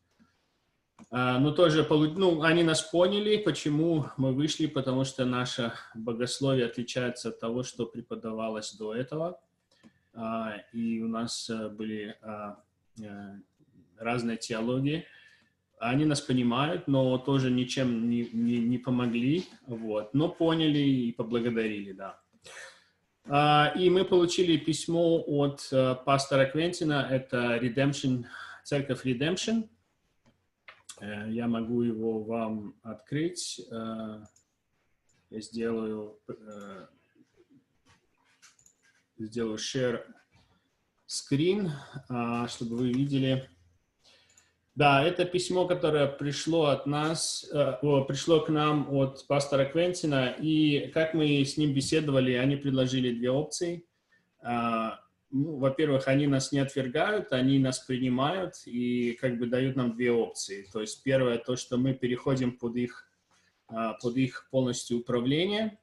а, 1.11 1.39
но 1.39 1.53
тоже, 1.53 1.87
ну, 1.89 2.43
они 2.43 2.63
нас 2.63 2.83
поняли, 2.83 3.37
почему 3.37 4.07
мы 4.17 4.33
вышли, 4.33 4.67
потому 4.67 5.05
что 5.05 5.25
наше 5.25 5.73
богословие 5.95 6.67
отличается 6.67 7.31
от 7.31 7.41
того, 7.41 7.63
что 7.63 7.87
преподавалось 7.87 8.75
до 8.75 8.95
этого. 8.95 9.41
А, 10.13 10.57
и 10.73 11.01
у 11.01 11.09
нас 11.09 11.49
э, 11.49 11.69
были 11.69 12.17
а, 12.23 12.61
э, 13.01 13.39
разные 14.01 14.37
теологии. 14.37 15.07
Они 15.79 16.05
нас 16.05 16.21
понимают, 16.21 16.89
но 16.89 17.17
тоже 17.19 17.51
ничем 17.51 18.11
не, 18.11 18.29
не, 18.33 18.59
не 18.59 18.79
помогли, 18.79 19.45
вот. 19.67 20.13
но 20.13 20.29
поняли 20.29 20.79
и 20.79 21.13
поблагодарили, 21.13 21.93
да. 21.93 22.21
И 23.79 23.89
мы 23.89 24.05
получили 24.05 24.57
письмо 24.57 25.23
от 25.25 25.69
э, 25.71 25.95
пастора 26.05 26.47
Квентина, 26.47 27.07
это 27.09 27.59
Redemption, 27.59 28.25
церковь 28.65 29.07
Redemption, 29.07 29.69
Э, 31.01 31.31
я 31.31 31.49
могу 31.49 31.83
его 31.83 32.23
вам 32.23 32.75
открыть. 32.83 33.61
Э, 33.71 34.23
я 35.31 35.41
сделаю, 35.41 36.19
сделаю 39.17 39.59
share 39.59 40.05
screen, 41.07 41.71
чтобы 42.49 42.77
вы 42.79 42.93
видели. 42.93 43.49
Да, 44.81 45.05
это 45.05 45.27
письмо, 45.27 45.67
которое 45.67 46.07
пришло 46.07 46.69
от 46.69 46.87
нас, 46.87 47.45
пришло 48.09 48.41
к 48.41 48.49
нам 48.49 48.91
от 48.91 49.27
пастора 49.27 49.67
Квентина, 49.67 50.35
и 50.41 50.91
как 50.95 51.13
мы 51.13 51.45
с 51.45 51.59
ним 51.59 51.75
беседовали, 51.75 52.33
они 52.33 52.57
предложили 52.57 53.13
две 53.13 53.31
опции. 53.31 53.85
ну, 54.43 55.59
во-первых, 55.59 56.09
они 56.09 56.27
нас 56.27 56.51
не 56.51 56.61
отвергают, 56.61 57.31
они 57.33 57.59
нас 57.59 57.81
принимают 57.81 58.55
и 58.65 59.19
как 59.21 59.39
бы 59.39 59.49
дают 59.49 59.77
нам 59.77 59.95
две 59.95 60.13
опции. 60.13 60.67
То 60.73 60.81
есть 60.81 61.03
первое, 61.03 61.37
то, 61.37 61.57
что 61.57 61.77
мы 61.77 61.93
переходим 61.93 62.57
под 62.57 62.77
их, 62.77 63.07
а, 63.69 63.93
под 64.01 64.17
их 64.17 64.49
полностью 64.51 65.01
управление, 65.01 65.79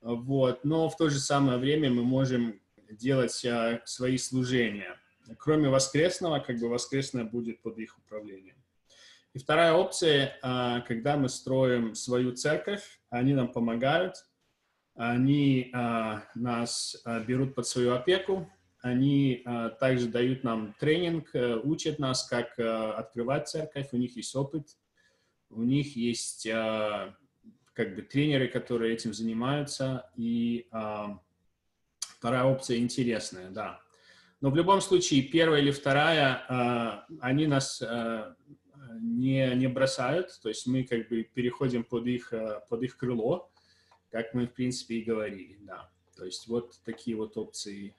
вот, 0.00 0.64
но 0.64 0.88
в 0.88 0.96
то 0.96 1.10
же 1.10 1.18
самое 1.18 1.58
время 1.58 1.90
мы 1.90 2.04
можем 2.04 2.60
делать 2.88 3.44
а, 3.44 3.82
свои 3.84 4.16
служения. 4.16 4.96
Кроме 5.38 5.68
воскресного, 5.68 6.38
как 6.38 6.58
бы 6.58 6.68
воскресное 6.68 7.24
будет 7.24 7.60
под 7.60 7.78
их 7.78 7.98
управлением. 7.98 8.56
И 9.34 9.38
вторая 9.38 9.74
опция, 9.74 10.38
а, 10.42 10.80
когда 10.80 11.16
мы 11.16 11.28
строим 11.28 11.94
свою 11.94 12.32
церковь, 12.32 13.00
они 13.10 13.34
нам 13.34 13.48
помогают, 13.48 14.24
они 14.94 15.72
нас 16.34 17.00
берут 17.24 17.54
под 17.54 17.68
свою 17.68 17.94
опеку, 17.94 18.50
они 18.80 19.42
а, 19.44 19.70
также 19.70 20.08
дают 20.08 20.44
нам 20.44 20.74
тренинг, 20.78 21.30
а, 21.34 21.60
учат 21.62 21.98
нас, 21.98 22.24
как 22.24 22.58
а, 22.58 22.92
открывать 22.94 23.48
церковь, 23.48 23.88
у 23.92 23.96
них 23.96 24.16
есть 24.16 24.34
опыт, 24.36 24.68
у 25.50 25.62
них 25.62 25.96
есть 25.96 26.46
а, 26.46 27.16
как 27.72 27.94
бы 27.94 28.02
тренеры, 28.02 28.48
которые 28.48 28.94
этим 28.94 29.12
занимаются, 29.12 30.10
и 30.16 30.68
а, 30.70 31.18
вторая 31.98 32.44
опция 32.44 32.78
интересная, 32.78 33.50
да. 33.50 33.80
Но 34.40 34.50
в 34.50 34.56
любом 34.56 34.80
случае, 34.80 35.22
первая 35.22 35.60
или 35.60 35.70
вторая, 35.70 36.44
а, 36.48 37.06
они 37.20 37.46
нас 37.46 37.82
а, 37.82 38.36
не, 39.00 39.54
не 39.54 39.68
бросают, 39.68 40.38
то 40.42 40.48
есть 40.48 40.66
мы 40.66 40.84
как 40.84 41.08
бы 41.08 41.22
переходим 41.22 41.84
под 41.84 42.06
их, 42.06 42.32
под 42.68 42.82
их 42.82 42.96
крыло, 42.96 43.50
как 44.10 44.34
мы, 44.34 44.46
в 44.46 44.52
принципе, 44.52 44.96
и 44.96 45.04
говорили, 45.04 45.58
да. 45.60 45.90
То 46.16 46.24
есть 46.24 46.48
вот 46.48 46.80
такие 46.84 47.16
вот 47.16 47.36
опции 47.36 47.94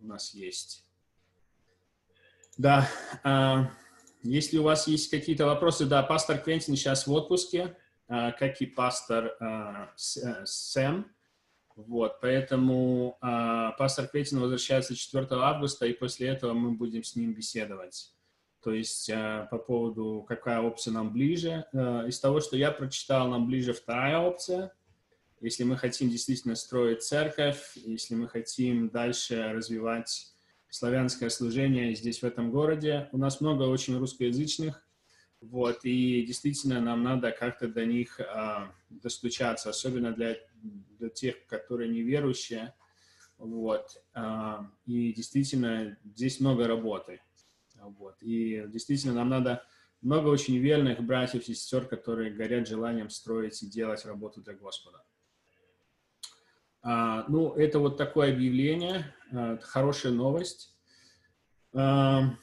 у 0.00 0.06
нас 0.06 0.34
есть. 0.34 0.84
Да, 2.58 2.88
а, 3.24 3.70
если 4.22 4.58
у 4.58 4.62
вас 4.62 4.86
есть 4.86 5.10
какие-то 5.10 5.46
вопросы, 5.46 5.86
да, 5.86 6.02
пастор 6.02 6.38
Квентин 6.38 6.76
сейчас 6.76 7.06
в 7.06 7.12
отпуске, 7.12 7.76
а, 8.08 8.32
как 8.32 8.60
и 8.60 8.66
пастор 8.66 9.34
а, 9.40 9.90
э, 9.96 10.44
Сэм. 10.44 11.10
Вот, 11.76 12.20
поэтому 12.20 13.16
а, 13.20 13.72
пастор 13.72 14.06
Квентин 14.06 14.40
возвращается 14.40 14.94
4 14.94 15.26
августа, 15.30 15.86
и 15.86 15.92
после 15.92 16.28
этого 16.28 16.52
мы 16.52 16.72
будем 16.72 17.04
с 17.04 17.16
ним 17.16 17.34
беседовать. 17.34 18.12
То 18.62 18.72
есть 18.72 19.10
а, 19.10 19.46
по 19.50 19.58
поводу, 19.58 20.24
какая 20.28 20.60
опция 20.60 20.92
нам 20.92 21.12
ближе. 21.12 21.66
А, 21.72 22.06
из 22.06 22.20
того, 22.20 22.40
что 22.40 22.56
я 22.56 22.70
прочитал, 22.70 23.28
нам 23.28 23.46
ближе 23.46 23.72
вторая 23.72 24.18
опция– 24.18 24.72
если 25.42 25.64
мы 25.64 25.76
хотим 25.76 26.08
действительно 26.08 26.54
строить 26.54 27.02
церковь, 27.02 27.72
если 27.74 28.14
мы 28.14 28.28
хотим 28.28 28.90
дальше 28.90 29.52
развивать 29.52 30.32
славянское 30.70 31.30
служение 31.30 31.96
здесь, 31.96 32.22
в 32.22 32.24
этом 32.24 32.52
городе, 32.52 33.08
у 33.10 33.18
нас 33.18 33.40
много 33.40 33.64
очень 33.64 33.98
русскоязычных, 33.98 34.86
вот, 35.42 35.84
и 35.84 36.24
действительно 36.24 36.80
нам 36.80 37.02
надо 37.02 37.32
как-то 37.32 37.68
до 37.68 37.84
них 37.84 38.20
а, 38.20 38.72
достучаться, 38.88 39.70
особенно 39.70 40.12
для, 40.12 40.36
для 40.98 41.08
тех, 41.10 41.46
которые 41.46 41.90
неверующие, 41.90 42.74
вот, 43.38 44.02
а, 44.14 44.70
и 44.86 45.12
действительно 45.12 45.98
здесь 46.04 46.40
много 46.40 46.68
работы, 46.68 47.20
вот, 47.74 48.14
и 48.22 48.64
действительно 48.68 49.14
нам 49.14 49.28
надо 49.28 49.66
много 50.00 50.28
очень 50.28 50.58
верных 50.58 51.00
братьев 51.00 51.48
и 51.48 51.54
сестер, 51.54 51.86
которые 51.86 52.32
горят 52.32 52.68
желанием 52.68 53.10
строить 53.10 53.62
и 53.62 53.70
делать 53.70 54.04
работу 54.04 54.40
для 54.40 54.54
Господа. 54.54 55.02
А, 56.82 57.24
ну, 57.28 57.52
это 57.54 57.78
вот 57.78 57.96
такое 57.96 58.32
объявление, 58.32 59.14
а, 59.32 59.58
хорошая 59.58 60.12
новость. 60.12 60.76
А, 61.74 62.36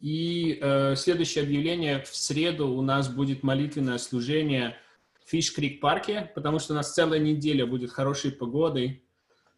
и 0.00 0.58
э, 0.60 0.96
следующее 0.96 1.44
объявление. 1.44 2.02
В 2.02 2.14
среду 2.14 2.68
у 2.68 2.82
нас 2.82 3.08
будет 3.08 3.42
молитвенное 3.42 3.98
служение 3.98 4.76
в 5.24 5.30
Фиш-Крик 5.30 5.80
парке, 5.80 6.32
потому 6.34 6.58
что 6.58 6.72
у 6.72 6.76
нас 6.76 6.92
целая 6.92 7.20
неделя 7.20 7.66
будет 7.66 7.90
хорошей 7.90 8.32
погодой, 8.32 9.04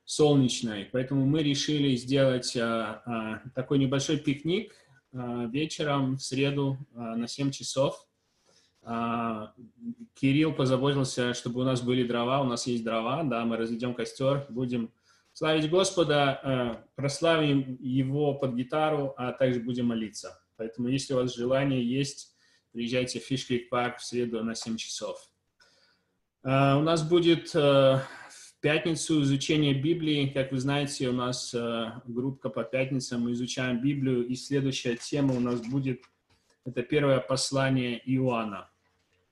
солнечной. 0.05 0.88
Поэтому 0.93 1.24
мы 1.24 1.43
решили 1.43 1.95
сделать 1.95 2.53
такой 3.55 3.78
небольшой 3.78 4.18
пикник 4.18 4.74
вечером 5.12 6.16
в 6.16 6.22
среду 6.22 6.76
на 6.93 7.28
7 7.28 7.53
часов. 7.53 8.07
Кирилл 10.14 10.53
позаботился, 10.53 11.34
чтобы 11.34 11.61
у 11.61 11.64
нас 11.64 11.82
были 11.82 12.03
дрова, 12.07 12.40
у 12.40 12.45
нас 12.45 12.66
есть 12.66 12.84
дрова, 12.84 13.22
да, 13.22 13.45
мы 13.45 13.57
разведем 13.57 13.95
костер, 13.95 14.45
будем 14.49 14.90
славить 15.33 15.70
Господа, 15.70 16.41
э, 16.43 16.85
прославим 16.95 17.78
Его 17.80 18.35
под 18.35 18.55
гитару, 18.55 19.14
а 19.16 19.33
также 19.33 19.61
будем 19.61 19.87
молиться. 19.87 20.39
Поэтому, 20.57 20.89
если 20.89 21.14
у 21.14 21.16
вас 21.16 21.35
желание 21.35 21.85
есть, 21.85 22.35
приезжайте 22.72 23.20
в 23.20 23.24
Фишкрик 23.24 23.68
парк 23.68 23.99
в 23.99 24.05
среду 24.05 24.43
на 24.45 24.55
7 24.55 24.76
часов. 24.76 25.18
А, 26.43 26.78
у 26.78 26.83
нас 26.83 27.03
будет 27.03 27.55
э, 27.55 27.59
в 27.59 28.61
пятницу 28.61 29.22
изучение 29.22 29.74
Библии. 29.74 30.30
Как 30.33 30.53
вы 30.53 30.59
знаете, 30.59 31.09
у 31.09 31.12
нас 31.12 31.55
э, 31.55 31.93
группа 32.07 32.49
по 32.49 32.64
пятницам, 32.64 33.22
мы 33.22 33.33
изучаем 33.33 33.80
Библию, 33.80 34.26
и 34.26 34.35
следующая 34.35 34.97
тема 34.97 35.35
у 35.35 35.41
нас 35.41 35.61
будет, 35.61 36.03
это 36.64 36.83
первое 36.83 37.20
послание 37.20 38.01
Иоанна 38.05 38.68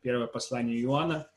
первое 0.00 0.26
послание 0.26 0.80
Иоанна. 0.82 1.28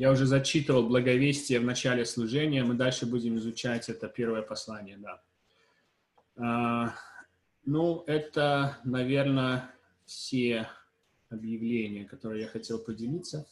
Я 0.00 0.10
уже 0.12 0.24
зачитывал 0.24 0.88
благовестие 0.88 1.60
в 1.60 1.64
начале 1.64 2.06
служения, 2.06 2.64
мы 2.64 2.72
дальше 2.72 3.04
будем 3.04 3.36
изучать 3.36 3.90
это 3.90 4.08
первое 4.08 4.40
послание, 4.40 4.96
да. 4.96 5.22
А, 6.36 6.94
ну, 7.66 8.02
это, 8.06 8.78
наверное, 8.84 9.70
все 10.06 10.70
объявления, 11.28 12.06
которые 12.06 12.44
я 12.44 12.48
хотел 12.48 12.78
поделиться. 12.78 13.46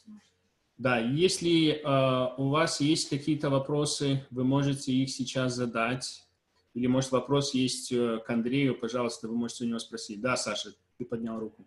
Да, 0.78 0.98
если 0.98 1.82
э, 1.82 2.34
у 2.38 2.48
вас 2.48 2.80
есть 2.80 3.10
какие-то 3.10 3.50
вопросы, 3.50 4.26
вы 4.30 4.42
можете 4.42 4.90
их 4.90 5.10
сейчас 5.10 5.54
задать. 5.54 6.24
Или, 6.72 6.86
может, 6.86 7.12
вопрос 7.12 7.52
есть 7.52 7.92
э, 7.92 8.20
к 8.26 8.30
Андрею, 8.30 8.74
пожалуйста, 8.74 9.28
вы 9.28 9.36
можете 9.36 9.64
у 9.64 9.66
него 9.66 9.80
спросить. 9.80 10.22
Да, 10.22 10.34
Саша, 10.38 10.70
ты 10.96 11.04
поднял 11.04 11.38
руку. 11.38 11.66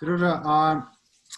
Сережа, 0.00 0.40
а, 0.44 0.88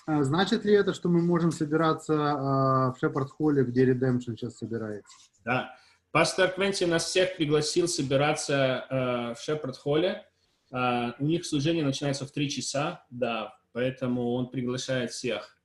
а 0.07 0.23
значит 0.23 0.65
ли 0.65 0.75
это, 0.75 0.93
что 0.93 1.09
мы 1.09 1.23
можем 1.23 1.53
собираться 1.53 2.15
а, 2.15 2.93
в 2.93 2.99
Шепард-холле, 2.99 3.65
где 3.65 3.91
Redemption 3.91 4.37
сейчас 4.37 4.59
собирается? 4.59 5.11
Да. 5.45 5.75
Пастор 6.13 6.51
Квенти 6.51 6.85
нас 6.85 7.05
всех 7.05 7.37
пригласил 7.37 7.87
собираться 7.87 8.85
э, 8.91 9.35
в 9.35 9.41
Шепард-холле. 9.41 10.27
У 10.73 11.25
них 11.25 11.47
служение 11.47 11.85
начинается 11.85 12.27
в 12.27 12.33
три 12.33 12.51
часа, 12.51 13.05
да, 13.11 13.55
поэтому 13.73 14.35
он 14.35 14.51
приглашает 14.51 15.13
всех. 15.13 15.57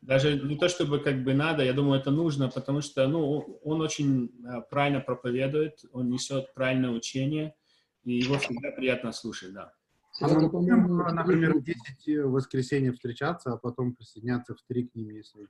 Даже 0.00 0.40
не 0.40 0.56
то, 0.56 0.68
чтобы 0.68 0.98
как 0.98 1.22
бы 1.22 1.34
надо, 1.34 1.64
я 1.64 1.72
думаю, 1.72 2.00
это 2.00 2.10
нужно, 2.10 2.48
потому 2.48 2.80
что, 2.80 3.06
ну, 3.06 3.60
он 3.62 3.80
очень 3.80 4.32
правильно 4.70 5.00
проповедует, 5.00 5.84
он 5.92 6.10
несет 6.10 6.52
правильное 6.54 6.90
учение, 6.90 7.54
и 8.02 8.14
его 8.14 8.38
всегда 8.38 8.72
приятно 8.72 9.12
слушать, 9.12 9.52
да. 9.52 9.72
А 10.20 10.28
мы 10.28 10.48
можем, 10.48 10.96
например, 11.14 11.58
в 11.58 11.62
10 11.62 12.24
воскресенье 12.24 12.92
встречаться, 12.92 13.52
а 13.52 13.56
потом 13.56 13.94
присоединяться 13.94 14.54
в 14.54 14.62
3 14.68 14.88
к 14.88 14.94
ним, 14.94 15.10
если... 15.10 15.48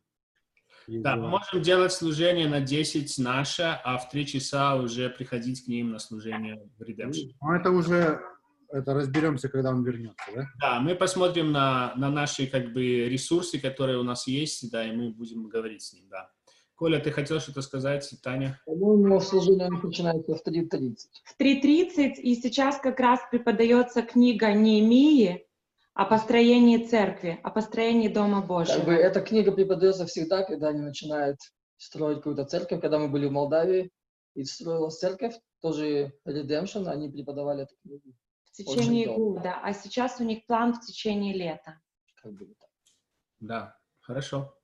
Да, 0.88 1.16
мы 1.16 1.28
можем 1.28 1.62
делать 1.62 1.92
служение 1.92 2.48
на 2.48 2.60
10 2.60 3.18
наше, 3.18 3.62
а 3.84 3.98
в 3.98 4.08
3 4.10 4.26
часа 4.26 4.76
уже 4.76 5.10
приходить 5.10 5.64
к 5.64 5.68
ним 5.68 5.90
на 5.90 5.98
служение 5.98 6.60
в 6.78 6.82
Redemption. 6.82 7.30
Ну, 7.40 7.52
это 7.52 7.70
уже 7.70 8.20
это 8.72 8.94
разберемся, 8.94 9.48
когда 9.48 9.70
он 9.70 9.84
вернется, 9.84 10.24
да? 10.34 10.46
Да, 10.60 10.80
мы 10.80 10.94
посмотрим 10.94 11.52
на, 11.52 11.94
на 11.96 12.10
наши 12.10 12.46
как 12.46 12.72
бы 12.72 13.06
ресурсы, 13.08 13.60
которые 13.60 13.98
у 13.98 14.02
нас 14.02 14.26
есть, 14.26 14.70
да, 14.70 14.84
и 14.84 14.92
мы 14.92 15.10
будем 15.10 15.48
говорить 15.48 15.82
с 15.82 15.92
ним, 15.92 16.08
да. 16.08 16.30
Коля, 16.82 16.98
ты 16.98 17.12
хотел 17.12 17.38
что-то 17.38 17.62
сказать, 17.62 18.12
Таня? 18.24 18.60
По-моему, 18.66 19.20
служение 19.20 19.68
начинается 19.68 20.34
в 20.34 20.44
3.30. 20.44 20.96
В 21.22 21.40
3.30, 21.40 22.14
и 22.14 22.34
сейчас 22.34 22.78
как 22.78 22.98
раз 22.98 23.20
преподается 23.30 24.02
книга 24.02 24.52
Неемии 24.52 25.46
о 25.94 26.06
построении 26.06 26.78
церкви, 26.78 27.38
о 27.44 27.50
построении 27.50 28.08
Дома 28.08 28.42
Божьего. 28.42 28.78
Как 28.78 28.86
бы 28.86 28.94
эта 28.94 29.20
книга 29.20 29.52
преподается 29.52 30.06
всегда, 30.06 30.42
когда 30.42 30.70
они 30.70 30.80
начинают 30.80 31.38
строить 31.76 32.16
какую-то 32.16 32.46
церковь. 32.46 32.80
Когда 32.80 32.98
мы 32.98 33.06
были 33.06 33.26
в 33.28 33.30
Молдавии, 33.30 33.92
и 34.34 34.42
строилась 34.42 34.98
церковь, 34.98 35.36
тоже 35.60 36.14
Redemption, 36.26 36.88
они 36.88 37.08
преподавали 37.08 37.62
эту 37.62 37.76
книгу. 37.80 38.12
В 38.46 38.50
течение 38.56 39.06
года, 39.06 39.60
а 39.62 39.72
сейчас 39.72 40.18
у 40.18 40.24
них 40.24 40.44
план 40.46 40.74
в 40.74 40.80
течение 40.80 41.32
лета. 41.32 41.78
Как 42.20 42.32
бы 42.32 42.46
так. 42.46 42.70
Да, 43.38 43.78
хорошо. 44.00 44.58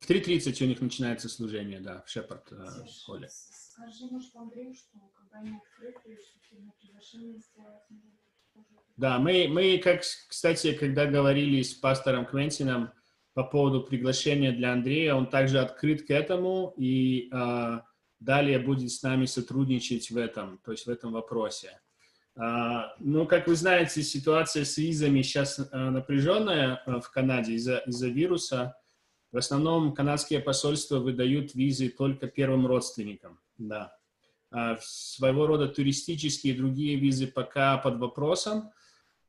В 0.00 0.08
3.30 0.08 0.64
у 0.64 0.66
них 0.66 0.80
начинается 0.80 1.28
служение, 1.28 1.80
да, 1.80 2.02
в 2.02 2.10
Шепард 2.10 2.50
э, 2.52 2.56
холле. 3.04 3.28
Скажи, 3.30 4.06
может, 4.10 4.34
Андрею, 4.34 4.74
что 4.74 4.98
когда 5.14 5.38
они 5.38 5.56
открыты, 5.56 6.18
приглашение 6.80 7.38
сделать 7.38 7.82
да, 8.96 9.18
мы, 9.18 9.48
мы, 9.48 9.78
как, 9.78 10.00
кстати, 10.00 10.74
когда 10.74 11.06
говорили 11.06 11.62
с 11.62 11.72
пастором 11.72 12.26
Квентином, 12.26 12.90
по 13.34 13.44
поводу 13.44 13.82
приглашения 13.82 14.52
для 14.52 14.72
Андрея. 14.72 15.14
Он 15.14 15.26
также 15.26 15.60
открыт 15.60 16.06
к 16.06 16.10
этому 16.10 16.74
и 16.76 17.28
а, 17.32 17.84
далее 18.18 18.58
будет 18.58 18.90
с 18.90 19.02
нами 19.02 19.26
сотрудничать 19.26 20.10
в 20.10 20.16
этом, 20.16 20.58
то 20.64 20.72
есть 20.72 20.86
в 20.86 20.90
этом 20.90 21.12
вопросе. 21.12 21.80
А, 22.36 22.94
ну, 22.98 23.26
как 23.26 23.46
вы 23.46 23.54
знаете, 23.54 24.02
ситуация 24.02 24.64
с 24.64 24.76
визами 24.76 25.22
сейчас 25.22 25.60
а, 25.72 25.90
напряженная 25.90 26.82
а, 26.84 27.00
в 27.00 27.10
Канаде 27.10 27.54
из-за 27.54 27.78
из 27.78 28.02
вируса. 28.02 28.76
В 29.32 29.36
основном 29.36 29.92
канадские 29.92 30.40
посольства 30.40 30.98
выдают 30.98 31.54
визы 31.54 31.88
только 31.88 32.26
первым 32.26 32.66
родственникам, 32.66 33.38
да. 33.58 33.96
А, 34.50 34.76
своего 34.80 35.46
рода 35.46 35.68
туристические 35.68 36.54
и 36.54 36.56
другие 36.56 36.96
визы 36.96 37.28
пока 37.28 37.78
под 37.78 37.98
вопросом, 37.98 38.70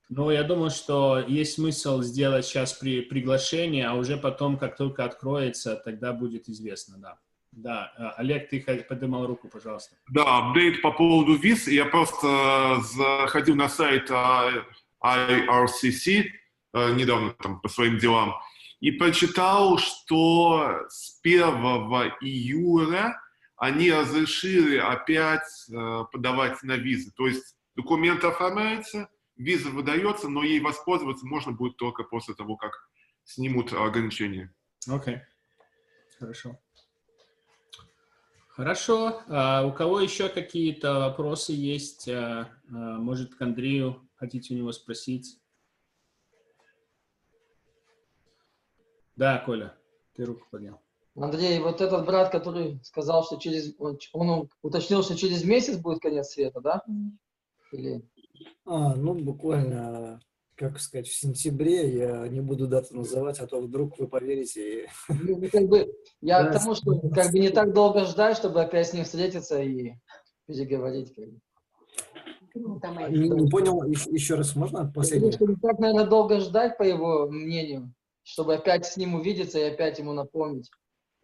но 0.10 0.32
я 0.32 0.44
думаю, 0.44 0.72
что 0.72 1.20
есть 1.20 1.54
смысл 1.54 2.02
сделать 2.02 2.46
сейчас 2.46 2.74
при, 2.74 3.02
приглашение, 3.02 3.88
а 3.88 3.94
уже 3.94 4.18
потом, 4.18 4.58
как 4.58 4.76
только 4.76 5.06
откроется, 5.06 5.76
тогда 5.76 6.14
будет 6.14 6.50
известно, 6.50 6.98
да. 6.98 7.20
Да, 7.52 7.94
а, 7.98 8.10
Олег, 8.18 8.50
ты 8.50 8.60
поднимал 8.62 9.28
руку, 9.28 9.50
пожалуйста. 9.50 9.96
Да, 10.10 10.40
апдейт 10.40 10.82
по 10.82 10.92
поводу 10.92 11.36
виз. 11.36 11.68
Я 11.68 11.86
просто 11.86 12.80
заходил 12.82 13.56
на 13.56 13.70
сайт 13.70 14.10
а, 14.10 14.50
IRCC 15.04 16.24
недавно 16.74 17.32
там 17.32 17.60
по 17.60 17.68
своим 17.68 17.98
делам 17.98 18.36
и 18.82 18.92
прочитал, 18.92 19.78
что 19.78 20.86
с 20.90 21.20
1 21.24 21.42
июля 22.22 23.22
они 23.56 23.92
разрешили 23.92 24.78
опять 24.78 25.70
э, 25.70 26.04
подавать 26.12 26.62
на 26.64 26.78
визы. 26.78 27.12
То 27.16 27.28
есть 27.28 27.56
документ 27.76 28.24
оформляется, 28.24 29.08
виза 29.38 29.70
выдается, 29.70 30.30
но 30.30 30.44
ей 30.44 30.60
воспользоваться 30.60 31.28
можно 31.28 31.52
будет 31.52 31.78
только 31.78 32.04
после 32.04 32.34
того, 32.34 32.58
как 32.58 32.72
снимут 33.24 33.72
ограничения. 33.72 34.52
Окей, 34.88 35.16
okay. 35.16 35.20
хорошо. 36.20 36.60
Хорошо. 38.48 39.22
А 39.28 39.64
у 39.64 39.72
кого 39.74 40.02
еще 40.02 40.28
какие-то 40.28 41.00
вопросы 41.00 41.54
есть? 41.54 42.10
А, 42.10 42.50
а, 42.68 42.98
может, 42.98 43.36
к 43.36 43.42
Андрею 43.42 44.10
хотите 44.16 44.54
у 44.54 44.58
него 44.58 44.72
спросить? 44.72 45.41
Да, 49.16 49.38
Коля, 49.40 49.76
ты 50.16 50.26
руку 50.26 50.46
поднял. 50.50 50.80
Андрей, 51.16 51.60
вот 51.60 51.82
этот 51.82 52.06
брат, 52.06 52.30
который 52.30 52.80
сказал, 52.84 53.24
что 53.24 53.38
через... 53.38 53.76
Он 54.14 54.50
уточнил, 54.62 55.04
что 55.04 55.16
через 55.16 55.44
месяц 55.44 55.78
будет 55.78 56.00
конец 56.00 56.30
света, 56.30 56.62
да? 56.62 56.84
Или... 57.72 58.02
А, 58.66 58.96
ну, 58.96 59.14
буквально, 59.14 60.22
как 60.56 60.80
сказать, 60.80 61.08
в 61.08 61.14
сентябре, 61.14 61.90
я 61.94 62.28
не 62.28 62.40
буду 62.40 62.68
дату 62.68 62.96
называть, 62.96 63.40
а 63.40 63.48
то 63.48 63.60
вдруг 63.62 64.00
вы 64.00 64.08
поверите. 64.08 64.88
Ну, 65.10 65.38
ну 65.38 65.50
как 65.52 65.68
бы, 65.68 65.94
я 66.22 66.46
к 66.46 66.54
тому, 66.54 66.76
что 66.76 66.98
как 67.10 67.32
бы 67.32 67.40
не 67.40 67.50
так 67.50 67.74
долго 67.74 68.06
ждать, 68.06 68.38
чтобы 68.38 68.62
опять 68.62 68.88
с 68.88 68.94
ним 68.94 69.04
встретиться 69.04 69.62
и 69.62 69.94
переговорить. 70.48 71.14
Как 71.14 71.26
бы. 72.96 73.10
Не, 73.10 73.30
не 73.30 73.50
понял, 73.50 73.84
еще, 73.84 74.10
еще 74.12 74.36
раз 74.36 74.56
можно 74.56 74.92
последнее? 74.92 75.32
Не 75.40 75.56
так, 75.56 75.80
наверное, 75.80 76.08
долго 76.08 76.40
ждать, 76.40 76.78
по 76.78 76.84
его 76.84 77.30
мнению, 77.30 77.94
чтобы 78.24 78.56
опять 78.56 78.86
с 78.86 78.98
ним 78.98 79.16
увидеться 79.16 79.60
и 79.60 79.64
опять 79.64 80.00
ему 80.00 80.14
напомнить 80.14 80.70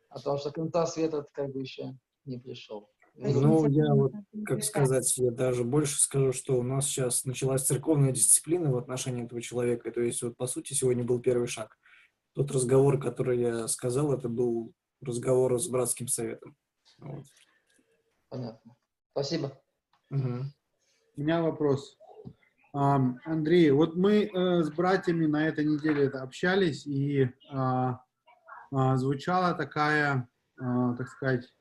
о 0.10 0.20
том, 0.20 0.38
что 0.38 0.52
конца 0.52 0.86
света 0.86 1.26
как 1.34 1.52
бы 1.52 1.62
еще 1.62 1.98
не 2.26 2.40
пришел. 2.40 2.90
Ну, 3.20 3.68
я 3.68 3.96
вот, 3.96 4.12
как 4.46 4.64
сказать, 4.64 5.18
я 5.18 5.32
даже 5.32 5.64
больше 5.64 6.00
скажу, 6.00 6.32
что 6.32 6.60
у 6.60 6.62
нас 6.62 6.86
сейчас 6.86 7.26
началась 7.26 7.66
церковная 7.66 8.12
дисциплина 8.12 8.72
в 8.72 8.78
отношении 8.78 9.26
этого 9.26 9.42
человека. 9.42 9.92
То 9.92 10.02
есть, 10.02 10.22
вот, 10.22 10.38
по 10.38 10.46
сути, 10.46 10.74
сегодня 10.74 11.04
был 11.04 11.20
первый 11.20 11.48
шаг. 11.48 11.76
Тот 12.34 12.52
разговор, 12.52 13.00
который 13.00 13.40
я 13.40 13.68
сказал, 13.68 14.14
это 14.14 14.30
был 14.30 14.72
разговор 15.02 15.60
с 15.60 15.68
братским 15.68 16.08
советом. 16.08 16.56
Вот. 17.00 17.26
Понятно. 18.30 18.76
Спасибо. 19.14 19.60
Угу. 20.12 20.44
У 21.16 21.22
меня 21.22 21.42
вопрос. 21.42 21.98
Андрей, 22.78 23.72
вот 23.72 23.96
мы 23.96 24.26
э, 24.26 24.64
с 24.64 24.70
братьями 24.70 25.26
на 25.26 25.48
этой 25.48 25.66
неделе 25.66 26.10
общались, 26.10 26.86
и 26.86 27.28
а, 27.50 28.02
а, 28.72 28.98
звучала 28.98 29.56
такая, 29.56 30.30
а, 30.60 30.94
так 30.94 31.08
сказать, 31.08 31.52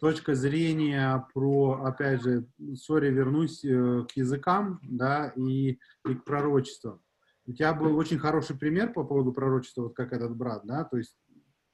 точка 0.00 0.34
зрения 0.34 1.24
про, 1.32 1.84
опять 1.84 2.22
же, 2.22 2.48
сори, 2.74 3.10
вернусь 3.10 3.64
э, 3.64 4.04
к 4.12 4.16
языкам, 4.16 4.80
да, 4.82 5.32
и, 5.36 5.78
и 6.08 6.14
к 6.14 6.24
пророчествам. 6.24 7.00
У 7.46 7.52
тебя 7.52 7.72
был 7.72 7.96
очень 7.96 8.18
хороший 8.18 8.58
пример 8.58 8.92
по 8.92 9.04
поводу 9.04 9.32
пророчества, 9.32 9.82
вот 9.82 9.94
как 9.94 10.12
этот 10.12 10.36
брат, 10.36 10.62
да, 10.64 10.82
то 10.82 10.96
есть 10.96 11.16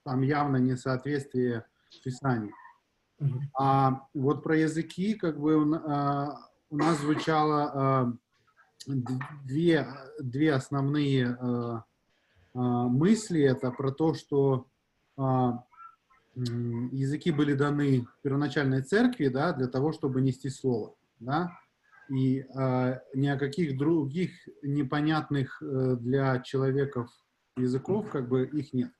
там 0.05 0.21
явно 0.21 0.57
несоответствие 0.57 1.65
Писанию. 2.03 2.53
А 3.57 4.05
вот 4.13 4.43
про 4.43 4.57
языки, 4.57 5.15
как 5.15 5.39
бы, 5.39 5.55
у 5.55 6.77
нас 6.77 6.99
звучало 6.99 8.15
две, 8.85 9.87
две 10.19 10.53
основные 10.53 11.37
а, 12.55 12.87
мысли 12.87 13.41
это 13.41 13.71
про 13.71 13.91
то, 13.91 14.13
что 14.13 14.67
а, 15.17 15.63
языки 16.35 17.31
были 17.31 17.53
даны 17.53 18.07
первоначальной 18.21 18.81
церкви, 18.81 19.27
да, 19.27 19.53
для 19.53 19.67
того, 19.67 19.91
чтобы 19.91 20.21
нести 20.21 20.49
слово, 20.49 20.95
да, 21.19 21.51
и 22.09 22.39
э, 22.39 22.99
ни 23.13 23.27
о 23.27 23.37
каких 23.37 23.77
других 23.77 24.31
непонятных 24.61 25.61
э, 25.61 25.95
для 25.99 26.39
человеков 26.39 27.09
языков, 27.55 28.09
как 28.09 28.27
бы 28.27 28.45
их 28.45 28.73
нет. 28.73 28.91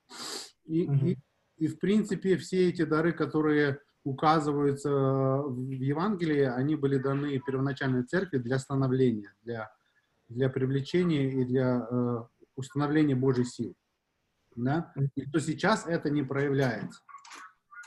И, 0.64 0.86
mm-hmm. 0.86 1.08
и, 1.08 1.18
и 1.58 1.66
в 1.66 1.78
принципе 1.78 2.36
все 2.36 2.68
эти 2.68 2.84
дары, 2.84 3.12
которые 3.12 3.80
указываются 4.04 4.90
в 4.90 5.70
Евангелии, 5.70 6.42
они 6.42 6.76
были 6.76 6.98
даны 6.98 7.40
первоначальной 7.44 8.04
церкви 8.04 8.38
для 8.38 8.58
становления, 8.58 9.34
для, 9.42 9.73
для 10.28 10.48
привлечения 10.48 11.30
и 11.30 11.44
для 11.44 11.86
э, 11.90 12.18
установление 12.56 13.16
Божьей 13.16 13.44
силы. 13.44 13.74
Да? 14.56 14.92
И 15.16 15.30
то 15.30 15.40
сейчас 15.40 15.86
это 15.86 16.10
не 16.10 16.22
проявляется. 16.22 17.00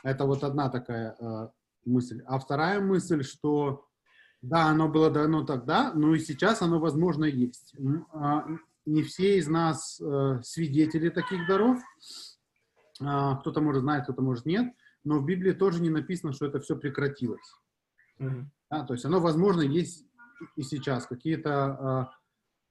Это 0.03 0.25
вот 0.25 0.43
одна 0.43 0.69
такая 0.69 1.15
э, 1.19 1.49
мысль. 1.85 2.21
А 2.25 2.39
вторая 2.39 2.79
мысль, 2.79 3.23
что 3.23 3.85
да, 4.41 4.67
оно 4.67 4.87
было 4.87 5.09
дано 5.09 5.43
тогда, 5.43 5.93
но 5.93 6.13
и 6.13 6.19
сейчас 6.19 6.61
оно, 6.61 6.79
возможно, 6.79 7.25
есть. 7.25 7.75
Э, 8.13 8.41
не 8.85 9.03
все 9.03 9.37
из 9.37 9.47
нас 9.47 9.99
э, 9.99 10.39
свидетели 10.43 11.09
таких 11.09 11.47
даров. 11.47 11.79
Э, 13.01 13.37
кто-то 13.39 13.61
может 13.61 13.81
знать, 13.81 14.03
кто-то 14.03 14.21
может 14.21 14.45
нет. 14.45 14.73
Но 15.03 15.19
в 15.19 15.25
Библии 15.25 15.53
тоже 15.53 15.81
не 15.81 15.89
написано, 15.89 16.33
что 16.33 16.45
это 16.45 16.59
все 16.59 16.75
прекратилось. 16.75 17.53
Mm-hmm. 18.19 18.45
Да, 18.69 18.83
то 18.85 18.93
есть 18.93 19.05
оно, 19.05 19.19
возможно, 19.19 19.61
есть 19.61 20.05
и 20.55 20.61
сейчас. 20.61 21.05
Какие-то 21.07 21.51
а, 21.51 22.11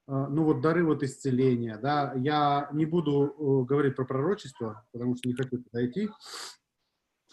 ну 0.06 0.44
вот 0.44 0.60
дары 0.60 0.84
вот 0.84 1.02
исцеления, 1.02 1.78
да, 1.78 2.12
я 2.16 2.68
не 2.72 2.86
буду 2.86 3.24
э, 3.26 3.66
говорить 3.66 3.96
про 3.96 4.04
пророчество, 4.04 4.84
потому 4.92 5.16
что 5.16 5.28
не 5.28 5.34
хочу 5.34 5.58
туда 5.58 5.84
идти, 5.84 6.08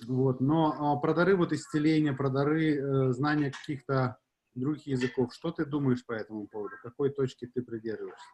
вот, 0.08 0.42
но 0.42 0.76
а, 0.94 1.00
про 1.00 1.14
дары 1.14 1.36
вот 1.36 1.54
исцеления, 1.54 2.14
про 2.14 2.30
дары 2.30 2.76
э, 2.76 3.12
знания 3.14 3.52
каких-то 3.52 4.18
других 4.56 4.88
языков, 4.88 5.34
что 5.34 5.52
ты 5.52 5.66
думаешь 5.66 6.06
по 6.06 6.14
этому 6.14 6.48
поводу, 6.48 6.76
какой 6.82 7.12
точки 7.12 7.46
ты 7.46 7.62
придерживаешься? 7.62 8.28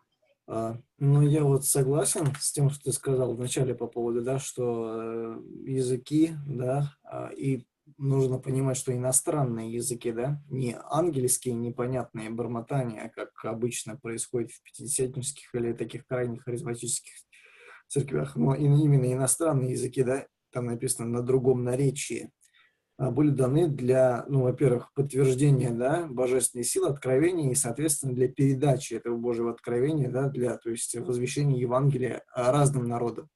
А, 0.47 0.77
ну, 0.97 1.21
я 1.21 1.43
вот 1.43 1.65
согласен 1.65 2.33
с 2.39 2.51
тем, 2.51 2.69
что 2.69 2.85
ты 2.85 2.91
сказал 2.93 3.35
вначале 3.35 3.75
по 3.75 3.87
поводу, 3.87 4.21
да, 4.21 4.39
что 4.39 5.01
э, 5.01 5.41
языки, 5.65 6.31
да, 6.47 6.95
и 7.35 7.67
нужно 7.97 8.39
понимать, 8.39 8.77
что 8.77 8.93
иностранные 8.93 9.71
языки, 9.71 10.11
да, 10.11 10.41
не 10.49 10.77
ангельские 10.83 11.53
непонятные 11.55 12.29
бормотания, 12.29 13.11
как 13.15 13.29
обычно 13.43 13.97
происходит 13.97 14.51
в 14.51 14.63
пятидесятнических 14.63 15.53
или 15.53 15.73
таких 15.73 16.05
крайних 16.05 16.43
харизматических 16.43 17.13
церквях, 17.87 18.35
но 18.35 18.55
именно 18.55 19.11
иностранные 19.11 19.71
языки, 19.71 20.03
да, 20.03 20.25
там 20.51 20.65
написано 20.65 21.07
на 21.07 21.21
другом 21.21 21.63
наречии, 21.63 22.31
а, 22.97 23.11
были 23.11 23.29
даны 23.29 23.67
для, 23.67 24.25
ну, 24.27 24.43
во-первых, 24.43 24.91
подтверждения, 24.93 25.71
да, 25.71 26.05
божественной 26.07 26.65
силы, 26.65 26.89
откровения 26.89 27.51
и, 27.51 27.55
соответственно, 27.55 28.13
для 28.13 28.27
передачи 28.27 28.93
этого 28.93 29.15
Божьего 29.17 29.51
откровения, 29.51 30.09
да, 30.09 30.27
для, 30.29 30.57
то 30.57 30.69
есть, 30.69 30.95
возвещения 30.95 31.59
Евангелия 31.59 32.23
разным 32.35 32.87
народам 32.87 33.29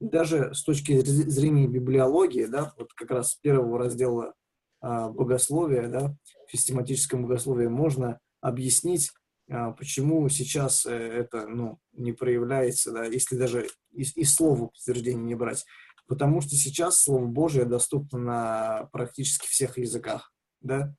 даже 0.00 0.54
с 0.54 0.62
точки 0.62 1.00
зрения 1.00 1.66
библиологии, 1.66 2.46
да, 2.46 2.72
вот 2.78 2.92
как 2.94 3.10
раз 3.10 3.34
первого 3.36 3.78
раздела 3.78 4.34
а, 4.80 5.08
богословия, 5.08 5.88
да, 5.88 6.16
в 6.46 6.52
систематическом 6.52 7.22
богословии 7.22 7.68
можно 7.68 8.18
объяснить, 8.40 9.10
а, 9.50 9.72
почему 9.72 10.28
сейчас 10.28 10.86
э, 10.86 10.90
это, 10.92 11.46
ну, 11.46 11.78
не 11.92 12.12
проявляется, 12.12 12.92
да, 12.92 13.04
если 13.04 13.36
даже 13.36 13.68
и, 13.92 14.02
и 14.02 14.24
слова 14.24 14.66
подтверждения 14.66 15.22
не 15.22 15.34
брать. 15.34 15.64
Потому 16.06 16.42
что 16.42 16.50
сейчас 16.50 16.98
Слово 16.98 17.24
Божие 17.24 17.64
доступно 17.64 18.18
на 18.18 18.88
практически 18.92 19.46
всех 19.46 19.78
языках, 19.78 20.32
да. 20.60 20.94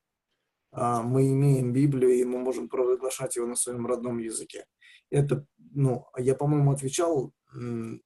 А, 0.72 1.02
мы 1.02 1.28
имеем 1.32 1.72
Библию, 1.72 2.12
и 2.12 2.24
мы 2.24 2.38
можем 2.38 2.68
провозглашать 2.68 3.36
его 3.36 3.46
на 3.46 3.54
своем 3.54 3.86
родном 3.86 4.18
языке. 4.18 4.66
Это, 5.10 5.46
ну, 5.58 6.06
я, 6.18 6.34
по-моему, 6.34 6.72
отвечал 6.72 7.32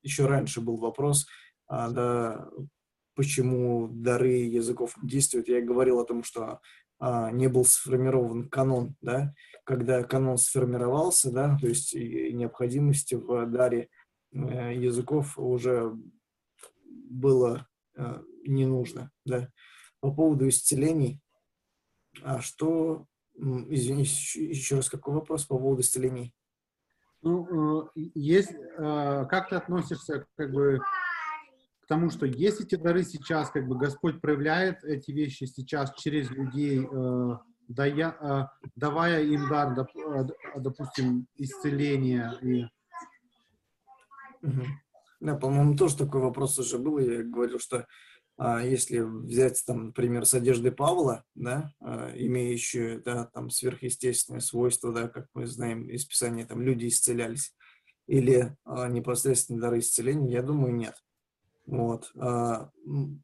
еще 0.03 0.27
раньше 0.27 0.61
был 0.61 0.77
вопрос, 0.77 1.27
а, 1.67 1.91
да, 1.91 2.49
почему 3.15 3.89
дары 3.89 4.33
языков 4.33 4.95
действуют. 5.03 5.49
Я 5.49 5.61
говорил 5.63 6.01
о 6.01 6.05
том, 6.05 6.25
что 6.25 6.61
а, 6.99 7.31
не 7.31 7.49
был 7.49 7.65
сформирован 7.65 8.49
канон, 8.49 8.97
да, 9.01 9.33
когда 9.65 10.03
канон 10.03 10.37
сформировался, 10.37 11.31
да, 11.31 11.57
то 11.61 11.67
есть 11.67 11.95
необходимости 11.95 13.15
в 13.15 13.47
даре 13.47 13.89
э, 14.33 14.75
языков 14.75 15.39
уже 15.39 15.97
было 16.85 17.69
э, 17.97 18.23
не 18.45 18.67
нужно, 18.67 19.11
да. 19.25 19.49
По 20.01 20.13
поводу 20.13 20.49
исцелений, 20.49 21.21
а 22.23 22.41
что, 22.41 23.07
извините, 23.35 24.13
еще 24.49 24.77
раз, 24.77 24.91
какой 24.91 25.15
вопрос 25.15 25.45
по 25.45 25.59
поводу 25.59 25.83
исцелений? 25.83 26.35
Ну, 27.23 27.85
э, 27.87 28.01
есть, 28.15 28.53
как 28.77 29.49
ты 29.51 29.57
относишься, 29.57 30.27
как 30.37 30.53
бы, 30.53 30.81
тому, 31.91 32.09
что 32.11 32.25
есть 32.25 32.61
эти 32.61 32.77
дары 32.77 33.03
сейчас, 33.03 33.51
как 33.51 33.67
бы 33.67 33.77
Господь 33.77 34.21
проявляет 34.21 34.85
эти 34.85 35.11
вещи 35.11 35.43
сейчас 35.43 35.93
через 35.97 36.31
людей, 36.31 36.87
э, 36.89 37.39
дая, 37.67 38.17
э, 38.21 38.47
давая 38.77 39.25
им 39.25 39.49
дар, 39.49 39.75
доп, 39.75 39.89
э, 39.97 40.25
допустим, 40.57 41.27
исцеления. 41.35 42.39
И... 42.43 42.67
Да, 45.19 45.35
по-моему, 45.35 45.77
тоже 45.77 45.97
такой 45.97 46.21
вопрос 46.21 46.57
уже 46.61 46.79
был. 46.79 46.99
Я 46.99 47.25
говорил, 47.25 47.59
что 47.59 47.85
если 48.63 49.01
взять, 49.01 49.63
там, 49.67 49.87
например, 49.89 50.25
с 50.25 50.33
одежды 50.33 50.73
Павла, 50.73 51.25
да, 51.35 51.75
а, 51.81 52.11
имеющую, 52.17 53.03
да, 53.03 53.27
там, 53.27 53.51
сверхъестественные 53.51 54.41
свойства, 54.41 54.93
да, 54.93 55.09
как 55.09 55.27
мы 55.35 55.47
знаем 55.47 55.89
из 55.89 56.07
Писания, 56.07 56.47
там, 56.47 56.63
люди 56.63 56.87
исцелялись, 56.87 57.55
или 58.07 58.57
а, 58.65 58.89
непосредственно 58.89 59.61
дары 59.61 59.81
исцеления, 59.81 60.33
я 60.33 60.43
думаю, 60.43 60.75
нет. 60.75 60.95
Вот. 61.67 62.11
А, 62.17 62.71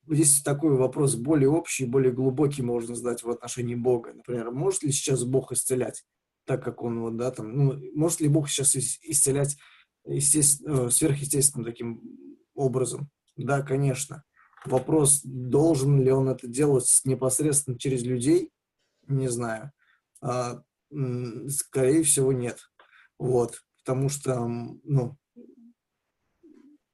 здесь 0.07 0.43
такой 0.43 0.77
вопрос 0.77 1.17
более 1.17 1.49
общий, 1.49 1.87
более 1.87 2.13
глубокий 2.13 2.63
можно 2.63 2.95
задать 2.95 3.23
в 3.23 3.31
отношении 3.31 3.75
Бога. 3.75 4.13
Например, 4.13 4.51
может 4.51 4.83
ли 4.83 4.93
сейчас 4.93 5.25
Бог 5.25 5.51
исцелять, 5.51 6.05
так 6.45 6.63
как 6.63 6.83
Он 6.83 7.01
вот, 7.01 7.17
да, 7.17 7.31
там, 7.31 7.53
ну, 7.57 7.81
может 7.95 8.21
ли 8.21 8.29
Бог 8.29 8.49
сейчас 8.49 8.77
исцелять 8.77 9.57
естественно, 10.05 10.87
э, 10.87 10.91
сверхъестественным 10.91 11.65
таким 11.65 12.03
образом? 12.55 13.09
Да, 13.37 13.63
конечно. 13.63 14.23
Вопрос, 14.65 15.21
должен 15.23 16.03
ли 16.03 16.11
Он 16.11 16.29
это 16.29 16.47
делать 16.47 17.01
непосредственно 17.05 17.79
через 17.79 18.03
людей, 18.03 18.51
не 19.07 19.29
знаю. 19.29 19.73
А, 20.21 20.63
скорее 21.49 22.03
всего, 22.03 22.33
нет. 22.33 22.59
Вот. 23.19 23.63
Потому 23.79 24.09
что, 24.09 24.47
ну, 24.47 25.17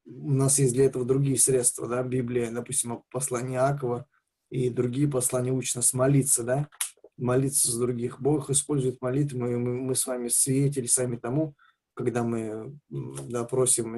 у 0.05 0.31
нас 0.31 0.59
есть 0.59 0.73
для 0.73 0.85
этого 0.85 1.05
другие 1.05 1.37
средства, 1.37 1.87
да, 1.87 2.03
Библия, 2.03 2.51
допустим, 2.51 3.03
послание 3.09 3.59
Акова 3.59 4.07
и 4.49 4.69
другие 4.69 5.09
послания 5.09 5.51
учат 5.51 5.77
нас 5.77 5.93
молиться, 5.93 6.43
да, 6.43 6.69
молиться 7.17 7.71
за 7.71 7.79
других. 7.79 8.21
Бог 8.21 8.49
использует 8.49 9.01
молитвы, 9.01 9.39
мы, 9.39 9.57
мы, 9.57 9.73
мы 9.81 9.95
с 9.95 10.05
вами 10.05 10.27
свидетели 10.27 10.85
сами 10.85 11.15
тому, 11.15 11.55
когда 11.95 12.23
мы 12.23 12.77
да, 12.89 13.43
просим 13.45 13.95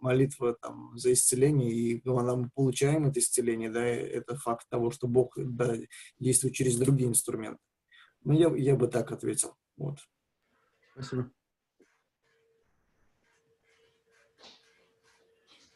молитву 0.00 0.56
там, 0.60 0.96
за 0.96 1.12
исцеление, 1.12 1.72
и 1.72 2.00
когда 2.00 2.36
мы 2.36 2.50
получаем 2.54 3.06
это 3.06 3.20
исцеление, 3.20 3.70
да, 3.70 3.84
это 3.84 4.36
факт 4.36 4.66
того, 4.68 4.90
что 4.90 5.06
Бог 5.06 5.34
да, 5.36 5.76
действует 6.18 6.54
через 6.54 6.76
другие 6.76 7.08
инструменты. 7.08 7.60
Ну, 8.24 8.32
я, 8.32 8.54
я 8.56 8.76
бы 8.76 8.88
так 8.88 9.12
ответил. 9.12 9.54
Вот. 9.76 9.98
Спасибо. 10.92 11.30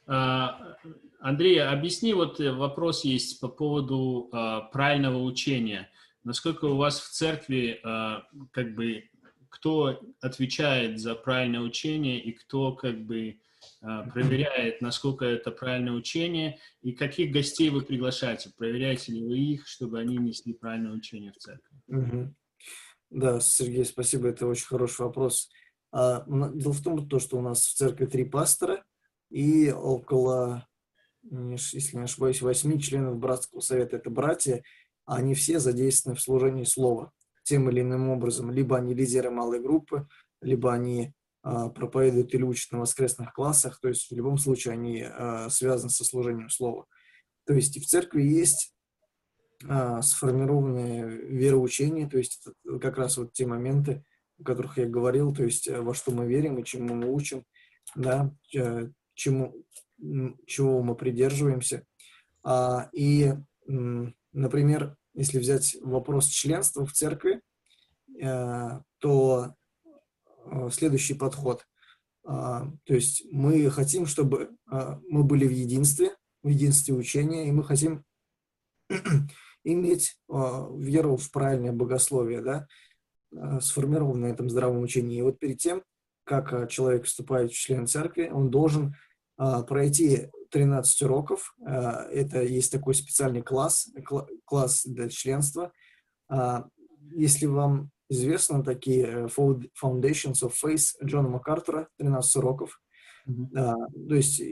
А, 0.06 0.76
Андрей, 1.20 1.62
объясни, 1.62 2.12
вот 2.12 2.40
э, 2.40 2.52
вопрос 2.52 3.04
есть 3.04 3.40
по 3.40 3.48
поводу 3.48 4.28
а, 4.32 4.62
правильного 4.62 5.22
учения. 5.22 5.90
Насколько 6.24 6.66
у 6.66 6.76
вас 6.76 7.00
в 7.00 7.10
церкви, 7.10 7.80
а, 7.84 8.24
как 8.50 8.74
бы, 8.74 9.08
кто 9.48 10.00
отвечает 10.20 10.98
за 10.98 11.14
правильное 11.14 11.60
учение 11.60 12.20
и 12.20 12.32
кто, 12.32 12.72
как 12.72 13.06
бы, 13.06 13.38
проверяет, 14.12 14.80
насколько 14.80 15.24
это 15.24 15.50
правильное 15.50 15.92
учение, 15.92 16.58
и 16.82 16.92
каких 16.92 17.32
гостей 17.32 17.68
вы 17.70 17.82
приглашаете? 17.82 18.50
Проверяете 18.56 19.12
ли 19.12 19.24
вы 19.24 19.38
их, 19.38 19.66
чтобы 19.66 19.98
они 19.98 20.16
несли 20.16 20.54
правильное 20.54 20.92
учение 20.92 21.32
в 21.32 21.38
церкви? 21.38 21.76
Угу. 21.88 22.34
Да, 23.10 23.40
Сергей, 23.40 23.84
спасибо, 23.84 24.28
это 24.28 24.46
очень 24.46 24.66
хороший 24.66 25.02
вопрос. 25.02 25.50
А, 25.90 26.24
дело 26.26 26.72
в 26.72 26.82
том, 26.82 27.20
что 27.20 27.38
у 27.38 27.42
нас 27.42 27.66
в 27.66 27.74
церкви 27.74 28.06
три 28.06 28.24
пастора, 28.24 28.84
и 29.30 29.70
около, 29.70 30.68
если 31.22 31.96
не 31.96 32.04
ошибаюсь, 32.04 32.40
восьми 32.40 32.80
членов 32.80 33.18
братского 33.18 33.60
совета. 33.60 33.96
Это 33.96 34.10
братья, 34.10 34.62
они 35.04 35.34
все 35.34 35.58
задействованы 35.58 36.18
в 36.18 36.22
служении 36.22 36.64
слова 36.64 37.12
тем 37.42 37.68
или 37.68 37.80
иным 37.80 38.10
образом. 38.10 38.50
Либо 38.50 38.76
они 38.76 38.94
лидеры 38.94 39.30
малой 39.30 39.60
группы, 39.60 40.06
либо 40.40 40.72
они 40.72 41.12
проповедуют 41.42 42.34
или 42.34 42.42
учат 42.42 42.72
на 42.72 42.80
воскресных 42.80 43.32
классах, 43.32 43.80
то 43.80 43.88
есть 43.88 44.10
в 44.10 44.14
любом 44.14 44.38
случае 44.38 44.74
они 44.74 45.02
а, 45.02 45.50
связаны 45.50 45.90
со 45.90 46.04
служением 46.04 46.50
слова. 46.50 46.86
То 47.46 47.54
есть 47.54 47.76
и 47.76 47.80
в 47.80 47.86
церкви 47.86 48.22
есть 48.22 48.72
а, 49.68 50.02
сформированное 50.02 51.06
вероучение, 51.06 52.08
то 52.08 52.18
есть 52.18 52.46
как 52.80 52.96
раз 52.96 53.16
вот 53.16 53.32
те 53.32 53.46
моменты, 53.46 54.04
о 54.38 54.44
которых 54.44 54.78
я 54.78 54.86
говорил, 54.86 55.34
то 55.34 55.42
есть 55.42 55.68
во 55.68 55.94
что 55.94 56.12
мы 56.12 56.26
верим 56.26 56.58
и 56.58 56.64
чему 56.64 56.94
мы 56.94 57.12
учим, 57.12 57.44
да, 57.96 58.32
чему, 59.14 59.54
чего 60.46 60.82
мы 60.82 60.94
придерживаемся. 60.94 61.84
А, 62.44 62.88
и, 62.92 63.32
например, 63.66 64.96
если 65.14 65.38
взять 65.38 65.76
вопрос 65.82 66.26
членства 66.28 66.86
в 66.86 66.92
церкви, 66.92 67.40
э, 68.20 68.80
то 68.98 69.46
э, 69.46 69.54
следующий 70.70 71.14
подход. 71.14 71.66
А, 72.24 72.68
то 72.84 72.94
есть 72.94 73.24
мы 73.30 73.68
хотим, 73.70 74.06
чтобы 74.06 74.50
а, 74.70 75.00
мы 75.08 75.24
были 75.24 75.46
в 75.46 75.52
единстве, 75.52 76.14
в 76.42 76.48
единстве 76.48 76.94
учения, 76.94 77.48
и 77.48 77.52
мы 77.52 77.64
хотим 77.64 78.04
иметь 79.64 80.18
веру 80.28 81.16
в 81.16 81.30
правильное 81.30 81.72
богословие, 81.72 82.42
да, 82.42 82.66
сформированное 83.60 84.30
на 84.30 84.32
этом 84.34 84.50
здравом 84.50 84.82
учении. 84.82 85.18
И 85.18 85.22
вот 85.22 85.38
перед 85.38 85.58
тем, 85.58 85.82
как 86.24 86.68
человек 86.68 87.04
вступает 87.04 87.50
в 87.50 87.56
член 87.56 87.86
церкви, 87.86 88.28
он 88.32 88.50
должен 88.50 88.94
а, 89.36 89.62
пройти 89.62 90.28
13 90.50 91.02
уроков. 91.02 91.54
А, 91.64 92.04
это 92.10 92.42
есть 92.42 92.70
такой 92.70 92.94
специальный 92.94 93.42
класс, 93.42 93.88
класс 94.44 94.84
для 94.84 95.08
членства. 95.08 95.72
А, 96.28 96.68
если 97.14 97.46
вам 97.46 97.90
известно 98.12 98.62
такие 98.62 99.06
э, 99.06 99.26
Foundations 99.26 100.42
of 100.42 100.52
Faith 100.62 100.92
Джона 101.04 101.28
МакАртура, 101.28 101.88
13 101.98 102.36
уроков. 102.36 102.80
Mm-hmm. 103.28 104.08
То 104.08 104.14
есть, 104.14 104.42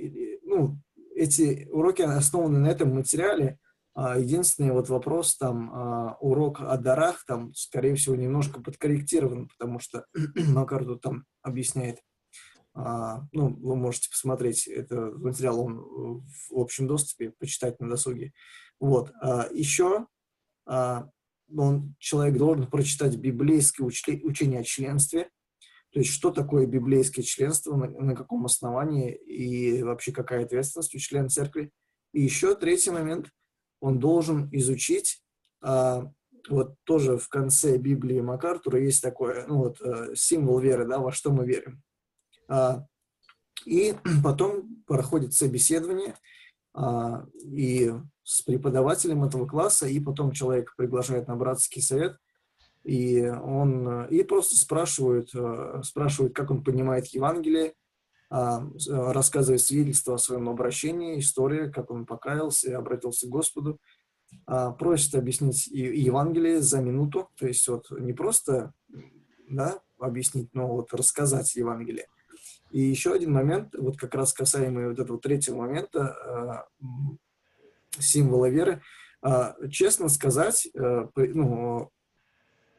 ну, 0.44 0.78
эти 1.14 1.68
уроки 1.70 2.02
основаны 2.02 2.58
на 2.60 2.68
этом 2.68 2.94
материале. 2.94 3.58
Единственный 3.96 4.70
вот 4.70 4.88
вопрос, 4.88 5.36
там, 5.36 6.16
урок 6.20 6.60
о 6.60 6.78
дарах, 6.78 7.24
там, 7.26 7.52
скорее 7.52 7.96
всего, 7.96 8.14
немножко 8.14 8.62
подкорректирован, 8.62 9.48
потому 9.48 9.80
что 9.80 10.06
МакАртур 10.36 11.00
там 11.00 11.24
объясняет 11.42 11.98
а, 12.74 13.22
ну, 13.32 13.48
вы 13.60 13.76
можете 13.76 14.10
посмотреть 14.10 14.66
это 14.68 15.12
материал, 15.16 15.60
он 15.60 16.24
в 16.50 16.58
общем 16.58 16.86
доступе, 16.86 17.32
почитать 17.38 17.80
на 17.80 17.88
досуге. 17.88 18.32
Вот. 18.78 19.12
А, 19.20 19.48
еще 19.52 20.06
а, 20.66 21.08
он, 21.56 21.94
человек 21.98 22.36
должен 22.38 22.66
прочитать 22.66 23.16
библейское 23.16 23.84
учение 23.84 24.60
о 24.60 24.64
членстве, 24.64 25.30
то 25.92 25.98
есть 25.98 26.12
что 26.12 26.30
такое 26.30 26.66
библейское 26.66 27.24
членство, 27.24 27.74
на, 27.74 27.88
на 27.88 28.14
каком 28.14 28.44
основании 28.44 29.14
и 29.14 29.82
вообще 29.82 30.12
какая 30.12 30.44
ответственность 30.44 30.94
у 30.94 30.98
члена 30.98 31.28
церкви. 31.28 31.72
И 32.12 32.22
еще 32.22 32.54
третий 32.54 32.90
момент, 32.90 33.30
он 33.80 33.98
должен 33.98 34.48
изучить, 34.52 35.22
а, 35.62 36.10
вот 36.48 36.74
тоже 36.84 37.18
в 37.18 37.28
конце 37.28 37.76
Библии 37.76 38.20
МакАртура 38.20 38.80
есть 38.80 39.02
такой 39.02 39.46
ну, 39.46 39.58
вот, 39.58 39.80
э, 39.80 40.14
символ 40.14 40.58
веры, 40.58 40.86
да, 40.86 40.98
во 40.98 41.12
что 41.12 41.32
мы 41.32 41.46
верим. 41.46 41.82
А, 42.48 42.86
и 43.64 43.94
потом 44.24 44.82
проходит 44.86 45.34
собеседование 45.34 46.14
и 47.44 47.92
с 48.22 48.42
преподавателем 48.42 49.24
этого 49.24 49.46
класса, 49.46 49.86
и 49.86 49.98
потом 50.00 50.32
человек 50.32 50.74
приглашает 50.76 51.26
на 51.26 51.36
братский 51.36 51.82
совет, 51.82 52.16
и 52.84 53.26
он 53.26 54.06
и 54.06 54.22
просто 54.22 54.56
спрашивает, 54.56 55.30
э, 55.34 55.82
спрашивает, 55.84 56.34
как 56.34 56.50
он 56.50 56.62
понимает 56.64 57.08
Евангелие, 57.08 57.74
а, 58.30 58.64
рассказывает 58.86 59.60
свидетельство 59.60 60.14
о 60.14 60.18
своем 60.18 60.48
обращении, 60.48 61.18
история, 61.18 61.68
как 61.68 61.90
он 61.90 62.06
покаялся 62.06 62.70
и 62.70 62.74
обратился 62.74 63.26
к 63.26 63.30
Господу, 63.30 63.80
просит 64.78 65.16
объяснить 65.16 65.66
Евангелие 65.66 66.60
за 66.60 66.80
минуту, 66.80 67.28
то 67.36 67.48
есть 67.48 67.66
вот 67.66 67.90
не 67.90 68.12
просто 68.12 68.72
да, 69.48 69.80
объяснить, 69.98 70.54
но 70.54 70.68
вот 70.68 70.94
рассказать 70.94 71.56
Евангелие. 71.56 72.06
И 72.70 72.80
еще 72.80 73.12
один 73.12 73.32
момент, 73.32 73.74
вот 73.76 73.96
как 73.96 74.14
раз 74.14 74.32
касаемый 74.32 74.88
вот 74.88 74.98
этого 74.98 75.18
третьего 75.18 75.56
момента, 75.56 76.66
э, 76.80 77.98
символа 77.98 78.48
веры, 78.48 78.82
э, 79.22 79.68
честно 79.70 80.08
сказать, 80.08 80.68
э, 80.74 81.06
ну, 81.16 81.90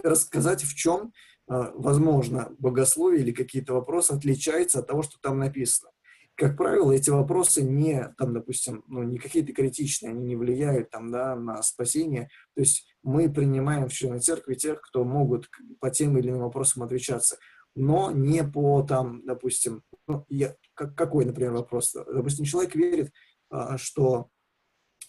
рассказать, 0.03 0.63
в 0.63 0.75
чем, 0.75 1.13
возможно, 1.47 2.55
богословие 2.57 3.21
или 3.21 3.31
какие-то 3.31 3.73
вопросы 3.73 4.13
отличаются 4.13 4.79
от 4.79 4.87
того, 4.87 5.03
что 5.03 5.19
там 5.21 5.37
написано. 5.37 5.91
Как 6.35 6.57
правило, 6.57 6.91
эти 6.91 7.11
вопросы 7.11 7.61
не, 7.61 8.11
там, 8.17 8.33
допустим, 8.33 8.83
ну, 8.87 9.03
не 9.03 9.19
какие-то 9.19 9.53
критичные, 9.53 10.11
они 10.11 10.23
не 10.23 10.35
влияют 10.35 10.89
там, 10.89 11.11
да, 11.11 11.35
на 11.35 11.61
спасение. 11.61 12.29
То 12.55 12.61
есть 12.61 12.87
мы 13.03 13.31
принимаем 13.31 13.89
в 13.89 13.93
члены 13.93 14.19
церкви 14.19 14.55
тех, 14.55 14.81
кто 14.81 15.03
могут 15.03 15.49
по 15.79 15.91
тем 15.91 16.17
или 16.17 16.29
иным 16.29 16.41
вопросам 16.41 16.81
отвечаться 16.81 17.37
но 17.75 18.11
не 18.11 18.43
по 18.43 18.83
там, 18.83 19.25
допустим, 19.25 19.83
ну, 20.07 20.25
я, 20.29 20.55
как, 20.73 20.95
какой, 20.95 21.25
например, 21.25 21.53
вопрос? 21.53 21.93
Допустим, 21.93 22.45
человек 22.45 22.75
верит, 22.75 23.11
а, 23.49 23.77
что 23.77 24.27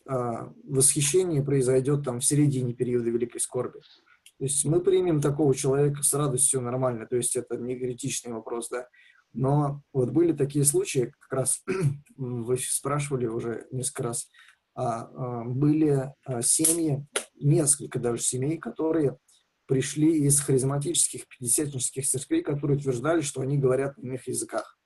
а, 0.07 0.53
восхищение 0.65 1.43
произойдет 1.43 2.05
там 2.05 2.21
в 2.21 2.25
середине 2.25 2.75
периода 2.75 3.11
великой 3.11 3.41
скорби. 3.41 3.81
То 4.39 4.45
есть 4.45 4.65
мы 4.65 4.81
примем 4.81 5.21
такого 5.21 5.55
человека 5.55 6.03
с 6.03 6.13
радостью 6.15 6.61
нормально, 6.61 7.07
то 7.07 7.17
есть 7.17 7.37
это 7.37 7.57
не 7.57 7.77
критичный 7.79 8.33
вопрос, 8.33 8.69
да. 8.69 8.89
Но 9.33 9.83
вот 9.93 10.11
были 10.11 10.33
такие 10.33 10.65
случаи, 10.65 11.13
как 11.21 11.33
раз 11.33 11.63
вы 12.17 12.59
спрашивали 12.59 13.27
уже 13.27 13.67
несколько 13.71 14.03
раз, 14.03 14.29
а, 14.75 15.03
а, 15.03 15.45
были 15.45 16.13
а, 16.25 16.43
семьи, 16.43 17.07
несколько 17.35 17.99
даже 17.99 18.23
семей, 18.23 18.59
которые 18.59 19.19
пришли 19.73 20.27
из 20.27 20.41
харизматических 20.41 21.27
пятидесятнических 21.27 22.07
церквей, 22.07 22.43
которые 22.43 22.77
утверждали, 22.77 23.23
что 23.23 23.41
они 23.41 23.57
говорят 23.57 23.97
на 23.97 24.09
иных 24.09 24.29
языках. 24.29 24.79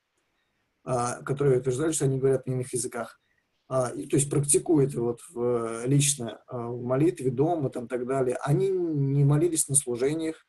А, 0.85 1.21
которые 1.25 1.59
утверждали, 1.59 1.91
что 1.91 2.05
они 2.05 2.19
говорят 2.19 2.47
на 2.47 2.53
иных 2.53 2.73
языках. 2.73 3.21
А, 3.69 3.91
и, 3.91 4.07
то 4.07 4.15
есть 4.15 4.31
практикуют 4.31 4.95
вот 4.95 5.21
в, 5.31 5.85
лично 5.85 6.41
а, 6.47 6.69
в 6.69 6.85
молитве, 6.85 7.33
дома 7.33 7.71
там 7.71 7.89
так 7.89 8.07
далее. 8.07 8.37
Они 8.43 8.69
не 8.69 9.25
молились 9.25 9.69
на 9.69 9.75
служениях, 9.75 10.47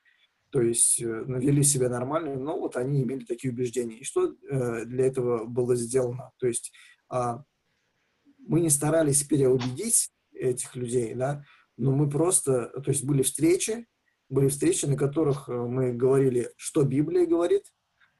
то 0.51 0.61
есть 0.61 1.01
э, 1.01 1.23
ну, 1.25 1.39
вели 1.39 1.63
себя 1.63 1.89
нормально, 1.89 2.35
но 2.35 2.57
вот 2.59 2.77
они 2.77 3.01
имели 3.01 3.25
такие 3.25 3.51
убеждения. 3.51 3.97
И 3.97 4.03
что 4.03 4.27
э, 4.27 4.85
для 4.85 5.07
этого 5.07 5.45
было 5.45 5.75
сделано? 5.75 6.31
То 6.37 6.47
есть 6.47 6.71
мы 7.09 8.59
не 8.61 8.69
старались 8.69 9.23
переубедить 9.23 10.11
этих 10.33 10.75
людей, 10.75 11.15
да, 11.15 11.43
но 11.77 11.91
мы 11.91 12.09
просто, 12.09 12.67
то 12.81 12.91
есть 12.91 13.05
были 13.05 13.23
встречи, 13.23 13.87
были 14.29 14.47
встречи, 14.49 14.85
на 14.85 14.97
которых 14.97 15.49
э, 15.49 15.53
мы 15.53 15.93
говорили, 15.93 16.51
что 16.57 16.83
Библия 16.83 17.25
говорит 17.25 17.63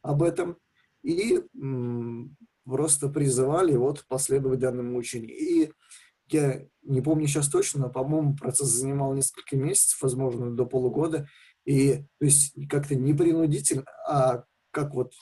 об 0.01 0.24
этом, 0.24 0.58
и 1.03 1.41
просто 2.66 3.08
призывали 3.10 3.76
вот 3.76 4.05
последовать 4.08 4.60
данному 4.60 4.97
учению. 4.97 5.36
И 5.38 5.72
я 6.30 6.66
не 6.84 7.01
помню 7.01 7.28
сейчас 7.28 7.49
точно, 7.49 7.82
но, 7.82 7.89
по-моему, 7.89 8.36
процесс 8.36 8.68
занимал 8.68 9.14
несколько 9.14 9.55
месяцев, 9.55 10.01
возможно, 10.01 10.51
до 10.51 10.66
полугода. 10.66 11.28
И 11.66 12.03
то 12.20 12.26
есть 12.26 12.55
как-то 12.70 12.95
не 12.95 13.14
принудительно, 13.14 13.86
а 14.08 14.43
как 14.72 14.93
вот 14.93 15.14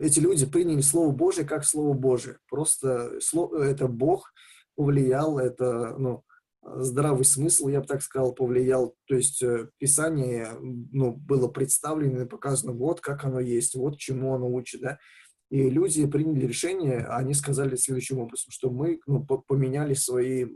эти 0.00 0.18
люди 0.18 0.46
приняли 0.46 0.80
Слово 0.80 1.12
Божие 1.12 1.46
как 1.46 1.64
Слово 1.64 1.94
Божие. 1.94 2.38
Просто 2.48 3.18
это 3.58 3.86
Бог 3.86 4.32
повлиял, 4.76 5.38
это, 5.38 5.94
ну, 5.98 6.24
здравый 6.64 7.24
смысл, 7.24 7.68
я 7.68 7.80
бы 7.80 7.86
так 7.86 8.02
сказал, 8.02 8.34
повлиял. 8.34 8.96
То 9.06 9.16
есть 9.16 9.42
э, 9.42 9.68
Писание 9.78 10.50
ну, 10.60 11.12
было 11.12 11.48
представлено 11.48 12.22
и 12.22 12.28
показано 12.28 12.72
вот 12.72 13.00
как 13.00 13.24
оно 13.24 13.40
есть, 13.40 13.74
вот 13.74 13.98
чему 13.98 14.34
оно 14.34 14.48
учит, 14.48 14.80
да. 14.80 14.98
И 15.50 15.68
люди 15.70 16.06
приняли 16.06 16.46
решение, 16.46 17.06
они 17.06 17.34
сказали 17.34 17.76
следующим 17.76 18.18
образом, 18.18 18.50
что 18.50 18.70
мы 18.70 18.98
ну, 19.06 19.24
поменяли 19.24 19.94
свои, 19.94 20.46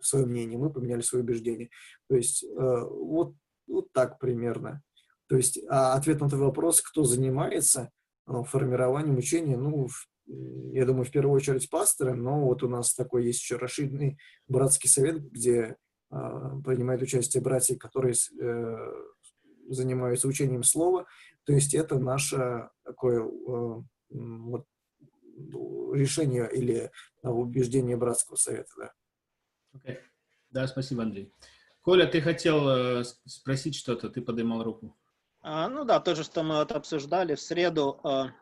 свое 0.00 0.26
мнение, 0.26 0.58
мы 0.58 0.70
поменяли 0.70 1.00
свои 1.00 1.22
убеждения. 1.22 1.70
То 2.08 2.16
есть 2.16 2.44
э, 2.44 2.48
вот, 2.54 3.34
вот 3.66 3.92
так 3.92 4.18
примерно. 4.18 4.82
То 5.28 5.36
есть 5.36 5.58
а 5.68 5.94
ответ 5.94 6.20
на 6.20 6.28
твой 6.28 6.42
вопрос, 6.42 6.80
кто 6.80 7.04
занимается 7.04 7.90
э, 8.28 8.32
формированием 8.44 9.16
учения, 9.16 9.56
ну, 9.56 9.88
я 10.26 10.84
думаю, 10.84 11.04
в 11.04 11.10
первую 11.10 11.34
очередь 11.36 11.70
пасторы, 11.70 12.14
но 12.14 12.44
вот 12.44 12.62
у 12.62 12.68
нас 12.68 12.94
такой 12.94 13.26
есть 13.26 13.40
еще 13.40 13.56
расширенный 13.56 14.18
братский 14.48 14.88
совет, 14.88 15.22
где 15.30 15.76
э, 16.10 16.16
принимают 16.64 17.02
участие 17.02 17.42
братья, 17.42 17.76
которые 17.76 18.14
э, 18.14 18.92
занимаются 19.68 20.28
учением 20.28 20.62
слова. 20.62 21.06
То 21.44 21.52
есть 21.52 21.74
это 21.74 21.98
наше 21.98 22.70
такое 22.84 23.22
э, 23.22 23.82
вот, 24.10 24.66
решение 25.92 26.50
или 26.52 26.90
убеждение 27.22 27.96
братского 27.96 28.36
совета. 28.36 28.72
Да. 28.78 28.92
Okay. 29.74 29.98
Да, 30.50 30.66
спасибо, 30.66 31.02
Андрей. 31.02 31.32
Коля, 31.82 32.06
ты 32.06 32.20
хотел 32.20 33.04
спросить 33.04 33.76
что-то, 33.76 34.08
ты 34.08 34.20
поднимал 34.22 34.64
руку. 34.64 34.96
А, 35.48 35.68
ну 35.68 35.84
да, 35.84 36.00
то 36.00 36.16
же, 36.16 36.24
что 36.24 36.42
мы 36.42 36.56
вот 36.56 36.72
обсуждали 36.72 37.36
в 37.36 37.40
среду. 37.40 38.00
А, 38.02 38.24
а, 38.24 38.34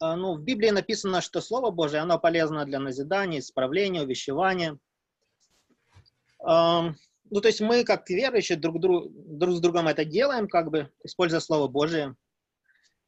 ну, 0.00 0.34
в 0.34 0.42
Библии 0.42 0.70
написано, 0.70 1.20
что 1.20 1.40
Слово 1.40 1.70
Божие, 1.70 2.00
оно 2.00 2.18
полезно 2.18 2.64
для 2.64 2.78
назидания, 2.78 3.38
исправления, 3.38 4.02
увещевания. 4.02 4.78
Ну, 6.42 7.40
то 7.40 7.48
есть 7.48 7.60
мы, 7.60 7.84
как 7.84 8.08
верующие, 8.10 8.58
друг, 8.58 8.80
друг, 8.80 9.04
друг 9.12 9.54
с 9.54 9.60
другом 9.60 9.86
это 9.88 10.04
делаем, 10.04 10.48
как 10.48 10.70
бы, 10.70 10.90
используя 11.04 11.40
Слово 11.40 11.68
Божие. 11.68 12.16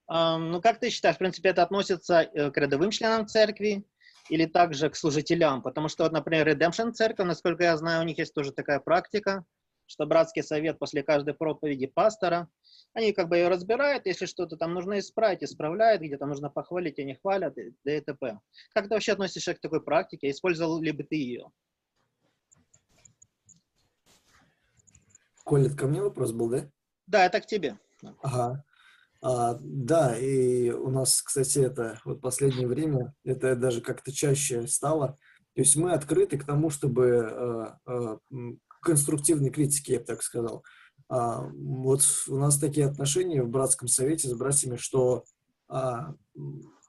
Ну, 0.09 0.61
как 0.61 0.79
ты 0.79 0.91
считаешь, 0.91 1.17
в 1.17 1.19
принципе, 1.19 1.49
это 1.49 1.63
относится 1.63 2.21
э, 2.21 2.51
к 2.51 2.57
рядовым 2.59 2.91
членам 2.91 3.27
церкви 3.27 3.85
или 4.29 4.45
также 4.45 4.91
к 4.91 4.97
служителям? 4.97 5.63
Потому 5.63 5.89
что, 5.89 6.05
вот, 6.05 6.13
например, 6.13 6.47
Redemption 6.47 6.93
церковь, 6.93 7.27
насколько 7.27 7.65
я 7.65 7.77
знаю, 7.77 8.03
у 8.03 8.05
них 8.05 8.19
есть 8.19 8.35
тоже 8.35 8.53
такая 8.53 8.79
практика, 8.79 9.45
что 9.93 10.07
братский 10.07 10.43
совет 10.43 10.79
после 10.79 11.03
каждой 11.03 11.35
проповеди 11.35 11.87
пастора– 11.87 12.49
они 12.95 13.13
как 13.13 13.29
бы 13.29 13.37
ее 13.37 13.49
разбирают, 13.49 14.07
если 14.07 14.27
что-то 14.27 14.57
там 14.57 14.75
нужно 14.75 14.99
исправить, 14.99 15.43
исправляют, 15.43 16.03
где-то 16.03 16.27
нужно 16.27 16.51
похвалить, 16.51 16.99
они 16.99 17.15
хвалят, 17.15 17.57
и 17.57 17.73
т.д. 17.85 18.39
Как 18.75 18.89
ты 18.89 18.95
вообще 18.95 19.13
относишься 19.13 19.55
к 19.55 19.61
такой 19.61 19.83
практике? 19.83 20.31
Использовал 20.31 20.81
ли 20.81 20.93
бы 20.93 21.03
ты 21.03 21.17
ее? 21.17 21.51
Коля, 25.45 25.67
это 25.67 25.77
ко 25.77 25.87
мне 25.87 26.03
вопрос 26.03 26.33
был, 26.33 26.51
да? 26.51 26.71
Да, 27.07 27.25
это 27.25 27.41
к 27.41 27.47
тебе. 27.47 27.79
Ага. 28.23 28.65
А, 29.23 29.57
да, 29.61 30.17
и 30.19 30.71
у 30.71 30.91
нас, 30.91 31.23
кстати, 31.23 31.61
это 31.61 31.99
вот 32.05 32.21
последнее 32.21 32.67
время, 32.67 33.15
это 33.25 33.57
даже 33.57 33.81
как-то 33.81 34.13
чаще 34.13 34.67
стало. 34.67 35.19
То 35.55 35.63
есть 35.63 35.77
мы 35.77 35.93
открыты 35.93 36.39
к 36.39 36.45
тому, 36.45 36.71
чтобы 36.71 37.79
э, 37.87 37.91
э, 37.91 38.17
конструктивной 38.83 39.51
критики, 39.51 39.93
я 39.93 40.01
бы 40.01 40.05
так 40.05 40.23
сказал. 40.23 40.65
А, 41.09 41.43
вот 41.55 42.03
у 42.29 42.37
нас 42.37 42.59
такие 42.59 42.87
отношения 42.87 43.43
в 43.43 43.49
братском 43.49 43.89
совете 43.89 44.29
с 44.29 44.35
братьями, 44.35 44.77
что 44.77 45.25
а, 45.69 46.15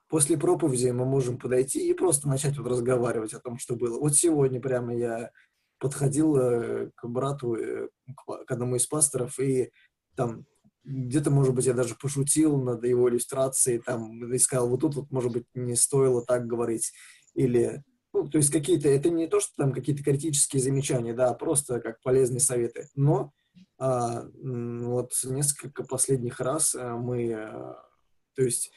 после 0.10 0.38
проповеди 0.38 0.90
мы 0.90 1.06
можем 1.06 1.38
подойти 1.38 1.90
и 1.90 1.94
просто 1.94 2.28
начать 2.28 2.58
вот 2.58 2.68
разговаривать 2.68 3.34
о 3.34 3.40
том, 3.40 3.58
что 3.58 3.76
было. 3.76 4.00
Вот 4.00 4.16
сегодня 4.16 4.62
прямо 4.62 4.96
я 4.96 5.32
подходил 5.80 6.38
э, 6.38 6.92
к 6.96 7.08
брату, 7.08 7.56
э, 7.56 7.90
к 8.16 8.52
одному 8.52 8.76
из 8.76 8.86
пасторов, 8.86 9.40
и 9.40 9.72
там 10.16 10.46
где-то, 10.84 11.32
может 11.32 11.54
быть, 11.56 11.66
я 11.66 11.74
даже 11.74 11.96
пошутил 11.96 12.62
над 12.62 12.86
его 12.86 13.10
иллюстрацией, 13.10 13.80
там, 13.80 14.32
и 14.32 14.38
сказал, 14.38 14.70
вот 14.70 14.82
тут 14.82 14.96
вот, 14.96 15.12
может 15.12 15.32
быть, 15.32 15.46
не 15.54 15.76
стоило 15.76 16.24
так 16.24 16.46
говорить, 16.46 16.94
или, 17.34 17.84
ну, 18.14 18.28
то 18.28 18.38
есть 18.38 18.52
какие-то, 18.52 18.88
это 18.88 19.10
не 19.10 19.28
то, 19.28 19.40
что 19.40 19.52
там 19.58 19.74
какие-то 19.74 20.04
критические 20.04 20.62
замечания, 20.62 21.14
да, 21.14 21.32
а 21.32 21.34
просто 21.34 21.80
как 21.82 22.02
полезные 22.02 22.40
советы, 22.40 22.88
но 22.96 23.34
а, 23.80 24.24
вот 24.42 25.12
несколько 25.26 25.84
последних 25.84 26.40
раз 26.40 26.76
э, 26.76 26.94
мы, 26.94 27.26
э, 27.26 27.74
то 28.36 28.44
есть, 28.44 28.72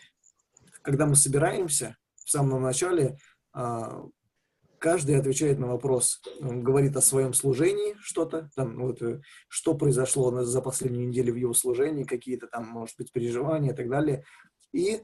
когда 0.82 1.06
мы 1.06 1.16
собираемся 1.16 1.96
в 2.24 2.30
самом 2.30 2.62
начале, 2.62 3.18
а, 3.52 4.04
каждый 4.78 5.18
отвечает 5.18 5.58
на 5.58 5.68
вопрос, 5.68 6.20
говорит 6.40 6.96
о 6.96 7.00
своем 7.00 7.34
служении 7.34 7.94
что-то, 8.00 8.50
там, 8.56 8.78
вот, 8.78 9.02
э, 9.02 9.20
что 9.48 9.74
произошло 9.74 10.42
за 10.42 10.60
последнюю 10.60 11.08
неделю 11.08 11.34
в 11.34 11.36
его 11.36 11.54
служении, 11.54 12.04
какие-то 12.04 12.46
там, 12.46 12.66
может 12.66 12.96
быть, 12.96 13.12
переживания 13.12 13.72
и 13.72 13.76
так 13.76 13.88
далее. 13.88 14.24
И 14.72 14.96
а, 14.96 15.00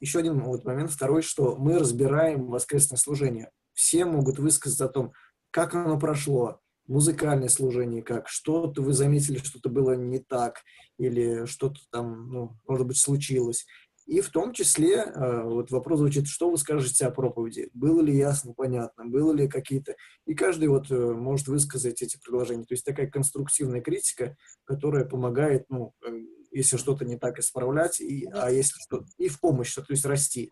еще 0.00 0.20
один 0.20 0.40
вот 0.42 0.64
момент, 0.64 0.90
второй, 0.90 1.22
что 1.22 1.56
мы 1.56 1.78
разбираем 1.78 2.46
воскресное 2.46 2.98
служение. 2.98 3.50
Все 3.72 4.04
могут 4.04 4.38
высказать 4.38 4.80
о 4.80 4.88
том, 4.88 5.12
как 5.50 5.74
оно 5.74 5.98
прошло, 5.98 6.60
музыкальное 6.86 7.48
служение 7.48 8.02
как, 8.02 8.28
что-то 8.28 8.82
вы 8.82 8.92
заметили, 8.92 9.38
что-то 9.38 9.68
было 9.68 9.92
не 9.92 10.18
так, 10.18 10.62
или 10.98 11.46
что-то 11.46 11.80
там, 11.90 12.30
ну, 12.30 12.56
может 12.66 12.86
быть, 12.86 12.98
случилось. 12.98 13.64
И 14.06 14.20
в 14.20 14.30
том 14.30 14.52
числе 14.52 14.96
э, 14.96 15.42
вот 15.44 15.70
вопрос 15.70 16.00
звучит, 16.00 16.26
что 16.26 16.50
вы 16.50 16.58
скажете 16.58 17.06
о 17.06 17.12
проповеди? 17.12 17.70
Было 17.74 18.00
ли 18.00 18.16
ясно, 18.16 18.54
понятно? 18.54 19.06
Было 19.06 19.32
ли 19.32 19.46
какие-то... 19.46 19.94
И 20.26 20.34
каждый 20.34 20.68
вот 20.68 20.90
э, 20.90 20.94
может 20.94 21.46
высказать 21.46 22.02
эти 22.02 22.18
предложения. 22.18 22.64
То 22.64 22.74
есть 22.74 22.84
такая 22.84 23.08
конструктивная 23.08 23.80
критика, 23.80 24.36
которая 24.64 25.04
помогает 25.04 25.66
ну, 25.68 25.94
э, 26.04 26.10
если 26.50 26.76
что-то 26.76 27.04
не 27.04 27.16
так, 27.16 27.38
исправлять, 27.38 28.00
и, 28.00 28.28
а 28.32 28.50
если 28.50 28.80
что 28.80 29.04
и 29.18 29.28
в 29.28 29.40
помощь, 29.40 29.74
то 29.74 29.84
есть 29.88 30.04
расти. 30.04 30.50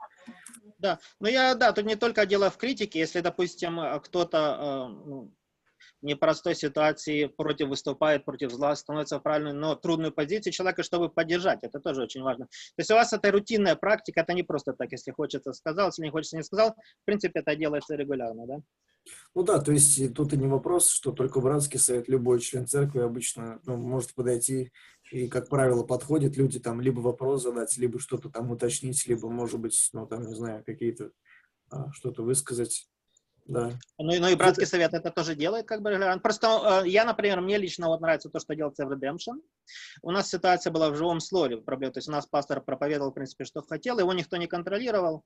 Да, 0.79 1.01
но 1.19 1.29
я, 1.29 1.55
да, 1.55 1.73
тут 1.73 1.87
не 1.87 1.97
только 1.97 2.25
дело 2.25 2.51
в 2.51 2.57
критике, 2.57 3.01
если, 3.01 3.21
допустим, 3.21 3.81
э, 3.81 4.01
кто-то 4.01 4.39
э, 4.39 5.09
ну, 5.09 5.33
в 6.01 6.07
непростой 6.07 6.55
ситуации 6.55 7.27
против 7.27 7.69
выступает, 7.69 8.25
против 8.25 8.53
зла, 8.53 8.77
становится 8.77 9.19
в 9.19 9.23
правильную, 9.23 9.57
но 9.57 9.75
трудную 9.75 10.13
позицию 10.13 10.53
человека, 10.53 10.83
чтобы 10.83 11.09
поддержать. 11.09 11.61
Это 11.63 11.81
тоже 11.81 12.03
очень 12.03 12.23
важно. 12.23 12.47
То 12.47 12.81
есть 12.81 12.91
у 12.91 12.95
вас 12.95 13.13
это 13.13 13.31
рутинная 13.33 13.75
практика, 13.75 14.21
это 14.21 14.33
не 14.35 14.45
просто 14.45 14.73
так, 14.73 14.93
если 14.93 15.11
хочется 15.11 15.53
сказал, 15.53 15.89
если 15.89 16.03
не 16.03 16.11
хочется 16.11 16.37
не 16.37 16.45
сказал. 16.45 16.71
В 17.03 17.05
принципе, 17.05 17.41
это 17.41 17.57
делается 17.57 17.97
регулярно, 17.97 18.47
да? 18.47 18.57
Ну 19.35 19.43
да, 19.43 19.59
то 19.59 19.73
есть 19.73 20.15
тут 20.15 20.33
и 20.33 20.37
не 20.37 20.47
вопрос, 20.47 20.91
что 20.91 21.13
только 21.13 21.41
братский 21.41 21.79
совет, 21.79 22.09
любой 22.09 22.41
член 22.41 22.67
церкви 22.67 23.01
обычно 23.01 23.61
ну, 23.65 23.77
может 23.77 24.15
подойти 24.15 24.71
и, 25.11 25.29
как 25.29 25.49
правило, 25.49 25.85
подходит 25.85 26.37
люди 26.37 26.61
там 26.61 26.81
либо 26.81 27.01
вопрос 27.01 27.43
задать, 27.43 27.77
либо 27.79 27.99
что-то 27.99 28.31
там 28.31 28.51
уточнить, 28.51 29.07
либо, 29.07 29.29
может 29.29 29.61
быть, 29.61 29.89
ну 29.93 30.07
там, 30.07 30.27
не 30.27 30.35
знаю, 30.35 30.65
какие-то 30.65 31.13
а, 31.71 31.91
что-то 31.93 32.23
высказать. 32.23 32.89
Да. 33.49 33.71
Ну, 33.99 34.13
ну 34.21 34.29
и 34.29 34.35
братский 34.35 34.67
совет 34.67 34.93
это 34.93 35.11
тоже 35.11 35.35
делает 35.35 35.67
как 35.67 35.81
бы 35.81 35.91
регулярно. 35.91 36.21
Просто 36.21 36.83
э, 36.85 36.89
я, 36.89 37.07
например, 37.07 37.41
мне 37.41 37.57
лично 37.57 37.89
вот 37.89 38.03
нравится 38.03 38.29
то, 38.29 38.39
что 38.41 38.55
делается 38.55 38.85
в 38.85 38.93
Redemption. 38.93 39.41
У 40.03 40.11
нас 40.11 40.29
ситуация 40.29 40.71
была 40.71 40.91
в 40.91 40.97
живом 40.97 41.21
слове 41.21 41.57
проблема. 41.57 41.95
То 41.95 41.99
есть 41.99 42.09
у 42.09 42.13
нас 42.13 42.27
пастор 42.27 42.61
проповедовал, 42.61 43.11
в 43.11 43.15
принципе, 43.15 43.45
что 43.45 43.63
хотел, 43.63 43.99
его 43.99 44.13
никто 44.13 44.37
не 44.37 44.47
контролировал. 44.47 45.25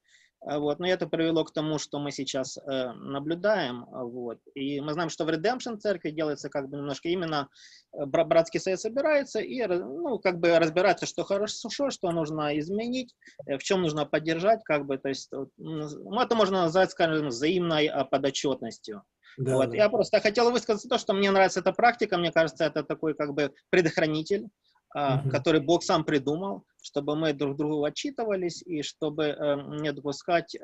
Э, 0.49 0.59
вот. 0.59 0.79
Но 0.79 0.87
это 0.87 1.09
привело 1.09 1.45
к 1.45 1.53
тому, 1.53 1.79
что 1.79 1.99
мы 1.99 2.12
сейчас 2.12 2.59
э, 2.59 2.93
наблюдаем. 2.93 3.87
Вот. 3.91 4.39
И 4.55 4.81
мы 4.81 4.93
знаем, 4.93 5.11
что 5.11 5.25
в 5.25 5.29
Redemption 5.29 5.79
церкви 5.79 6.11
делается 6.11 6.49
как 6.49 6.68
бы 6.68 6.77
немножко 6.77 7.09
именно 7.09 7.49
э, 7.93 8.07
братский 8.07 8.61
совет 8.61 8.81
собирается 8.81 9.41
и 9.41 9.66
ну, 9.66 10.20
как 10.20 10.39
бы 10.39 10.57
разбирается, 10.61 11.07
что 11.07 11.25
хорошо, 11.25 11.91
что 11.91 12.12
нужно 12.12 12.57
изменить, 12.61 13.16
э, 13.47 13.59
в 13.59 13.64
чем 13.64 13.83
нужно 13.83 14.07
поддержать, 14.07 14.62
как 14.62 14.87
бы, 14.87 14.97
то 14.97 15.09
есть, 15.09 15.31
ну, 15.57 16.20
это 16.20 16.37
можно 16.37 16.62
назвать, 16.62 16.93
скажем, 16.93 17.29
взаимной 17.29 17.89
подотчетностью. 18.13 19.03
Да, 19.39 19.57
вот. 19.57 19.71
да. 19.71 19.77
Я 19.77 19.89
просто 19.89 20.21
хотел 20.21 20.53
высказать 20.53 20.89
то, 20.89 20.99
что 20.99 21.15
мне 21.15 21.31
нравится 21.31 21.61
эта 21.61 21.73
практика, 21.73 22.19
мне 22.19 22.31
кажется, 22.31 22.65
это 22.65 22.85
такой 22.85 23.15
как 23.15 23.35
бы 23.35 23.53
предохранитель, 23.71 24.49
Uh-huh. 24.95 25.31
который 25.31 25.63
Бог 25.63 25.83
сам 25.83 26.05
придумал, 26.05 26.67
чтобы 26.83 27.17
мы 27.17 27.33
друг 27.33 27.57
другу 27.57 27.83
отчитывались 27.83 28.61
и 28.61 28.83
чтобы 28.83 29.25
э, 29.25 29.57
не 29.81 29.91
допускать 29.91 30.55
э, 30.55 30.61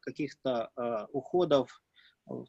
каких-то 0.00 0.70
э, 0.78 1.06
уходов 1.12 1.68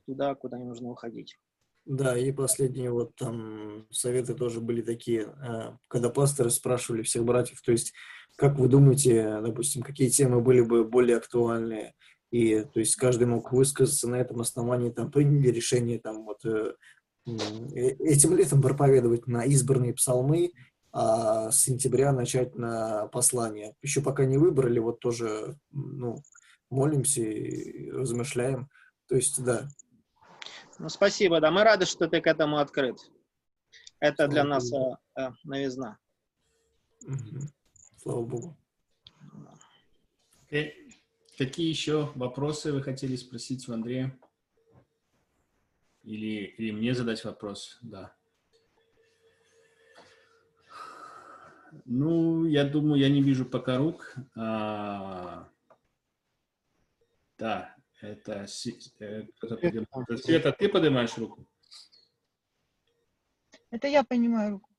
туда, 0.05 0.35
куда 0.35 0.57
не 0.57 0.63
нужно 0.63 0.89
уходить. 0.89 1.37
Да, 1.83 2.17
и 2.17 2.31
последние 2.31 2.91
вот 2.91 3.15
там 3.15 3.87
советы 3.91 4.35
тоже 4.35 4.61
были 4.61 4.81
такие, 4.81 5.23
э, 5.23 5.77
когда 5.89 6.09
пасторы 6.09 6.49
спрашивали 6.49 7.01
всех 7.01 7.25
братьев, 7.25 7.61
то 7.61 7.73
есть 7.73 7.93
как 8.37 8.57
вы 8.57 8.69
думаете, 8.69 9.41
допустим, 9.41 9.81
какие 9.81 10.07
темы 10.09 10.39
были 10.41 10.61
бы 10.61 10.85
более 10.85 11.17
актуальны 11.17 11.93
и 12.31 12.61
то 12.61 12.79
есть 12.79 12.95
каждый 12.95 13.27
мог 13.27 13.51
высказаться 13.51 14.07
на 14.07 14.15
этом 14.15 14.41
основании, 14.41 14.91
там 14.91 15.11
приняли 15.11 15.49
решение 15.49 15.99
там 15.99 16.25
вот 16.25 16.45
э, 16.45 16.73
э, 17.25 17.31
этим 17.99 18.35
летом 18.35 18.61
проповедовать 18.61 19.27
на 19.27 19.43
избранные 19.45 19.93
псалмы, 19.93 20.51
а 20.91 21.51
с 21.51 21.61
сентября 21.61 22.11
начать 22.11 22.55
на 22.55 23.07
послание. 23.07 23.75
Еще 23.81 24.01
пока 24.01 24.25
не 24.25 24.37
выбрали, 24.37 24.79
вот 24.79 24.99
тоже 24.99 25.57
ну, 25.71 26.21
молимся 26.69 27.21
и 27.21 27.91
размышляем. 27.91 28.69
То 29.07 29.15
есть, 29.15 29.43
да. 29.43 29.67
Ну, 30.79 30.89
спасибо, 30.89 31.39
да, 31.39 31.51
мы 31.51 31.63
рады, 31.63 31.85
что 31.85 32.07
ты 32.07 32.21
к 32.21 32.27
этому 32.27 32.57
открыт. 32.57 32.97
Это 33.99 34.25
Слава 34.25 34.31
для 34.31 34.43
Богу. 34.43 34.53
нас 34.53 34.71
э, 34.73 35.31
новизна. 35.43 35.97
Угу. 37.05 37.39
Слава 38.01 38.21
Богу. 38.23 38.57
Okay. 40.49 40.86
Какие 41.37 41.69
еще 41.69 42.11
вопросы 42.15 42.73
вы 42.73 42.81
хотели 42.81 43.15
спросить 43.15 43.69
у 43.69 43.73
Андрея? 43.73 44.17
Или, 46.01 46.45
или 46.45 46.71
мне 46.71 46.95
задать 46.95 47.23
вопрос? 47.23 47.77
Да. 47.81 48.15
Ну, 51.85 52.45
я 52.45 52.63
думаю, 52.63 52.99
я 52.99 53.09
не 53.09 53.21
вижу 53.21 53.45
пока 53.45 53.77
рук. 53.77 54.15
А, 54.35 55.47
да, 57.37 57.75
это, 58.01 58.31
это 58.31 58.47
Света, 58.47 60.51
ты 60.53 60.69
поднимаешь 60.69 61.15
руку? 61.19 61.45
Это 63.69 63.87
я 63.87 64.03
понимаю 64.03 64.53
руку. 64.53 64.71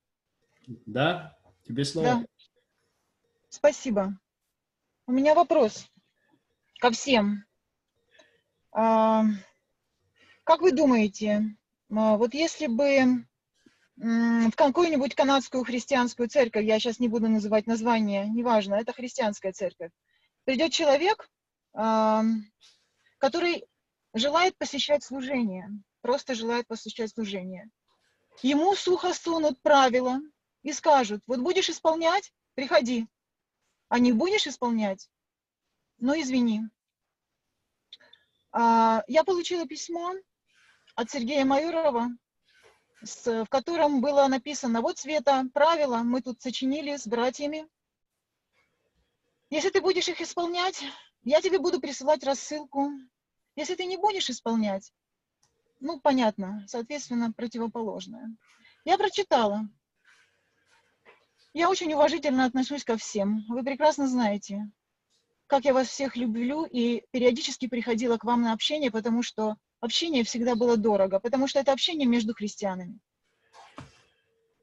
Да? 0.67 1.39
Тебе 1.63 1.85
слово. 1.85 2.09
Да. 2.09 2.27
Спасибо. 3.49 4.19
У 5.07 5.13
меня 5.13 5.37
вопрос 5.37 5.89
ко 6.79 6.91
всем. 6.91 7.45
А, 8.73 9.25
как 10.45 10.61
вы 10.61 10.73
думаете, 10.73 11.57
а, 11.91 12.17
вот 12.17 12.35
если 12.35 12.67
бы 12.67 13.25
в 13.97 14.53
какую-нибудь 14.55 15.17
канадскую 15.17 15.65
христианскую 15.65 16.29
церковь, 16.29 16.65
я 16.65 16.79
сейчас 16.79 17.01
не 17.01 17.09
буду 17.09 17.29
называть 17.29 17.67
название, 17.67 18.29
неважно, 18.29 18.77
это 18.77 18.93
христианская 18.93 19.53
церковь, 19.53 19.91
придет 20.45 20.73
человек, 20.73 21.29
а, 21.75 22.23
который 23.19 23.67
желает 24.15 24.57
посещать 24.57 25.03
служение, 25.03 25.69
просто 26.01 26.35
желает 26.35 26.69
посещать 26.69 27.11
служение. 27.11 27.69
Ему 28.43 28.77
сухо 28.77 29.13
сунут 29.15 29.61
правила 29.63 30.21
и 30.63 30.73
скажут, 30.73 31.23
вот 31.27 31.41
будешь 31.41 31.69
исполнять, 31.69 32.33
приходи, 32.55 33.09
а 33.89 33.99
не 33.99 34.13
будешь 34.13 34.47
исполнять, 34.47 35.09
но 35.99 36.15
«Ну, 36.15 36.21
извини. 36.21 36.63
А, 38.53 39.03
я 39.09 39.25
получила 39.25 39.67
письмо 39.67 40.15
от 40.95 41.11
Сергея 41.11 41.45
Майорова, 41.45 42.09
в 43.03 43.47
котором 43.47 44.01
было 44.01 44.27
написано, 44.29 44.81
вот, 44.81 44.99
Света, 44.99 45.45
правила 45.53 45.99
мы 45.99 46.23
тут 46.23 46.41
сочинили 46.41 46.97
с 46.97 47.07
братьями. 47.07 47.69
Если 49.51 49.71
ты 49.71 49.81
будешь 49.81 50.09
их 50.09 50.21
исполнять, 50.21 50.85
я 51.25 51.41
тебе 51.41 51.59
буду 51.59 51.81
присылать 51.81 52.25
рассылку. 52.25 52.91
Если 53.57 53.75
ты 53.75 53.85
не 53.85 53.97
будешь 53.97 54.31
исполнять, 54.31 54.93
ну, 55.81 56.01
понятно, 56.01 56.65
соответственно, 56.69 57.33
противоположное. 57.33 58.37
Я 58.85 58.99
прочитала. 58.99 59.69
Я 61.55 61.71
очень 61.71 61.93
уважительно 61.93 62.45
отношусь 62.45 62.85
ко 62.85 62.97
всем. 62.97 63.45
Вы 63.49 63.65
прекрасно 63.65 64.07
знаете 64.07 64.71
как 65.49 65.65
я 65.65 65.73
вас 65.73 65.89
всех 65.89 66.15
люблю, 66.15 66.65
и 66.65 67.03
периодически 67.11 67.67
приходила 67.67 68.19
к 68.19 68.25
вам 68.25 68.43
на 68.43 68.53
общение, 68.53 68.91
потому 68.91 69.23
что 69.23 69.57
общение 69.81 70.23
всегда 70.23 70.55
было 70.55 70.77
дорого, 70.77 71.19
потому 71.19 71.49
что 71.49 71.59
это 71.59 71.73
общение 71.73 72.07
между 72.07 72.35
христианами. 72.35 73.01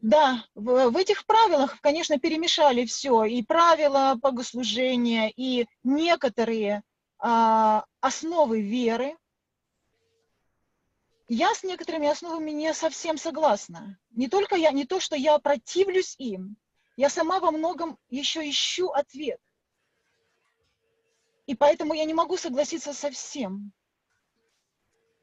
Да, 0.01 0.45
в, 0.53 0.91
в 0.91 0.97
этих 0.97 1.25
правилах, 1.25 1.81
конечно, 1.81 2.19
перемешали 2.19 2.85
все, 2.85 3.23
и 3.23 3.41
правила 3.41 4.15
богослужения, 4.21 5.33
и 5.35 5.65
некоторые 5.83 6.83
а, 7.17 7.85
основы 8.01 8.61
веры. 8.61 9.17
Я 11.27 11.55
с 11.55 11.63
некоторыми 11.63 12.07
основами 12.07 12.51
не 12.51 12.71
совсем 12.75 13.17
согласна. 13.17 13.97
Не 14.11 14.27
только 14.27 14.55
я, 14.55 14.71
не 14.71 14.85
то, 14.85 14.99
что 14.99 15.15
я 15.15 15.39
противлюсь 15.39 16.15
им, 16.19 16.55
я 16.97 17.09
сама 17.09 17.39
во 17.39 17.49
многом 17.49 17.97
еще 18.09 18.47
ищу 18.47 18.89
ответ. 18.89 19.39
И 21.45 21.55
поэтому 21.55 21.93
я 21.93 22.05
не 22.05 22.13
могу 22.13 22.37
согласиться 22.37 22.93
со 22.93 23.11
всем. 23.11 23.71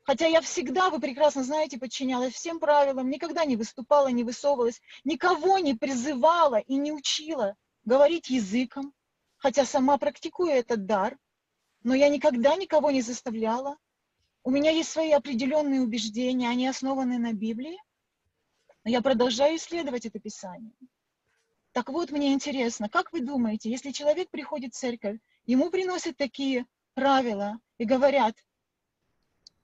Хотя 0.04 0.26
я 0.26 0.40
всегда, 0.40 0.90
вы 0.90 1.00
прекрасно 1.00 1.44
знаете, 1.44 1.78
подчинялась 1.78 2.34
всем 2.34 2.58
правилам, 2.58 3.08
никогда 3.08 3.44
не 3.44 3.56
выступала, 3.56 4.08
не 4.08 4.24
высовывалась, 4.24 4.80
никого 5.04 5.58
не 5.58 5.74
призывала 5.74 6.58
и 6.58 6.74
не 6.74 6.92
учила 6.92 7.56
говорить 7.84 8.30
языком, 8.30 8.92
хотя 9.38 9.64
сама 9.64 9.98
практикую 9.98 10.50
этот 10.50 10.86
дар, 10.86 11.16
но 11.84 11.94
я 11.94 12.08
никогда 12.08 12.56
никого 12.56 12.90
не 12.90 13.02
заставляла. 13.02 13.76
У 14.44 14.50
меня 14.50 14.70
есть 14.70 14.90
свои 14.90 15.12
определенные 15.12 15.80
убеждения, 15.80 16.48
они 16.48 16.66
основаны 16.66 17.18
на 17.18 17.32
Библии, 17.32 17.78
но 18.84 18.90
я 18.90 19.02
продолжаю 19.02 19.56
исследовать 19.56 20.06
это 20.06 20.18
Писание. 20.18 20.74
Так 21.70 21.88
вот, 21.88 22.10
мне 22.10 22.32
интересно, 22.32 22.88
как 22.88 23.12
вы 23.12 23.20
думаете, 23.20 23.70
если 23.70 23.92
человек 23.92 24.30
приходит 24.30 24.74
в 24.74 24.78
церковь, 24.78 25.18
ему 25.46 25.70
приносят 25.70 26.16
такие 26.16 26.66
правила 26.94 27.58
и 27.78 27.84
говорят, 27.84 28.34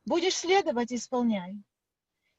будешь 0.05 0.36
следовать, 0.36 0.92
исполняй. 0.92 1.56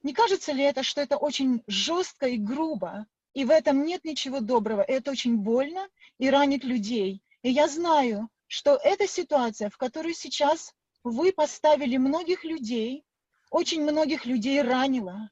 Не 0.01 0.13
кажется 0.13 0.51
ли 0.51 0.63
это, 0.63 0.83
что 0.83 1.01
это 1.01 1.17
очень 1.17 1.63
жестко 1.67 2.27
и 2.27 2.37
грубо, 2.37 3.05
и 3.33 3.45
в 3.45 3.51
этом 3.51 3.83
нет 3.83 4.05
ничего 4.05 4.39
доброго, 4.39 4.81
это 4.81 5.11
очень 5.11 5.37
больно 5.37 5.87
и 6.17 6.29
ранит 6.29 6.63
людей. 6.63 7.21
И 7.41 7.51
я 7.51 7.67
знаю, 7.67 8.29
что 8.47 8.79
эта 8.83 9.07
ситуация, 9.07 9.69
в 9.69 9.77
которую 9.77 10.13
сейчас 10.13 10.73
вы 11.03 11.31
поставили 11.31 11.97
многих 11.97 12.43
людей, 12.43 13.03
очень 13.51 13.83
многих 13.83 14.25
людей 14.25 14.61
ранила. 14.61 15.29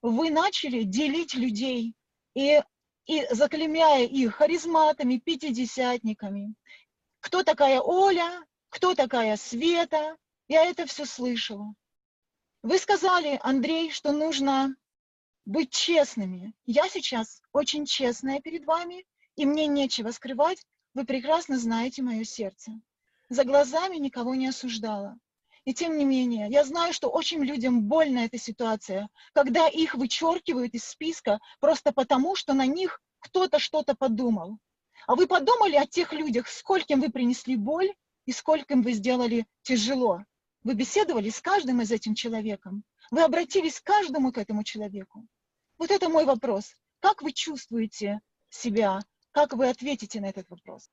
Вы 0.00 0.30
начали 0.30 0.82
делить 0.82 1.34
людей, 1.34 1.94
и 2.34 2.60
и 3.06 3.26
заклемяя 3.30 4.04
их 4.04 4.34
харизматами, 4.36 5.18
пятидесятниками. 5.18 6.54
Кто 7.22 7.44
такая 7.44 7.80
Оля, 7.80 8.44
кто 8.68 8.96
такая 8.96 9.36
Света, 9.36 10.16
я 10.48 10.64
это 10.64 10.86
все 10.86 11.06
слышала. 11.06 11.72
Вы 12.62 12.78
сказали, 12.78 13.38
Андрей, 13.42 13.92
что 13.92 14.10
нужно 14.10 14.74
быть 15.44 15.70
честными. 15.70 16.52
Я 16.66 16.88
сейчас 16.88 17.40
очень 17.52 17.86
честная 17.86 18.40
перед 18.40 18.64
вами, 18.64 19.06
и 19.36 19.46
мне 19.46 19.68
нечего 19.68 20.10
скрывать, 20.10 20.66
вы 20.94 21.04
прекрасно 21.04 21.58
знаете 21.58 22.02
мое 22.02 22.24
сердце. 22.24 22.72
За 23.28 23.44
глазами 23.44 23.96
никого 23.96 24.34
не 24.34 24.48
осуждала. 24.48 25.16
И 25.64 25.72
тем 25.72 25.96
не 25.96 26.04
менее, 26.04 26.48
я 26.50 26.64
знаю, 26.64 26.92
что 26.92 27.08
очень 27.08 27.44
людям 27.44 27.84
больно 27.84 28.18
эта 28.18 28.36
ситуация, 28.36 29.08
когда 29.32 29.68
их 29.68 29.94
вычеркивают 29.94 30.74
из 30.74 30.84
списка 30.84 31.38
просто 31.60 31.92
потому, 31.92 32.34
что 32.34 32.52
на 32.52 32.66
них 32.66 33.00
кто-то 33.20 33.60
что-то 33.60 33.94
подумал. 33.94 34.58
А 35.06 35.14
вы 35.14 35.26
подумали 35.26 35.76
о 35.76 35.86
тех 35.86 36.12
людях, 36.12 36.48
скольким 36.48 37.00
вы 37.00 37.10
принесли 37.10 37.56
боль 37.56 37.92
и 38.26 38.32
скольким 38.32 38.82
вы 38.82 38.92
сделали 38.92 39.46
тяжело? 39.62 40.24
Вы 40.62 40.74
беседовали 40.74 41.28
с 41.28 41.40
каждым 41.40 41.80
из 41.80 41.90
этим 41.90 42.14
человеком? 42.14 42.84
Вы 43.10 43.22
обратились 43.22 43.80
к 43.80 43.84
каждому 43.84 44.32
к 44.32 44.38
этому 44.38 44.62
человеку? 44.62 45.26
Вот 45.78 45.90
это 45.90 46.08
мой 46.08 46.24
вопрос. 46.24 46.76
Как 47.00 47.22
вы 47.22 47.32
чувствуете 47.32 48.20
себя? 48.48 49.00
Как 49.32 49.54
вы 49.54 49.68
ответите 49.68 50.20
на 50.20 50.26
этот 50.26 50.48
вопрос? 50.50 50.88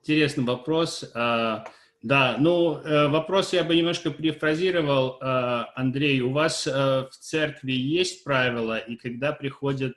Интересный 0.00 0.44
вопрос. 0.44 1.04
А, 1.14 1.64
Да, 2.02 2.36
ну, 2.38 2.76
э, 2.76 3.08
вопрос 3.08 3.54
я 3.54 3.64
бы 3.64 3.74
немножко 3.74 4.10
перефразировал. 4.10 5.18
Э, 5.22 5.64
Андрей, 5.74 6.20
у 6.20 6.32
вас 6.32 6.66
э, 6.66 6.70
в 6.70 7.16
церкви 7.16 7.72
есть 7.72 8.24
правила, 8.24 8.76
и 8.76 8.96
когда 8.96 9.32
приходят 9.32 9.94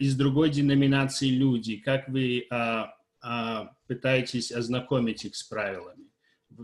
из 0.00 0.16
другой 0.16 0.50
деноминации 0.50 1.28
люди, 1.28 1.76
как 1.76 2.08
вы 2.08 2.46
а, 2.50 2.94
а, 3.20 3.74
пытаетесь 3.86 4.52
ознакомить 4.52 5.24
их 5.24 5.34
с 5.36 5.42
правилами? 5.42 6.10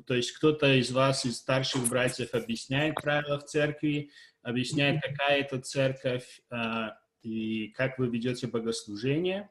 То 0.07 0.15
есть 0.15 0.33
кто-то 0.33 0.75
из 0.75 0.91
вас, 0.91 1.25
из 1.25 1.39
старших 1.39 1.89
братьев, 1.89 2.35
объясняет 2.35 2.95
правила 2.97 3.39
в 3.39 3.45
церкви, 3.45 4.11
объясняет, 4.43 5.01
какая 5.03 5.41
это 5.41 5.61
церковь, 5.61 6.43
и 7.23 7.69
как 7.69 7.99
вы 7.99 8.09
ведете 8.09 8.47
богослужение. 8.47 9.51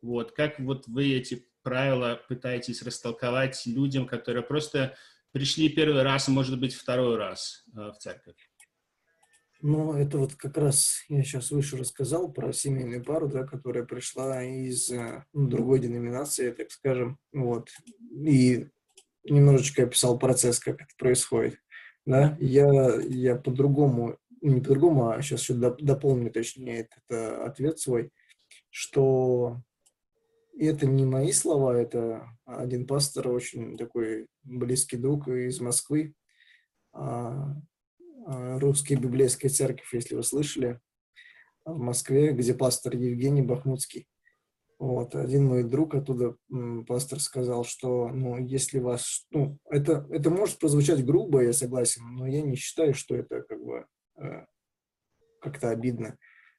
Вот, 0.00 0.32
как 0.32 0.58
вот 0.58 0.86
вы 0.86 1.14
эти 1.14 1.46
правила 1.62 2.20
пытаетесь 2.28 2.82
растолковать 2.82 3.62
людям, 3.66 4.06
которые 4.06 4.42
просто 4.42 4.96
пришли 5.30 5.68
первый 5.68 6.02
раз, 6.02 6.28
может 6.28 6.58
быть, 6.58 6.74
второй 6.74 7.16
раз 7.16 7.64
э, 7.74 7.90
в 7.90 7.98
церковь? 7.98 8.36
Ну, 9.64 9.94
это 9.94 10.18
вот 10.18 10.34
как 10.34 10.56
раз 10.56 11.04
я 11.08 11.22
сейчас 11.22 11.52
выше 11.52 11.76
рассказал 11.76 12.32
про 12.32 12.52
семейную 12.52 13.04
пару, 13.04 13.28
да, 13.28 13.44
которая 13.44 13.84
пришла 13.84 14.42
из 14.42 14.90
э, 14.90 15.24
ну, 15.32 15.46
другой 15.46 15.78
деноминации, 15.78 16.50
так 16.50 16.72
скажем, 16.72 17.16
вот, 17.32 17.70
и 18.10 18.66
немножечко 19.22 19.84
описал 19.84 20.18
процесс, 20.18 20.58
как 20.58 20.80
это 20.80 20.90
происходит, 20.98 21.60
да, 22.04 22.36
я, 22.40 22.96
я 23.08 23.36
по-другому, 23.36 24.18
не 24.40 24.60
по-другому, 24.60 25.10
а 25.10 25.22
сейчас 25.22 25.42
еще 25.42 25.54
дополню, 25.54 26.32
точнее, 26.32 26.88
этот 27.08 27.38
ответ 27.46 27.78
свой, 27.78 28.10
что 28.68 29.62
это 30.58 30.86
не 30.86 31.04
мои 31.04 31.30
слова, 31.30 31.76
это 31.80 32.26
один 32.46 32.84
пастор, 32.84 33.28
очень 33.28 33.78
такой 33.78 34.26
близкий 34.42 34.96
друг 34.96 35.28
из 35.28 35.60
Москвы, 35.60 36.14
а, 38.26 38.58
русская 38.58 38.96
библейская 38.96 39.48
церковь, 39.48 39.92
если 39.92 40.14
вы 40.14 40.22
слышали, 40.22 40.80
в 41.64 41.78
Москве, 41.78 42.32
где 42.32 42.54
пастор 42.54 42.96
Евгений 42.96 43.42
Бахмутский. 43.42 44.06
Вот, 44.78 45.14
один 45.14 45.44
мой 45.46 45.62
друг 45.62 45.94
оттуда, 45.94 46.34
пастор, 46.88 47.20
сказал, 47.20 47.64
что, 47.64 48.08
ну, 48.08 48.36
если 48.36 48.80
вас, 48.80 49.26
ну, 49.30 49.58
это, 49.70 50.08
это 50.10 50.28
может 50.28 50.58
прозвучать 50.58 51.04
грубо, 51.04 51.42
я 51.42 51.52
согласен, 51.52 52.02
но 52.16 52.26
я 52.26 52.42
не 52.42 52.56
считаю, 52.56 52.92
что 52.92 53.14
это 53.14 53.42
как 53.42 53.62
бы 53.62 53.86
э, 54.16 54.44
как-то 55.40 55.70
обидно. 55.70 56.18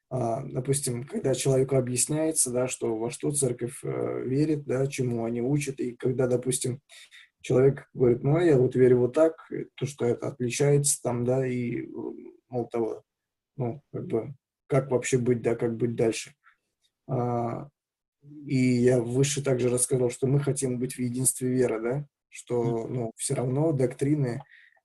А, 0.10 0.41
допустим, 0.41 1.06
когда 1.06 1.34
человеку 1.34 1.76
объясняется, 1.76 2.52
да, 2.52 2.68
что 2.68 2.95
во 2.98 3.10
что 3.10 3.31
церковь 3.31 3.80
э, 3.84 4.23
верит, 4.26 4.64
да, 4.64 4.88
чему 4.88 5.26
они 5.26 5.41
учат, 5.41 5.81
и 5.81 5.94
когда, 5.94 6.27
допустим, 6.27 6.80
человек 7.44 7.90
говорит, 7.94 8.24
ну, 8.24 8.38
а 8.38 8.44
я 8.44 8.57
вот 8.57 8.76
верю 8.76 8.99
вот 8.99 9.14
так, 9.14 9.36
то, 9.76 9.86
что 9.86 10.06
это 10.06 10.30
отличается 10.30 10.99
там, 11.02 11.26
да, 11.26 11.45
и, 11.45 11.88
мол, 12.48 12.68
того, 12.70 13.03
ну, 13.57 13.82
как 13.91 14.07
бы, 14.07 14.34
как 14.68 14.90
вообще 14.90 15.18
быть, 15.18 15.41
да, 15.41 15.56
как 15.56 15.76
быть 15.76 15.95
дальше. 15.95 16.34
А, 17.07 17.68
и 18.45 18.56
я 18.56 19.02
выше 19.02 19.44
также 19.44 19.70
рассказал, 19.70 20.10
что 20.10 20.26
мы 20.26 20.40
хотим 20.40 20.80
быть 20.80 20.95
в 20.95 20.99
единстве 20.99 21.49
веры, 21.49 21.82
да, 21.82 22.07
что, 22.30 22.88
ну, 22.88 23.11
все 23.18 23.36
равно 23.36 23.74
доктрины, 23.74 24.41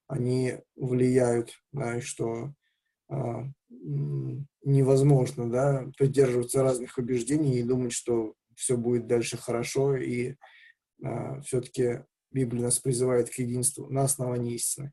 они 0.08 0.56
влияют, 0.74 1.52
да, 1.72 1.98
и 1.98 2.00
что 2.00 2.52
а, 3.08 3.44
невозможно, 3.70 5.48
да, 5.48 5.86
придерживаться 5.96 6.64
разных 6.64 6.98
убеждений 6.98 7.58
и 7.58 7.62
думать, 7.62 7.92
что 7.92 8.34
все 8.56 8.76
будет 8.76 9.06
дальше 9.06 9.36
хорошо, 9.36 9.94
и 9.94 10.34
а, 11.04 11.40
все-таки 11.42 12.00
Библия 12.38 12.64
нас 12.64 12.78
призывает 12.78 13.30
к 13.30 13.34
единству 13.34 13.88
на 13.90 14.02
основании 14.02 14.54
истины. 14.54 14.92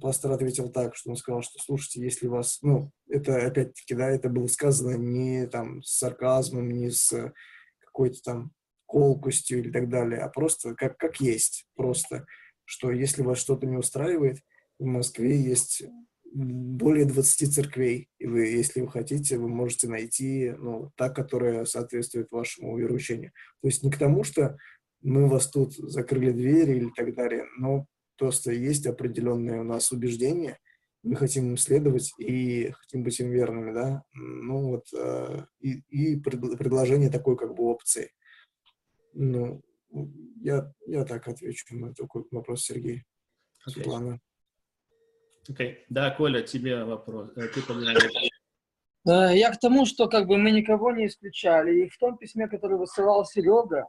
Пастор 0.00 0.32
ответил 0.32 0.70
так, 0.70 0.96
что 0.96 1.10
он 1.10 1.16
сказал, 1.16 1.42
что, 1.42 1.58
слушайте, 1.58 2.02
если 2.02 2.26
вас, 2.26 2.58
ну, 2.62 2.90
это 3.08 3.46
опять-таки, 3.46 3.94
да, 3.94 4.10
это 4.10 4.28
было 4.28 4.46
сказано 4.46 4.96
не 4.96 5.46
там 5.46 5.82
с 5.82 5.98
сарказмом, 5.98 6.70
не 6.70 6.90
с 6.90 7.32
какой-то 7.80 8.20
там 8.22 8.52
колкостью 8.86 9.60
или 9.60 9.70
так 9.70 9.88
далее, 9.88 10.20
а 10.20 10.28
просто 10.28 10.74
как, 10.74 10.96
как 10.98 11.20
есть, 11.20 11.66
просто, 11.74 12.26
что 12.64 12.90
если 12.90 13.22
вас 13.22 13.38
что-то 13.38 13.66
не 13.66 13.76
устраивает, 13.76 14.38
в 14.78 14.84
Москве 14.84 15.40
есть 15.40 15.82
более 16.32 17.04
20 17.04 17.54
церквей, 17.54 18.08
и 18.18 18.26
вы, 18.26 18.46
если 18.46 18.80
вы 18.80 18.88
хотите, 18.88 19.38
вы 19.38 19.48
можете 19.48 19.88
найти 19.88 20.52
ну, 20.58 20.92
та, 20.96 21.08
которая 21.08 21.64
соответствует 21.64 22.30
вашему 22.30 22.76
вероучению. 22.76 23.32
То 23.62 23.68
есть 23.68 23.82
не 23.82 23.90
к 23.90 23.98
тому, 23.98 24.24
что 24.24 24.56
мы 25.02 25.28
вас 25.28 25.50
тут 25.50 25.74
закрыли 25.74 26.32
двери 26.32 26.76
или 26.76 26.90
так 26.94 27.14
далее, 27.14 27.44
но 27.58 27.86
просто 28.16 28.52
есть 28.52 28.86
определенные 28.86 29.60
у 29.60 29.64
нас 29.64 29.92
убеждения, 29.92 30.58
мы 31.02 31.16
хотим 31.16 31.50
им 31.50 31.56
следовать 31.56 32.12
и 32.18 32.70
хотим 32.72 33.04
быть 33.04 33.18
им 33.20 33.30
верными, 33.30 33.72
да, 33.72 34.02
ну 34.12 34.70
вот, 34.70 34.86
э, 34.92 35.44
и, 35.60 35.80
и 35.88 36.16
предложение 36.20 37.10
такой 37.10 37.36
как 37.36 37.54
бы 37.54 37.64
опции. 37.64 38.10
Ну, 39.14 39.62
я, 40.42 40.72
я 40.86 41.04
так 41.04 41.26
отвечу 41.28 41.76
на 41.76 41.94
такой 41.94 42.24
вопрос, 42.30 42.64
Сергей. 42.64 43.04
Okay. 43.66 43.72
Светлана. 43.72 44.20
Окей. 45.48 45.70
Okay. 45.70 45.76
Да, 45.88 46.10
Коля, 46.10 46.42
тебе 46.42 46.84
вопрос. 46.84 47.30
Э, 47.36 47.48
ты 47.48 47.60
э, 49.10 49.38
Я 49.38 49.50
к 49.52 49.58
тому, 49.58 49.86
что 49.86 50.08
как 50.08 50.26
бы 50.26 50.36
мы 50.36 50.50
никого 50.50 50.92
не 50.92 51.06
исключали. 51.06 51.84
И 51.84 51.88
в 51.88 51.96
том 51.98 52.18
письме, 52.18 52.48
которое 52.48 52.76
высылал 52.76 53.24
Серега, 53.24 53.86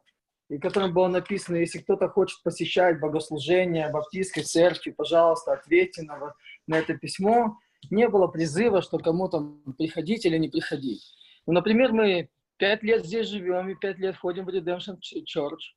и 0.49 0.57
в 0.57 0.61
котором 0.61 0.93
было 0.93 1.07
написано, 1.07 1.57
если 1.57 1.79
кто-то 1.79 2.09
хочет 2.09 2.41
посещать 2.43 2.99
богослужение 2.99 3.89
баптистской 3.89 4.43
церкви, 4.43 4.91
пожалуйста, 4.91 5.53
ответьте 5.53 6.01
на, 6.01 6.33
на 6.65 6.75
это 6.75 6.97
письмо. 6.97 7.57
Не 7.91 8.09
было 8.09 8.27
призыва, 8.27 8.81
что 8.81 8.97
кому-то 8.97 9.57
приходить 9.77 10.25
или 10.25 10.37
не 10.37 10.49
приходить. 10.49 11.03
Ну, 11.45 11.53
например, 11.53 11.93
мы 11.93 12.29
пять 12.57 12.83
лет 12.83 13.05
здесь 13.05 13.27
живем 13.27 13.69
и 13.69 13.75
пять 13.75 13.99
лет 13.99 14.17
ходим 14.17 14.45
в 14.45 14.49
Redemption 14.49 14.97
Church. 15.23 15.75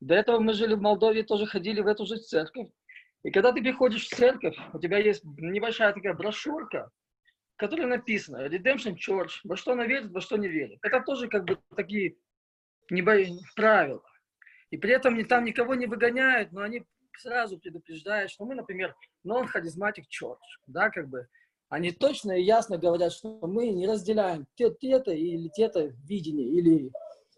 До 0.00 0.14
этого 0.14 0.40
мы 0.40 0.54
жили 0.54 0.74
в 0.74 0.80
Молдове, 0.80 1.22
тоже 1.22 1.46
ходили 1.46 1.80
в 1.80 1.86
эту 1.86 2.06
же 2.06 2.16
церковь. 2.16 2.68
И 3.22 3.30
когда 3.30 3.52
ты 3.52 3.62
приходишь 3.62 4.06
в 4.06 4.16
церковь, 4.16 4.56
у 4.72 4.78
тебя 4.78 4.98
есть 4.98 5.22
небольшая 5.24 5.92
такая 5.92 6.14
брошюрка, 6.14 6.90
в 7.54 7.56
которой 7.58 7.86
написано 7.86 8.46
Redemption 8.46 8.96
Church, 8.96 9.40
во 9.44 9.56
что 9.56 9.72
она 9.72 9.86
верит, 9.86 10.10
во 10.10 10.20
что 10.20 10.36
не 10.36 10.48
верит. 10.48 10.78
Это 10.82 11.00
тоже 11.00 11.28
как 11.28 11.44
бы 11.44 11.58
такие 11.76 12.16
небо... 12.90 13.16
правила. 13.54 14.02
И 14.74 14.76
при 14.76 14.92
этом 14.92 15.24
там 15.26 15.44
никого 15.44 15.76
не 15.76 15.86
выгоняют, 15.86 16.50
но 16.50 16.62
они 16.62 16.82
сразу 17.16 17.60
предупреждают, 17.60 18.32
что 18.32 18.44
мы, 18.44 18.56
например, 18.56 18.96
non-charismatic 19.24 20.02
church, 20.10 20.40
да, 20.66 20.90
как 20.90 21.08
бы, 21.08 21.28
они 21.68 21.92
точно 21.92 22.32
и 22.32 22.42
ясно 22.42 22.76
говорят, 22.76 23.12
что 23.12 23.38
мы 23.42 23.68
не 23.68 23.86
разделяем 23.86 24.48
те-то 24.56 25.12
или 25.12 25.48
те-то 25.54 25.92
видение, 26.08 26.48
или 26.48 26.90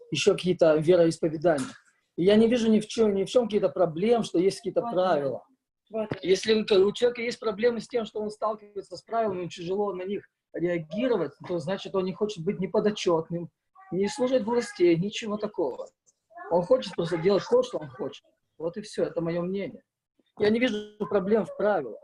еще 0.09 0.33
какие-то 0.33 0.77
вероисповедания. 0.77 1.67
И 2.15 2.23
я 2.23 2.37
не 2.37 2.47
вижу 2.47 2.71
ни 2.71 2.79
в 2.79 2.87
чем, 2.87 3.13
ни 3.13 3.23
в 3.23 3.29
чем 3.29 3.43
какие-то 3.43 3.69
проблем, 3.69 4.23
что 4.23 4.39
есть 4.39 4.57
какие-то 4.57 4.81
правила. 4.81 5.43
Если 6.23 6.55
у 6.55 6.91
человека 6.91 7.21
есть 7.21 7.39
проблемы 7.39 7.81
с 7.81 7.87
тем, 7.87 8.05
что 8.05 8.19
он 8.19 8.31
сталкивается 8.31 8.97
с 8.97 9.03
правилами, 9.03 9.47
тяжело 9.47 9.93
на 9.93 10.05
них 10.05 10.27
реагировать, 10.53 11.33
то 11.47 11.59
значит 11.59 11.93
он 11.93 12.05
не 12.05 12.13
хочет 12.13 12.43
быть 12.43 12.59
неподотчетным, 12.59 13.51
не 13.91 14.07
служить 14.07 14.41
властей, 14.41 14.95
ничего 14.95 15.37
такого. 15.37 15.87
Он 16.49 16.63
хочет 16.63 16.95
просто 16.95 17.17
делать 17.17 17.43
то, 17.49 17.63
что 17.63 17.77
он 17.77 17.89
хочет. 17.89 18.23
Вот 18.57 18.77
и 18.77 18.81
все, 18.81 19.03
это 19.03 19.21
мое 19.21 19.41
мнение. 19.41 19.83
Я 20.39 20.49
не 20.49 20.59
вижу 20.59 20.97
проблем 21.09 21.45
в 21.45 21.55
правилах. 21.57 21.99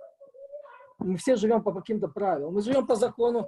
мы 1.00 1.18
все 1.18 1.36
живем 1.36 1.64
по 1.64 1.74
каким-то 1.74 2.08
правилам. 2.08 2.54
Мы 2.54 2.62
живем 2.62 2.88
по 2.88 2.96
закону 2.96 3.48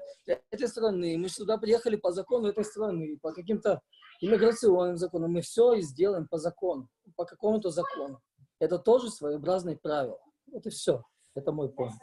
этой 0.52 0.68
страны, 0.68 1.18
мы 1.18 1.30
сюда 1.30 1.58
приехали 1.58 1.96
по 1.96 2.12
закону 2.12 2.48
этой 2.48 2.64
страны, 2.64 3.18
по 3.22 3.32
каким-то 3.32 3.82
иммиграционным 4.22 4.98
законам. 4.98 5.32
Мы 5.32 5.42
все 5.42 5.74
и 5.74 5.82
сделаем 5.82 6.28
по 6.28 6.38
закону, 6.38 6.88
по 7.16 7.26
какому-то 7.26 7.70
закону. 7.70 8.20
Это 8.60 8.80
тоже 8.80 9.10
своеобразные 9.10 9.78
правила. 9.78 10.20
Вот 10.52 10.66
и 10.66 10.70
все. 10.70 11.04
Это 11.36 11.52
мой 11.52 11.70
поинт. 11.70 12.02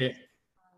Э, 0.00 0.10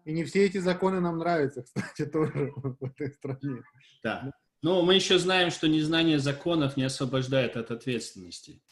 И 0.05 0.13
не 0.13 0.25
все 0.25 0.45
эти 0.45 0.59
законы 0.59 1.01
нам 1.01 1.19
нравятся, 1.19 1.63
кстати, 1.65 2.07
тоже 2.07 2.53
в 2.57 2.85
этой 2.85 3.11
стране. 3.13 3.63
Да. 4.03 4.31
Но 4.65 4.81
мы 4.81 4.95
еще 4.95 5.19
знаем, 5.19 5.51
что 5.51 5.69
незнание 5.69 6.19
законов 6.19 6.79
не 6.79 6.85
освобождает 6.85 7.55
от 7.59 7.71
ответственности. 7.71 8.63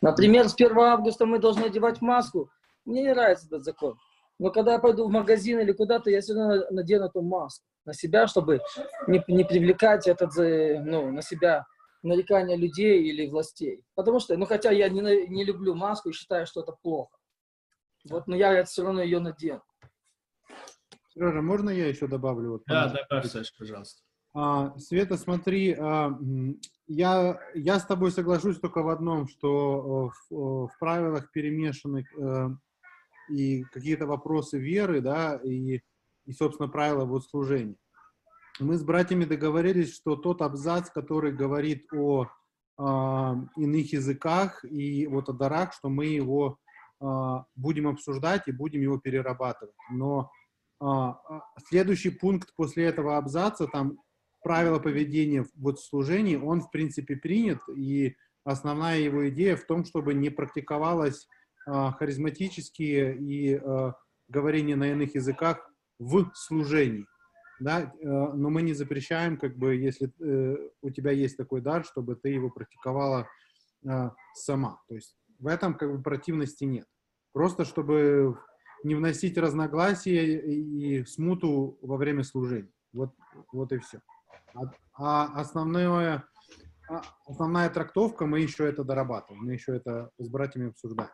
Например, 0.00 0.48
с 0.48 0.54
1 0.54 0.78
августа 0.78 1.26
мы 1.26 1.38
должны 1.38 1.64
одевать 1.64 2.00
маску. 2.00 2.50
Мне 2.86 3.02
не 3.02 3.12
нравится 3.12 3.48
этот 3.48 3.62
закон. 3.62 3.98
Но 4.38 4.50
когда 4.50 4.72
я 4.72 4.78
пойду 4.78 5.06
в 5.06 5.10
магазин 5.10 5.60
или 5.60 5.72
куда-то, 5.72 6.08
я 6.08 6.22
все 6.22 6.32
равно 6.32 6.64
надену 6.70 7.04
эту 7.08 7.20
маску 7.20 7.66
на 7.84 7.92
себя, 7.92 8.26
чтобы 8.26 8.62
не, 9.06 9.22
не 9.28 9.44
привлекать 9.44 10.08
этот, 10.08 10.34
э, 10.38 10.80
ну, 10.82 11.12
на 11.12 11.20
себя 11.20 11.66
нарекания 12.02 12.56
людей 12.56 13.02
или 13.02 13.28
властей. 13.28 13.84
Потому 13.94 14.20
что, 14.20 14.38
ну, 14.38 14.46
хотя 14.46 14.70
я 14.70 14.88
не, 14.88 15.26
не 15.28 15.44
люблю 15.44 15.74
маску 15.74 16.08
и 16.08 16.14
считаю, 16.14 16.46
что 16.46 16.62
это 16.62 16.72
плохо. 16.72 17.18
Вот, 18.08 18.26
но 18.26 18.34
я 18.34 18.64
все 18.64 18.82
равно 18.82 19.02
ее 19.02 19.18
надену. 19.18 19.62
Сережа, 21.12 21.42
можно 21.42 21.68
я 21.68 21.86
еще 21.86 22.06
добавлю? 22.06 22.52
Вот, 22.52 22.62
Да, 22.66 22.88
добавь, 22.88 23.30
Саша, 23.30 23.52
пожалуйста. 23.58 24.00
А, 24.36 24.76
Света, 24.78 25.16
смотри, 25.16 25.74
а, 25.74 26.18
я, 26.88 27.38
я 27.54 27.78
с 27.78 27.86
тобой 27.86 28.10
соглашусь 28.10 28.58
только 28.58 28.82
в 28.82 28.88
одном, 28.88 29.28
что 29.28 30.10
э, 30.10 30.34
в, 30.34 30.34
э, 30.34 30.66
в 30.66 30.78
правилах 30.80 31.30
перемешаны 31.30 32.04
э, 32.18 32.48
и 33.30 33.62
какие-то 33.62 34.06
вопросы 34.06 34.58
веры, 34.58 35.00
да, 35.00 35.36
и, 35.36 35.80
и, 36.26 36.32
собственно, 36.32 36.68
правила 36.68 37.04
вот 37.04 37.24
служения. 37.24 37.76
Мы 38.58 38.76
с 38.76 38.82
братьями 38.82 39.24
договорились, 39.24 39.94
что 39.94 40.16
тот 40.16 40.42
абзац, 40.42 40.90
который 40.90 41.32
говорит 41.32 41.86
о 41.92 42.28
а, 42.76 43.36
иных 43.56 43.92
языках 43.92 44.64
и 44.64 45.06
вот 45.06 45.28
о 45.28 45.32
дарах, 45.32 45.72
что 45.72 45.88
мы 45.88 46.06
его 46.06 46.58
будем 47.56 47.88
обсуждать 47.88 48.46
и 48.46 48.52
будем 48.52 48.80
его 48.80 48.98
перерабатывать. 48.98 49.74
Но 49.90 50.30
следующий 51.68 52.10
пункт 52.10 52.54
после 52.56 52.84
этого 52.84 53.18
абзаца, 53.18 53.66
там 53.66 53.98
правила 54.44 54.78
поведения 54.78 55.46
вот 55.56 55.80
служении, 55.80 56.36
он, 56.36 56.60
в 56.60 56.70
принципе, 56.70 57.16
принят, 57.16 57.58
и 57.74 58.14
основная 58.44 59.00
его 59.00 59.28
идея 59.30 59.56
в 59.56 59.64
том, 59.64 59.84
чтобы 59.84 60.14
не 60.14 60.30
практиковалось 60.30 61.26
а, 61.66 61.92
харизматические 61.92 63.16
и 63.16 63.54
а, 63.56 63.94
говорение 64.28 64.76
на 64.76 64.92
иных 64.92 65.14
языках 65.14 65.68
в 65.98 66.30
служении. 66.34 67.06
Да? 67.60 67.82
Э, 67.82 68.32
Но 68.34 68.50
мы 68.50 68.62
не 68.62 68.74
запрещаем, 68.74 69.36
как 69.38 69.56
бы, 69.56 69.76
если 69.76 70.12
э, 70.20 70.56
у 70.82 70.90
тебя 70.90 71.12
есть 71.12 71.36
такой 71.36 71.60
дар, 71.60 71.84
чтобы 71.84 72.16
ты 72.16 72.30
его 72.30 72.50
практиковала 72.50 73.28
а, 73.86 74.12
сама. 74.34 74.80
То 74.88 74.94
есть 74.94 75.16
в 75.38 75.46
этом 75.46 75.74
как 75.74 75.90
бы 75.90 76.02
противности 76.02 76.64
нет. 76.64 76.86
Просто 77.32 77.64
чтобы 77.64 78.38
не 78.82 78.94
вносить 78.94 79.38
разногласия 79.38 80.38
и 80.38 81.04
смуту 81.04 81.78
во 81.80 81.96
время 81.96 82.22
служения. 82.22 82.72
Вот, 82.92 83.14
вот 83.52 83.72
и 83.72 83.78
все. 83.78 84.00
А, 84.54 84.60
а 84.94 85.40
основное, 85.40 86.24
а 86.88 87.02
основная 87.26 87.68
трактовка, 87.70 88.26
мы 88.26 88.40
еще 88.40 88.68
это 88.68 88.84
дорабатываем, 88.84 89.44
мы 89.44 89.52
еще 89.52 89.76
это 89.76 90.10
с 90.18 90.28
братьями 90.28 90.68
обсуждаем. 90.68 91.10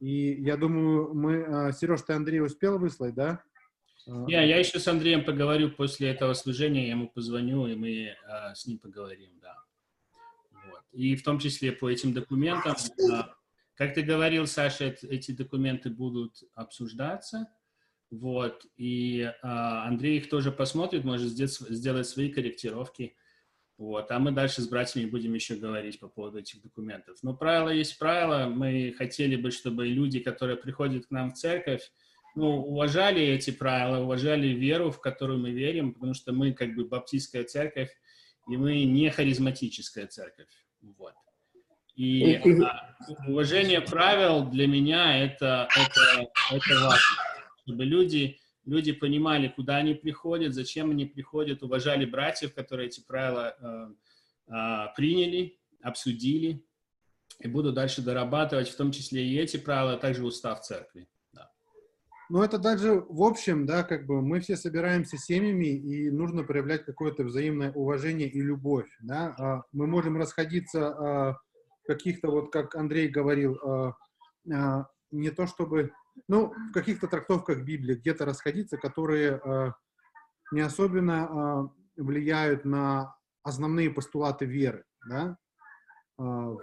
И 0.00 0.42
я 0.42 0.56
думаю, 0.56 1.14
мы... 1.14 1.44
а, 1.44 1.72
Сереж, 1.72 2.02
ты 2.02 2.12
Андрей 2.14 2.40
успел 2.40 2.78
выслать, 2.78 3.14
да? 3.14 3.42
А, 4.08 4.24
Я, 4.28 4.58
еще 4.58 4.80
с 4.80 4.88
Андреем 4.88 5.24
поговорю 5.24 5.70
после 5.70 6.10
этого 6.10 6.34
служения, 6.34 6.86
я 6.86 6.90
ему 6.92 7.08
позвоню, 7.08 7.66
и 7.66 7.76
мы 7.76 8.16
а, 8.26 8.54
с 8.54 8.66
ним 8.66 8.78
поговорим, 8.78 9.38
да. 9.40 9.56
Вот. 10.50 10.82
И 10.92 11.14
в 11.14 11.22
том 11.22 11.38
числе 11.38 11.70
по 11.72 11.88
этим 11.88 12.12
документам, 12.12 12.74
а, 13.12 13.34
как 13.74 13.94
ты 13.94 14.02
говорил, 14.02 14.46
Саша, 14.46 14.86
эт- 14.86 15.06
эти 15.08 15.30
документы 15.32 15.88
будут 15.90 16.42
обсуждаться, 16.54 17.48
вот, 18.12 18.66
и 18.76 19.32
а, 19.42 19.86
Андрей 19.86 20.18
их 20.18 20.28
тоже 20.28 20.52
посмотрит, 20.52 21.02
может 21.02 21.28
сделать, 21.28 21.54
сделать 21.54 22.06
свои 22.06 22.28
корректировки, 22.28 23.16
вот, 23.78 24.10
а 24.10 24.18
мы 24.18 24.32
дальше 24.32 24.60
с 24.60 24.68
братьями 24.68 25.08
будем 25.08 25.32
еще 25.32 25.54
говорить 25.54 25.98
по 25.98 26.08
поводу 26.08 26.38
этих 26.38 26.60
документов. 26.60 27.16
Но 27.22 27.34
правило 27.34 27.70
есть 27.70 27.98
правило, 27.98 28.50
мы 28.50 28.94
хотели 28.98 29.34
бы, 29.36 29.50
чтобы 29.50 29.86
люди, 29.86 30.20
которые 30.20 30.58
приходят 30.58 31.06
к 31.06 31.10
нам 31.10 31.30
в 31.30 31.34
церковь, 31.34 31.90
ну, 32.34 32.48
уважали 32.66 33.22
эти 33.22 33.50
правила, 33.50 34.04
уважали 34.04 34.48
веру, 34.48 34.90
в 34.90 35.00
которую 35.00 35.38
мы 35.38 35.50
верим, 35.50 35.94
потому 35.94 36.12
что 36.12 36.32
мы 36.32 36.52
как 36.52 36.74
бы 36.74 36.84
баптистская 36.84 37.44
церковь, 37.44 37.90
и 38.46 38.58
мы 38.58 38.84
не 38.84 39.08
харизматическая 39.08 40.06
церковь. 40.06 40.48
Вот. 40.82 41.14
И- 41.96 42.34
а, 42.62 42.94
уважение 43.26 43.80
правил 43.80 44.44
для 44.50 44.66
меня 44.66 45.24
это, 45.24 45.66
это, 45.74 46.30
это 46.50 46.74
важно, 46.74 47.32
чтобы 47.62 47.84
люди, 47.84 48.38
люди 48.64 48.92
понимали, 48.92 49.48
куда 49.48 49.76
они 49.76 49.94
приходят, 49.94 50.54
зачем 50.54 50.90
они 50.90 51.06
приходят, 51.06 51.62
уважали 51.62 52.04
братьев, 52.04 52.54
которые 52.54 52.88
эти 52.88 53.04
правила 53.04 53.56
э, 53.58 53.94
а, 54.48 54.88
приняли, 54.88 55.58
обсудили, 55.82 56.64
и 57.40 57.48
будут 57.48 57.74
дальше 57.74 58.02
дорабатывать, 58.02 58.68
в 58.68 58.76
том 58.76 58.92
числе 58.92 59.26
и 59.26 59.38
эти 59.38 59.56
правила, 59.56 59.94
а 59.94 59.98
также 59.98 60.24
устав 60.24 60.60
церкви. 60.60 61.08
Ну, 62.28 62.42
это 62.42 62.56
даже 62.56 63.04
в 63.08 63.22
общем, 63.24 63.66
да, 63.66 63.82
как 63.82 64.06
бы 64.06 64.22
мы 64.22 64.40
все 64.40 64.56
собираемся 64.56 65.18
семьями, 65.18 65.66
и 65.66 66.10
нужно 66.10 66.44
проявлять 66.44 66.84
какое-то 66.84 67.24
взаимное 67.24 67.72
уважение 67.72 68.28
и 68.28 68.40
любовь, 68.40 68.88
да. 69.02 69.34
А 69.38 69.62
Мы 69.72 69.86
можем 69.86 70.16
расходиться 70.16 70.88
а, 70.88 71.38
каких-то, 71.84 72.30
вот 72.30 72.50
как 72.50 72.74
Андрей 72.74 73.08
говорил, 73.08 73.58
не 75.12 75.30
то 75.30 75.46
чтобы, 75.46 75.92
ну, 76.28 76.52
в 76.70 76.72
каких-то 76.72 77.08
трактовках 77.08 77.62
Библии 77.62 77.94
где-то 77.94 78.24
расходиться, 78.24 78.76
которые 78.76 79.36
а, 79.36 79.74
не 80.52 80.60
особенно 80.60 81.24
а, 81.24 81.70
влияют 81.96 82.64
на 82.64 83.16
основные 83.42 83.90
постулаты 83.90 84.44
веры, 84.44 84.84
да. 85.08 85.36
А, 86.18 86.56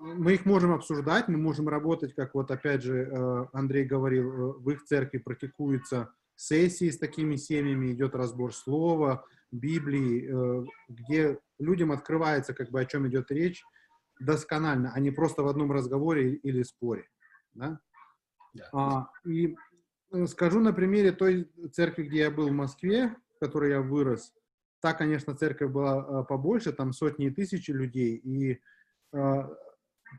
мы 0.00 0.34
их 0.34 0.46
можем 0.46 0.72
обсуждать, 0.72 1.28
мы 1.28 1.36
можем 1.36 1.68
работать, 1.68 2.14
как 2.14 2.34
вот 2.34 2.50
опять 2.50 2.82
же 2.82 3.02
э, 3.02 3.46
Андрей 3.52 3.84
говорил, 3.84 4.32
э, 4.32 4.52
в 4.58 4.70
их 4.70 4.84
церкви 4.84 5.18
практикуются 5.18 6.12
сессии 6.36 6.90
с 6.90 6.98
такими 6.98 7.36
семьями, 7.36 7.92
идет 7.92 8.14
разбор 8.14 8.54
слова, 8.54 9.24
Библии, 9.52 10.28
э, 10.28 10.64
где 10.88 11.38
людям 11.58 11.92
открывается, 11.92 12.54
как 12.54 12.70
бы 12.70 12.80
о 12.80 12.84
чем 12.84 13.08
идет 13.08 13.30
речь, 13.30 13.62
досконально, 14.20 14.92
а 14.94 15.00
не 15.00 15.10
просто 15.10 15.42
в 15.42 15.48
одном 15.48 15.72
разговоре 15.72 16.34
или 16.34 16.62
споре. 16.62 17.06
Да? 17.54 17.80
Да. 18.52 18.68
А, 18.72 19.10
и 19.24 19.56
э, 20.12 20.26
скажу 20.26 20.60
на 20.60 20.72
примере 20.72 21.12
той 21.12 21.50
церкви, 21.72 22.04
где 22.04 22.18
я 22.20 22.30
был 22.30 22.48
в 22.48 22.52
Москве, 22.52 23.14
в 23.36 23.38
которой 23.38 23.70
я 23.70 23.80
вырос. 23.80 24.32
Та, 24.80 24.94
конечно, 24.94 25.36
церковь 25.36 25.70
была 25.70 26.22
э, 26.22 26.24
побольше, 26.24 26.72
там 26.72 26.92
сотни 26.92 27.26
и 27.26 27.30
тысячи 27.30 27.70
людей, 27.70 28.16
и 28.16 28.60
э, 29.12 29.42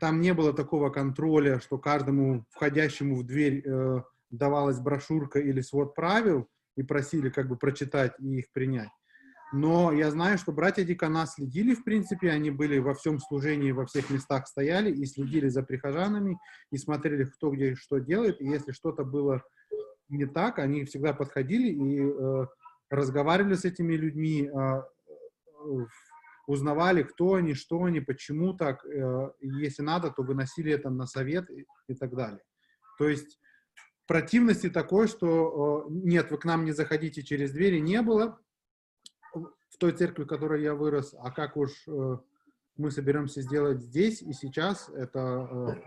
там 0.00 0.20
не 0.20 0.34
было 0.34 0.52
такого 0.52 0.90
контроля, 0.90 1.60
что 1.60 1.78
каждому 1.78 2.44
входящему 2.50 3.16
в 3.16 3.26
дверь 3.26 3.62
э, 3.64 4.02
давалась 4.30 4.78
брошюрка 4.78 5.38
или 5.38 5.60
свод 5.60 5.94
правил 5.94 6.48
и 6.76 6.82
просили 6.82 7.28
как 7.28 7.48
бы 7.48 7.56
прочитать 7.56 8.14
и 8.18 8.38
их 8.38 8.50
принять. 8.52 8.90
Но 9.52 9.92
я 9.92 10.10
знаю, 10.10 10.38
что 10.38 10.50
братья 10.50 10.82
декана 10.82 11.26
следили, 11.26 11.74
в 11.74 11.84
принципе, 11.84 12.30
они 12.30 12.50
были 12.50 12.78
во 12.78 12.94
всем 12.94 13.20
служении, 13.20 13.70
во 13.70 13.84
всех 13.84 14.08
местах 14.08 14.48
стояли 14.48 14.90
и 14.90 15.04
следили 15.04 15.48
за 15.48 15.62
прихожанами, 15.62 16.38
и 16.70 16.78
смотрели, 16.78 17.24
кто 17.24 17.50
где 17.50 17.74
что 17.74 17.98
делает, 17.98 18.40
и 18.40 18.46
если 18.46 18.72
что-то 18.72 19.04
было 19.04 19.42
не 20.08 20.24
так, 20.24 20.58
они 20.58 20.84
всегда 20.84 21.12
подходили 21.12 21.68
и 21.68 22.00
э, 22.00 22.46
разговаривали 22.88 23.54
с 23.54 23.66
этими 23.66 23.92
людьми, 23.92 24.48
э, 24.48 24.52
э, 24.54 25.86
узнавали, 26.46 27.02
кто 27.02 27.34
они, 27.34 27.52
что 27.52 27.84
они, 27.84 28.00
почему 28.00 28.54
так, 28.54 28.84
э, 28.86 29.32
если 29.40 29.82
надо, 29.82 30.10
то 30.10 30.22
выносили 30.22 30.72
это 30.72 30.88
на 30.88 31.06
совет 31.06 31.50
и, 31.50 31.66
и 31.88 31.94
так 31.94 32.14
далее. 32.14 32.42
То 32.98 33.06
есть 33.06 33.38
противности 34.06 34.70
такой, 34.70 35.08
что 35.08 35.86
э, 35.88 35.92
нет, 35.92 36.30
вы 36.30 36.38
к 36.38 36.46
нам 36.46 36.64
не 36.64 36.72
заходите 36.72 37.22
через 37.22 37.52
двери, 37.52 37.80
не 37.80 38.00
было 38.00 38.38
в 39.72 39.78
той 39.78 39.92
церкви, 39.92 40.24
в 40.24 40.26
которой 40.26 40.62
я 40.62 40.74
вырос, 40.74 41.14
а 41.18 41.30
как 41.30 41.56
уж 41.56 41.70
э, 41.88 42.18
мы 42.76 42.90
соберемся 42.90 43.40
сделать 43.40 43.80
здесь 43.80 44.20
и 44.20 44.32
сейчас, 44.32 44.90
это 44.90 45.78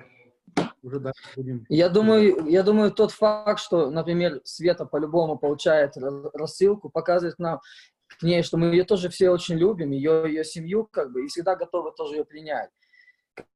э, 0.57 0.63
уже 0.81 0.99
дальше 0.99 1.21
будем... 1.35 1.65
Я 1.69 1.89
думаю, 1.89 2.47
я 2.47 2.63
думаю, 2.63 2.91
тот 2.91 3.11
факт, 3.11 3.59
что, 3.59 3.91
например, 3.91 4.41
Света 4.43 4.85
по-любому 4.85 5.37
получает 5.37 5.97
ра- 5.97 6.29
рассылку, 6.33 6.89
показывает 6.89 7.37
нам 7.37 7.61
к 8.07 8.23
ней, 8.23 8.41
что 8.41 8.57
мы 8.57 8.67
ее 8.67 8.85
тоже 8.85 9.09
все 9.09 9.29
очень 9.29 9.55
любим, 9.55 9.91
ее, 9.91 10.25
ее 10.27 10.43
семью, 10.43 10.85
как 10.85 11.11
бы, 11.11 11.23
и 11.23 11.27
всегда 11.27 11.55
готовы 11.55 11.91
тоже 11.91 12.15
ее 12.15 12.25
принять. 12.25 12.71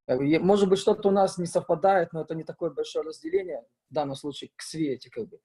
Может 0.08 0.70
быть, 0.70 0.80
что-то 0.80 1.10
у 1.10 1.12
нас 1.12 1.38
не 1.38 1.46
совпадает, 1.46 2.14
но 2.14 2.22
это 2.22 2.36
не 2.36 2.44
такое 2.44 2.70
большое 2.70 3.06
разделение, 3.06 3.64
в 3.90 3.94
данном 3.94 4.16
случае, 4.16 4.52
к 4.56 4.62
Свете, 4.62 5.10
как 5.10 5.28
бы. 5.28 5.40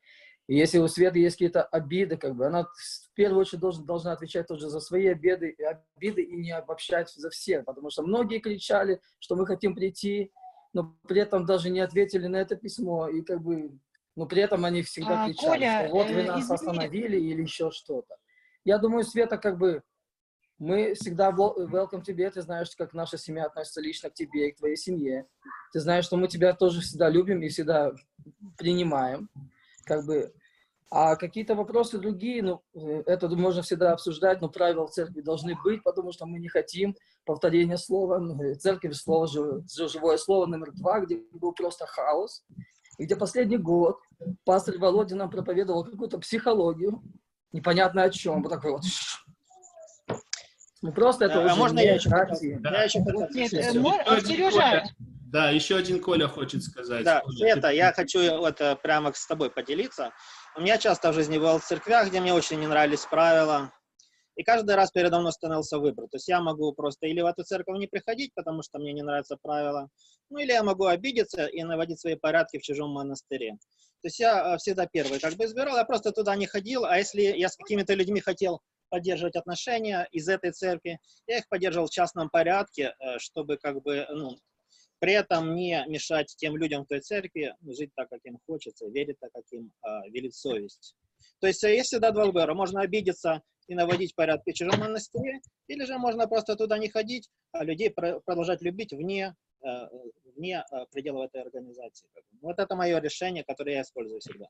И 0.46 0.56
если 0.56 0.78
у 0.78 0.88
Светы 0.88 1.18
есть 1.20 1.36
какие-то 1.36 1.62
обиды, 1.62 2.16
как 2.18 2.34
бы, 2.36 2.46
она 2.46 2.64
в 2.64 3.14
первую 3.14 3.40
очередь 3.40 3.60
должна, 3.60 3.84
должна 3.84 4.12
отвечать 4.12 4.46
тоже 4.46 4.68
за 4.68 4.80
свои 4.80 5.06
обиды, 5.06 5.56
обиды 5.96 6.22
и 6.22 6.36
не 6.36 6.50
обобщать 6.50 7.10
за 7.10 7.30
всех, 7.30 7.64
потому 7.64 7.88
что 7.90 8.02
многие 8.02 8.40
кричали, 8.40 9.00
что 9.20 9.36
мы 9.36 9.46
хотим 9.46 9.74
прийти, 9.74 10.32
но 10.74 10.96
при 11.08 11.22
этом 11.22 11.46
даже 11.46 11.70
не 11.70 11.80
ответили 11.80 12.26
на 12.26 12.36
это 12.36 12.56
письмо, 12.56 13.08
и 13.08 13.22
как 13.22 13.40
бы, 13.42 13.78
но 14.16 14.26
при 14.26 14.42
этом 14.42 14.66
они 14.66 14.82
всегда 14.82 15.22
А, 15.22 15.24
кричали, 15.24 15.64
Коля, 15.64 15.78
что 15.80 15.88
вот 15.94 16.10
вы 16.10 16.20
э, 16.20 16.26
нас 16.26 16.40
извини. 16.44 16.54
остановили 16.54 17.16
или 17.16 17.42
еще 17.42 17.70
что-то. 17.70 18.16
Я 18.64 18.76
думаю, 18.78 19.04
Света, 19.04 19.38
как 19.38 19.56
бы, 19.56 19.82
мы 20.58 20.94
всегда 20.94 21.30
wel- 21.30 21.56
welcome 21.70 22.02
тебе, 22.02 22.30
ты 22.30 22.42
знаешь, 22.42 22.70
как 22.76 22.92
наша 22.92 23.16
семья 23.16 23.46
относится 23.46 23.80
лично 23.80 24.10
к 24.10 24.14
тебе 24.14 24.48
и 24.48 24.52
к 24.52 24.56
твоей 24.58 24.76
семье. 24.76 25.26
Ты 25.72 25.80
знаешь, 25.80 26.04
что 26.04 26.16
мы 26.16 26.28
тебя 26.28 26.52
тоже 26.54 26.80
всегда 26.82 27.08
любим 27.08 27.42
и 27.42 27.48
всегда 27.48 27.92
принимаем. 28.58 29.30
Как 29.84 30.04
бы, 30.04 30.32
а 30.90 31.16
какие-то 31.16 31.54
вопросы 31.54 31.98
другие, 31.98 32.42
ну, 32.42 32.62
э, 32.74 33.02
это 33.06 33.28
можно 33.28 33.62
всегда 33.62 33.92
обсуждать, 33.92 34.40
но 34.40 34.48
правила 34.48 34.86
в 34.86 34.90
церкви 34.90 35.20
должны 35.20 35.54
быть, 35.62 35.82
потому 35.82 36.12
что 36.12 36.26
мы 36.26 36.38
не 36.38 36.48
хотим 36.48 36.96
повторения 37.24 37.76
слова. 37.76 38.18
Ну, 38.18 38.40
э, 38.42 38.54
Церковь 38.54 38.94
слово, 38.94 39.26
жив- 39.26 39.64
жив- 39.70 39.90
живое 39.90 40.16
слово 40.16 40.46
номер 40.46 40.72
два, 40.72 41.00
где 41.00 41.22
был 41.32 41.52
просто 41.52 41.86
хаос, 41.86 42.44
и 42.98 43.04
где 43.04 43.16
последний 43.16 43.58
год 43.58 43.98
пастор 44.44 44.78
Володя 44.78 45.16
нам 45.16 45.30
проповедовал 45.30 45.84
какую-то 45.84 46.18
психологию, 46.18 47.02
непонятно 47.52 48.02
о 48.04 48.10
чем, 48.10 48.42
вот 48.42 48.50
такой 48.50 48.72
вот. 48.72 48.82
Ну, 50.82 50.92
просто 50.92 51.24
это 51.24 51.40
А 51.42 51.46
уже 51.46 51.54
можно 51.56 51.80
я 51.80 51.94
еще 51.94 52.10
хотел? 52.10 52.36
тема. 52.36 52.70
Я 52.70 52.82
еще 52.84 53.02
хотел. 53.02 53.28
Нет, 53.30 53.52
э, 53.54 53.72
а, 54.06 54.20
Сережа. 54.20 54.84
Да, 55.34 55.50
еще 55.50 55.74
один 55.74 56.00
Коля 56.00 56.28
хочет 56.28 56.62
сказать. 56.62 57.04
Да, 57.04 57.20
Коля, 57.22 57.36
Света, 57.36 57.68
ты- 57.70 57.74
я 57.74 57.92
хочу 57.92 58.38
вот 58.38 58.60
э, 58.60 58.76
прямо 58.76 59.12
с 59.12 59.26
тобой 59.26 59.50
поделиться. 59.50 60.12
У 60.56 60.60
меня 60.60 60.78
часто 60.78 61.10
в 61.10 61.14
жизни 61.14 61.38
бывал 61.38 61.58
в 61.58 61.64
церквях, 61.64 62.08
где 62.08 62.20
мне 62.20 62.32
очень 62.32 62.60
не 62.60 62.68
нравились 62.68 63.04
правила. 63.04 63.72
И 64.36 64.44
каждый 64.44 64.76
раз 64.76 64.92
передо 64.92 65.18
мной 65.18 65.32
становился 65.32 65.80
выбор. 65.80 66.04
То 66.04 66.18
есть 66.18 66.28
я 66.28 66.40
могу 66.40 66.72
просто 66.72 67.08
или 67.08 67.20
в 67.20 67.26
эту 67.26 67.42
церковь 67.42 67.78
не 67.78 67.88
приходить, 67.88 68.32
потому 68.36 68.62
что 68.62 68.78
мне 68.78 68.92
не 68.92 69.02
нравятся 69.02 69.36
правила, 69.42 69.88
ну 70.30 70.38
или 70.38 70.52
я 70.52 70.62
могу 70.62 70.84
обидеться 70.84 71.46
и 71.46 71.64
наводить 71.64 71.98
свои 71.98 72.14
порядки 72.14 72.58
в 72.58 72.62
чужом 72.62 72.92
монастыре. 72.92 73.54
То 74.02 74.06
есть 74.06 74.20
я 74.20 74.54
э, 74.54 74.58
всегда 74.58 74.86
первый 74.86 75.18
как 75.18 75.34
бы 75.34 75.46
избирал, 75.46 75.76
я 75.76 75.84
просто 75.84 76.12
туда 76.12 76.36
не 76.36 76.46
ходил, 76.46 76.84
а 76.84 76.96
если 76.96 77.22
я 77.22 77.48
с 77.48 77.56
какими-то 77.56 77.94
людьми 77.94 78.20
хотел 78.20 78.60
поддерживать 78.88 79.34
отношения 79.34 80.06
из 80.12 80.28
этой 80.28 80.52
церкви, 80.52 81.00
я 81.26 81.38
их 81.38 81.48
поддерживал 81.48 81.88
в 81.88 81.90
частном 81.90 82.30
порядке, 82.30 82.94
э, 83.00 83.18
чтобы 83.18 83.56
как 83.56 83.82
бы, 83.82 84.06
ну, 84.10 84.38
при 85.04 85.12
этом 85.12 85.54
не 85.54 85.84
мешать 85.86 86.34
тем 86.38 86.56
людям 86.56 86.84
в 86.84 86.86
той 86.86 87.00
церкви 87.00 87.54
жить 87.60 87.90
так, 87.94 88.08
как 88.08 88.20
им 88.24 88.38
хочется, 88.46 88.86
верить 88.88 89.18
так, 89.20 89.30
как 89.32 89.44
им 89.50 89.70
а, 89.82 90.08
велит 90.08 90.34
совесть. 90.34 90.96
То 91.40 91.46
есть 91.46 91.62
э, 91.62 91.74
есть 91.74 91.88
всегда 91.88 92.10
два 92.10 92.24
выбора. 92.24 92.54
Можно 92.54 92.80
обидеться 92.80 93.42
и 93.66 93.74
наводить 93.74 94.14
порядки 94.14 94.52
в 94.52 94.54
чужом 94.54 94.80
монастыре, 94.80 95.42
или 95.66 95.84
же 95.84 95.98
можно 95.98 96.26
просто 96.26 96.56
туда 96.56 96.78
не 96.78 96.88
ходить, 96.88 97.28
а 97.52 97.64
людей 97.64 97.90
про- 97.90 98.20
продолжать 98.20 98.62
любить 98.62 98.94
вне, 98.94 99.36
э, 99.62 99.88
вне 100.36 100.64
э, 100.72 100.86
пределов 100.90 101.26
этой 101.26 101.42
организации. 101.42 102.08
Вот 102.40 102.58
это 102.58 102.74
мое 102.74 102.98
решение, 102.98 103.44
которое 103.44 103.74
я 103.74 103.82
использую 103.82 104.20
всегда. 104.20 104.46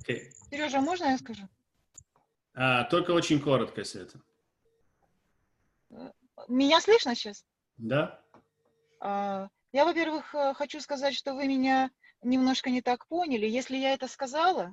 Окей. 0.00 0.30
Сережа, 0.50 0.80
можно 0.80 1.04
я 1.10 1.18
скажу? 1.18 1.42
А, 2.54 2.84
только 2.84 3.10
очень 3.10 3.38
коротко, 3.38 3.84
Света. 3.84 4.18
Меня 6.48 6.80
слышно 6.80 7.14
сейчас? 7.14 7.44
Да? 7.78 8.20
А, 9.00 9.48
Я, 9.72 9.84
во-первых, 9.84 10.34
э, 10.34 10.54
хочу 10.54 10.80
сказать, 10.80 11.14
что 11.14 11.34
вы 11.34 11.46
меня 11.46 11.90
немножко 12.22 12.70
не 12.70 12.82
так 12.82 13.06
поняли. 13.06 13.46
Если 13.46 13.76
я 13.76 13.92
это 13.92 14.08
сказала, 14.08 14.72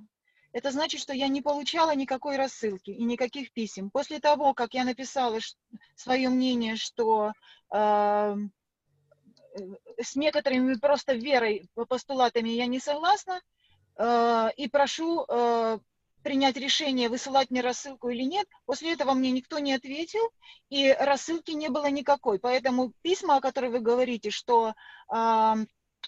это 0.53 0.71
значит, 0.71 1.01
что 1.01 1.13
я 1.13 1.27
не 1.27 1.41
получала 1.41 1.95
никакой 1.95 2.37
рассылки 2.37 2.91
и 2.91 3.03
никаких 3.03 3.51
писем. 3.51 3.89
После 3.89 4.19
того, 4.19 4.53
как 4.53 4.73
я 4.73 4.85
написала 4.85 5.39
свое 5.95 6.29
мнение, 6.29 6.75
что 6.75 7.33
а, 7.69 8.35
э, 9.55 9.59
с 10.01 10.15
некоторыми 10.15 10.75
просто 10.75 11.13
верой, 11.13 11.69
постулатами 11.89 12.49
я 12.49 12.67
не 12.67 12.79
согласна, 12.79 13.41
э, 13.97 14.49
и 14.55 14.67
прошу 14.69 15.25
принять 16.23 16.57
решение, 16.57 17.09
высылать 17.09 17.51
мне 17.51 17.61
рассылку 17.61 18.09
или 18.09 18.23
нет, 18.23 18.47
после 18.65 18.93
этого 18.93 19.13
мне 19.13 19.31
никто 19.31 19.59
не 19.59 19.73
ответил, 19.73 20.31
и 20.69 20.95
рассылки 20.99 21.51
не 21.51 21.69
было 21.69 21.89
никакой. 21.89 22.39
Поэтому 22.39 22.93
письма, 23.01 23.37
о 23.37 23.41
которых 23.41 23.71
вы 23.71 23.79
говорите, 23.79 24.31
что 24.31 24.73
а, 25.09 25.57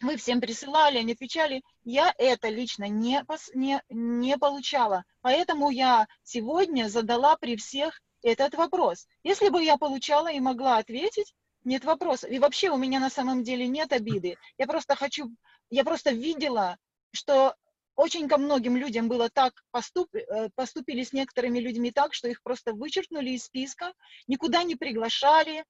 мы 0.02 0.18
всем 0.18 0.42
присылали, 0.42 0.98
они 0.98 1.14
отвечали, 1.14 1.62
я 1.84 2.14
это 2.18 2.50
лично 2.50 2.88
не, 2.88 3.24
не, 3.54 3.82
не 3.90 4.38
получала. 4.38 5.04
Поэтому 5.22 5.70
я 5.70 6.08
сегодня 6.24 6.90
задала 6.90 7.38
при 7.38 7.56
всех 7.56 8.02
этот 8.24 8.56
вопрос. 8.56 9.08
Если 9.24 9.50
бы 9.50 9.64
я 9.64 9.78
получала 9.78 10.32
и 10.32 10.40
могла 10.40 10.78
ответить, 10.78 11.34
нет 11.64 11.84
вопросов. 11.84 12.30
И 12.30 12.40
вообще 12.40 12.70
у 12.70 12.78
меня 12.78 13.00
на 13.00 13.10
самом 13.10 13.44
деле 13.44 13.68
нет 13.68 13.92
обиды. 13.92 14.38
Я 14.58 14.68
просто 14.68 14.96
хочу, 14.96 15.30
я 15.70 15.84
просто 15.84 16.12
видела, 16.12 16.78
что 17.12 17.56
очень 17.96 18.28
ко 18.28 18.38
многим 18.38 18.76
людям 18.78 19.08
было 19.08 19.30
так, 19.30 19.54
поступ, 19.72 20.14
э, 20.14 20.50
поступили 20.56 21.04
с 21.04 21.14
некоторыми 21.14 21.60
людьми 21.60 21.92
так, 21.92 22.14
что 22.14 22.28
их 22.28 22.42
просто 22.44 22.74
вычеркнули 22.74 23.32
из 23.32 23.46
списка, 23.46 23.94
никуда 24.28 24.64
не 24.64 24.76
приглашали. 24.76 25.64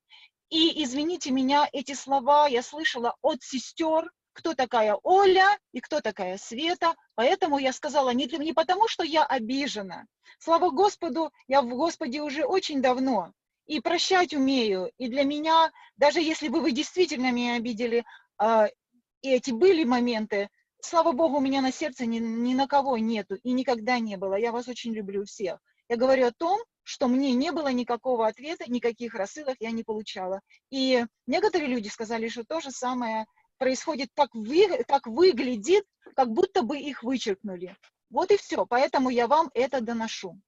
И, 0.49 0.83
извините 0.83 1.31
меня, 1.31 1.67
эти 1.71 1.93
слова 1.93 2.47
я 2.47 2.61
слышала 2.61 3.15
от 3.21 3.41
сестер, 3.41 4.11
кто 4.33 4.53
такая 4.53 4.97
Оля 5.03 5.57
и 5.71 5.79
кто 5.79 6.01
такая 6.01 6.37
Света. 6.37 6.95
Поэтому 7.15 7.57
я 7.57 7.71
сказала 7.71 8.09
не, 8.09 8.27
для- 8.27 8.39
не 8.39 8.53
потому, 8.53 8.87
что 8.87 9.03
я 9.03 9.23
обижена. 9.25 10.05
Слава 10.39 10.69
Господу, 10.69 11.31
я 11.47 11.61
в 11.61 11.69
Господе 11.69 12.21
уже 12.21 12.45
очень 12.45 12.81
давно. 12.81 13.31
И 13.65 13.79
прощать 13.79 14.33
умею. 14.33 14.91
И 14.97 15.07
для 15.07 15.23
меня, 15.23 15.71
даже 15.95 16.21
если 16.21 16.49
бы 16.49 16.59
вы 16.61 16.71
действительно 16.71 17.31
меня 17.31 17.55
обидели, 17.55 18.03
а, 18.37 18.67
и 19.21 19.31
эти 19.31 19.51
были 19.51 19.83
моменты, 19.83 20.49
слава 20.85 21.11
Богу, 21.11 21.37
у 21.37 21.41
меня 21.41 21.61
на 21.61 21.71
сердце 21.71 22.05
ни, 22.05 22.19
ни 22.19 22.53
на 22.53 22.67
кого 22.67 22.97
нету 22.97 23.35
и 23.35 23.51
никогда 23.51 23.99
не 23.99 24.17
было. 24.17 24.35
Я 24.35 24.51
вас 24.51 24.67
очень 24.67 24.93
люблю 24.93 25.25
всех. 25.25 25.59
Я 25.89 25.97
говорю 25.97 26.27
о 26.27 26.31
том, 26.31 26.59
что 26.83 27.07
мне 27.07 27.33
не 27.33 27.51
было 27.51 27.71
никакого 27.71 28.27
ответа, 28.27 28.69
никаких 28.71 29.15
рассылок 29.15 29.57
я 29.59 29.71
не 29.71 29.83
получала. 29.83 30.41
И 30.69 31.05
некоторые 31.27 31.67
люди 31.67 31.87
сказали, 31.87 32.27
что 32.27 32.43
то 32.43 32.61
же 32.61 32.71
самое 32.71 33.25
происходит, 33.57 34.09
так, 34.13 34.33
вы, 34.33 34.83
так 34.87 35.07
выглядит, 35.07 35.85
как 36.15 36.29
будто 36.29 36.61
бы 36.61 36.77
их 36.77 37.03
вычеркнули. 37.03 37.75
Вот 38.09 38.31
и 38.31 38.37
все. 38.37 38.65
Поэтому 38.65 39.09
я 39.09 39.27
вам 39.27 39.49
это 39.53 39.81
доношу. 39.81 40.39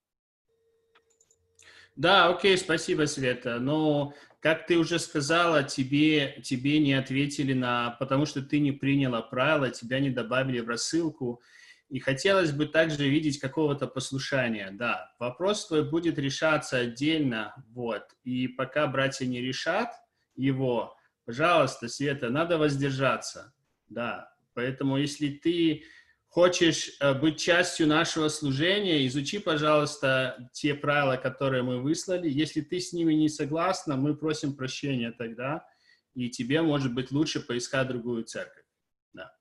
Да, 1.98 2.28
окей, 2.28 2.56
спасибо, 2.56 3.06
Света. 3.06 3.58
Но, 3.58 4.14
как 4.38 4.68
ты 4.68 4.78
уже 4.78 5.00
сказала, 5.00 5.64
тебе, 5.64 6.40
тебе 6.44 6.78
не 6.78 6.94
ответили 6.94 7.54
на... 7.54 7.96
Потому 7.98 8.24
что 8.24 8.40
ты 8.40 8.60
не 8.60 8.70
приняла 8.70 9.20
правила, 9.20 9.68
тебя 9.70 9.98
не 9.98 10.10
добавили 10.10 10.60
в 10.60 10.68
рассылку. 10.68 11.42
И 11.88 11.98
хотелось 11.98 12.52
бы 12.52 12.66
также 12.66 13.08
видеть 13.08 13.40
какого-то 13.40 13.88
послушания. 13.88 14.70
Да, 14.70 15.12
вопрос 15.18 15.66
твой 15.66 15.90
будет 15.90 16.20
решаться 16.20 16.78
отдельно, 16.78 17.52
вот. 17.70 18.04
И 18.22 18.46
пока 18.46 18.86
братья 18.86 19.26
не 19.26 19.40
решат 19.40 19.90
его, 20.36 20.96
пожалуйста, 21.24 21.88
Света, 21.88 22.30
надо 22.30 22.58
воздержаться. 22.58 23.52
Да, 23.88 24.32
поэтому 24.54 24.98
если 24.98 25.30
ты 25.30 25.82
хочешь 26.28 26.96
э, 27.00 27.14
быть 27.14 27.40
частью 27.40 27.86
нашего 27.86 28.28
служения, 28.28 29.06
изучи, 29.06 29.38
пожалуйста, 29.38 30.50
те 30.52 30.74
правила, 30.74 31.16
которые 31.16 31.62
мы 31.62 31.80
выслали. 31.80 32.28
Если 32.28 32.60
ты 32.60 32.80
с 32.80 32.92
ними 32.92 33.14
не 33.14 33.28
согласна, 33.28 33.96
мы 33.96 34.16
просим 34.16 34.54
прощения 34.54 35.12
тогда, 35.12 35.66
и 36.14 36.28
тебе, 36.30 36.62
может 36.62 36.94
быть, 36.94 37.10
лучше 37.10 37.40
поискать 37.40 37.88
другую 37.88 38.24
церковь. 38.24 38.64
Да. 39.12 39.32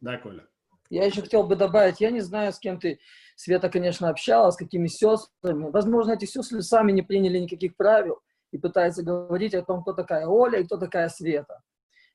Да, 0.00 0.16
Коля. 0.16 0.46
Я 0.90 1.06
еще 1.06 1.22
хотел 1.22 1.44
бы 1.44 1.56
добавить, 1.56 2.00
я 2.00 2.10
не 2.10 2.20
знаю, 2.20 2.52
с 2.52 2.58
кем 2.58 2.78
ты, 2.78 3.00
Света, 3.34 3.70
конечно, 3.70 4.10
общалась, 4.10 4.54
с 4.54 4.58
какими 4.58 4.88
сестрами. 4.88 5.70
Возможно, 5.70 6.12
эти 6.12 6.26
сестры 6.26 6.62
сами 6.62 6.92
не 6.92 7.02
приняли 7.02 7.38
никаких 7.38 7.76
правил 7.76 8.20
и 8.50 8.58
пытаются 8.58 9.02
говорить 9.02 9.54
о 9.54 9.62
том, 9.62 9.82
кто 9.82 9.94
такая 9.94 10.26
Оля 10.26 10.60
и 10.60 10.64
кто 10.64 10.76
такая 10.76 11.08
Света. 11.08 11.62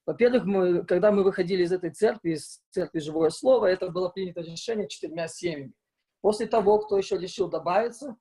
Во-первых, 0.08 0.46
мы, 0.46 0.86
когда 0.86 1.12
мы 1.12 1.24
выходили 1.24 1.64
из 1.64 1.72
этой 1.72 1.92
церкви, 1.92 2.32
из 2.32 2.62
церкви 2.72 3.00
Живое 3.00 3.30
Слово, 3.30 3.68
это 3.68 3.90
было 3.90 4.10
принято 4.10 4.42
решение 4.42 4.88
четырьмя 4.88 5.28
семьями. 5.28 5.74
После 6.22 6.48
того, 6.48 6.80
кто 6.80 6.98
еще 6.98 7.18
решил 7.18 7.48
добавиться, 7.48 8.18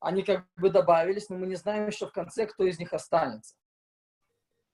они 0.00 0.22
как 0.22 0.44
бы 0.58 0.68
добавились, 0.68 1.30
но 1.30 1.38
мы 1.38 1.46
не 1.46 1.54
знаем 1.54 1.86
еще 1.86 2.06
в 2.06 2.12
конце, 2.12 2.46
кто 2.46 2.64
из 2.64 2.78
них 2.78 2.92
останется. 2.92 3.56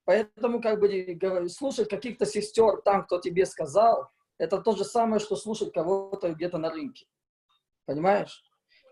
Поэтому 0.05 0.61
как 0.61 0.81
бы 0.81 1.49
слушать 1.49 1.89
каких-то 1.89 2.27
сестер 2.27 2.83
там, 2.83 3.05
кто 3.05 3.21
тебе 3.21 3.47
сказал, 3.47 4.09
это 4.39 4.59
то 4.61 4.75
же 4.75 4.85
самое, 4.85 5.21
что 5.21 5.37
слушать 5.37 5.73
кого-то 5.73 6.33
где-то 6.33 6.59
на 6.59 6.71
рынке. 6.71 7.07
Понимаешь? 7.87 8.43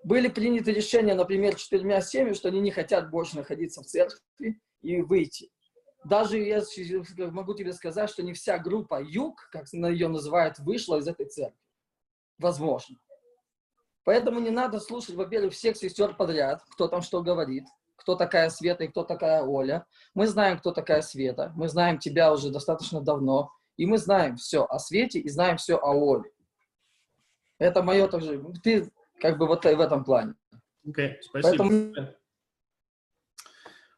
были 0.05 0.28
приняты 0.28 0.73
решения, 0.73 1.15
например, 1.15 1.55
четырьмя 1.55 2.01
семьями, 2.01 2.35
что 2.35 2.49
они 2.49 2.61
не 2.61 2.70
хотят 2.70 3.11
больше 3.11 3.36
находиться 3.36 3.82
в 3.82 3.86
церкви 3.86 4.61
и 4.81 5.01
выйти. 5.01 5.51
Даже 6.04 6.38
я 6.38 6.62
могу 7.30 7.54
тебе 7.54 7.72
сказать, 7.72 8.10
что 8.10 8.22
не 8.22 8.32
вся 8.32 8.58
группа 8.58 9.00
Юг, 9.02 9.48
как 9.50 9.72
ее 9.72 10.08
называют, 10.08 10.58
вышла 10.58 10.96
из 10.96 11.06
этой 11.06 11.26
церкви. 11.26 11.58
Возможно. 12.38 12.96
Поэтому 14.04 14.40
не 14.40 14.50
надо 14.50 14.80
слушать, 14.80 15.14
во-первых, 15.14 15.52
всех 15.52 15.76
сестер 15.76 16.14
подряд, 16.16 16.62
кто 16.70 16.88
там 16.88 17.02
что 17.02 17.22
говорит, 17.22 17.64
кто 17.94 18.16
такая 18.16 18.50
Света 18.50 18.84
и 18.84 18.88
кто 18.88 19.04
такая 19.04 19.42
Оля. 19.42 19.86
Мы 20.14 20.26
знаем, 20.26 20.58
кто 20.58 20.72
такая 20.72 21.02
Света. 21.02 21.52
Мы 21.54 21.68
знаем 21.68 21.98
тебя 21.98 22.32
уже 22.32 22.50
достаточно 22.50 23.00
давно. 23.00 23.52
И 23.76 23.86
мы 23.86 23.98
знаем 23.98 24.36
все 24.36 24.64
о 24.64 24.78
Свете 24.80 25.20
и 25.20 25.28
знаем 25.28 25.56
все 25.56 25.76
о 25.76 25.92
Оле. 25.94 26.30
Это 27.58 27.82
мое 27.84 28.08
также. 28.08 28.42
Ты 28.62 28.90
как 29.20 29.38
бы 29.38 29.46
вот 29.46 29.64
в 29.64 29.66
этом 29.66 30.04
плане. 30.04 30.34
Okay, 30.84 31.14
спасибо. 31.20 31.58
Поэтому... 31.58 32.14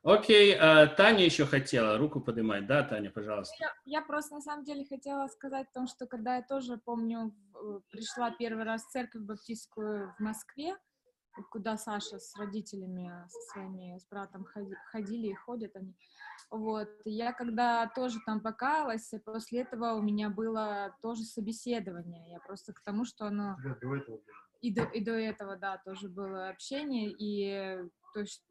Окей, 0.05 0.55
okay, 0.55 0.95
Таня 0.97 1.25
еще 1.25 1.47
хотела 1.47 1.97
руку 1.97 2.21
поднимать. 2.21 2.67
Да, 2.67 2.83
Таня, 2.83 3.11
пожалуйста. 3.11 3.55
Я, 3.59 3.73
я 3.87 4.03
просто 4.03 4.35
на 4.35 4.43
самом 4.43 4.63
деле 4.63 4.85
хотела 4.85 5.27
сказать 5.29 5.67
о 5.71 5.73
том, 5.73 5.87
что 5.87 6.07
когда 6.07 6.37
я 6.37 6.43
тоже 6.43 6.77
помню, 6.77 7.35
пришла 7.91 8.31
первый 8.31 8.65
раз 8.65 8.85
в 8.85 8.91
церковь 8.91 9.23
баптистскую 9.23 10.15
в 10.19 10.21
Москве, 10.23 10.77
куда 11.51 11.79
Саша 11.79 12.19
с 12.19 12.37
родителями, 12.37 13.11
со 13.29 13.53
своими, 13.53 13.99
с 13.99 14.07
братом 14.07 14.47
ходили 14.91 15.29
и 15.29 15.35
ходят 15.35 15.75
они. 15.75 15.97
Вот, 16.51 16.91
я 17.07 17.33
когда 17.33 17.91
тоже 17.95 18.19
там 18.27 18.43
покаялась, 18.43 19.11
после 19.25 19.63
этого 19.63 19.95
у 19.95 20.03
меня 20.03 20.29
было 20.29 20.95
тоже 21.01 21.23
собеседование. 21.23 22.31
Я 22.31 22.41
просто 22.41 22.75
к 22.75 22.83
тому, 22.83 23.07
что 23.07 23.27
оно... 23.27 23.57
Да, 23.65 23.75
до 23.81 23.97
этого. 23.97 24.21
И 24.61 24.73
до, 24.73 24.83
и 24.85 25.03
до 25.03 25.13
этого, 25.13 25.57
да, 25.57 25.81
тоже 25.83 26.09
было 26.09 26.51
общение, 26.51 27.11
и 27.11 27.89
то 28.13 28.21
есть 28.21 28.43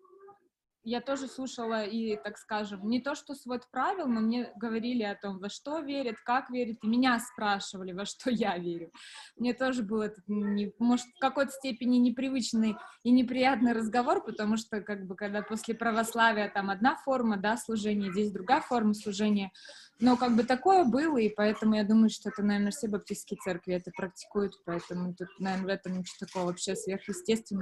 я 0.83 1.01
тоже 1.01 1.27
слушала 1.27 1.85
и, 1.85 2.17
так 2.17 2.37
скажем, 2.37 2.87
не 2.89 2.99
то, 2.99 3.15
что 3.15 3.35
свод 3.35 3.69
правил, 3.71 4.07
но 4.07 4.19
мне 4.19 4.51
говорили 4.55 5.03
о 5.03 5.15
том, 5.15 5.39
во 5.39 5.49
что 5.49 5.79
верят, 5.79 6.17
как 6.25 6.49
верят, 6.49 6.77
и 6.81 6.87
меня 6.87 7.19
спрашивали, 7.19 7.93
во 7.93 8.05
что 8.05 8.29
я 8.29 8.57
верю. 8.57 8.91
Мне 9.37 9.53
тоже 9.53 9.83
был 9.83 10.01
этот, 10.01 10.27
не, 10.27 10.73
может, 10.79 11.05
в 11.05 11.19
какой-то 11.19 11.51
степени 11.51 11.97
непривычный 11.97 12.75
и 13.03 13.11
неприятный 13.11 13.73
разговор, 13.73 14.23
потому 14.23 14.57
что, 14.57 14.81
как 14.81 15.05
бы, 15.05 15.15
когда 15.15 15.41
после 15.41 15.73
православия 15.73 16.49
там 16.49 16.69
одна 16.69 16.95
форма, 16.97 17.37
да, 17.37 17.57
служения, 17.57 18.11
здесь 18.11 18.31
другая 18.31 18.61
форма 18.61 18.93
служения, 18.93 19.51
но 19.99 20.17
как 20.17 20.35
бы 20.35 20.43
такое 20.43 20.83
было, 20.83 21.17
и 21.17 21.29
поэтому 21.29 21.75
я 21.75 21.85
думаю, 21.85 22.09
что 22.09 22.29
это, 22.29 22.43
наверное, 22.43 22.71
все 22.71 22.89
баптистские 22.89 23.39
церкви 23.41 23.75
это 23.75 23.91
практикуют, 23.95 24.53
поэтому 24.65 25.13
тут, 25.13 25.29
наверное, 25.39 25.65
в 25.65 25.69
этом 25.69 25.99
ничего 25.99 26.25
такого 26.25 26.47
вообще 26.47 26.75
сверхъестественного 26.75 27.61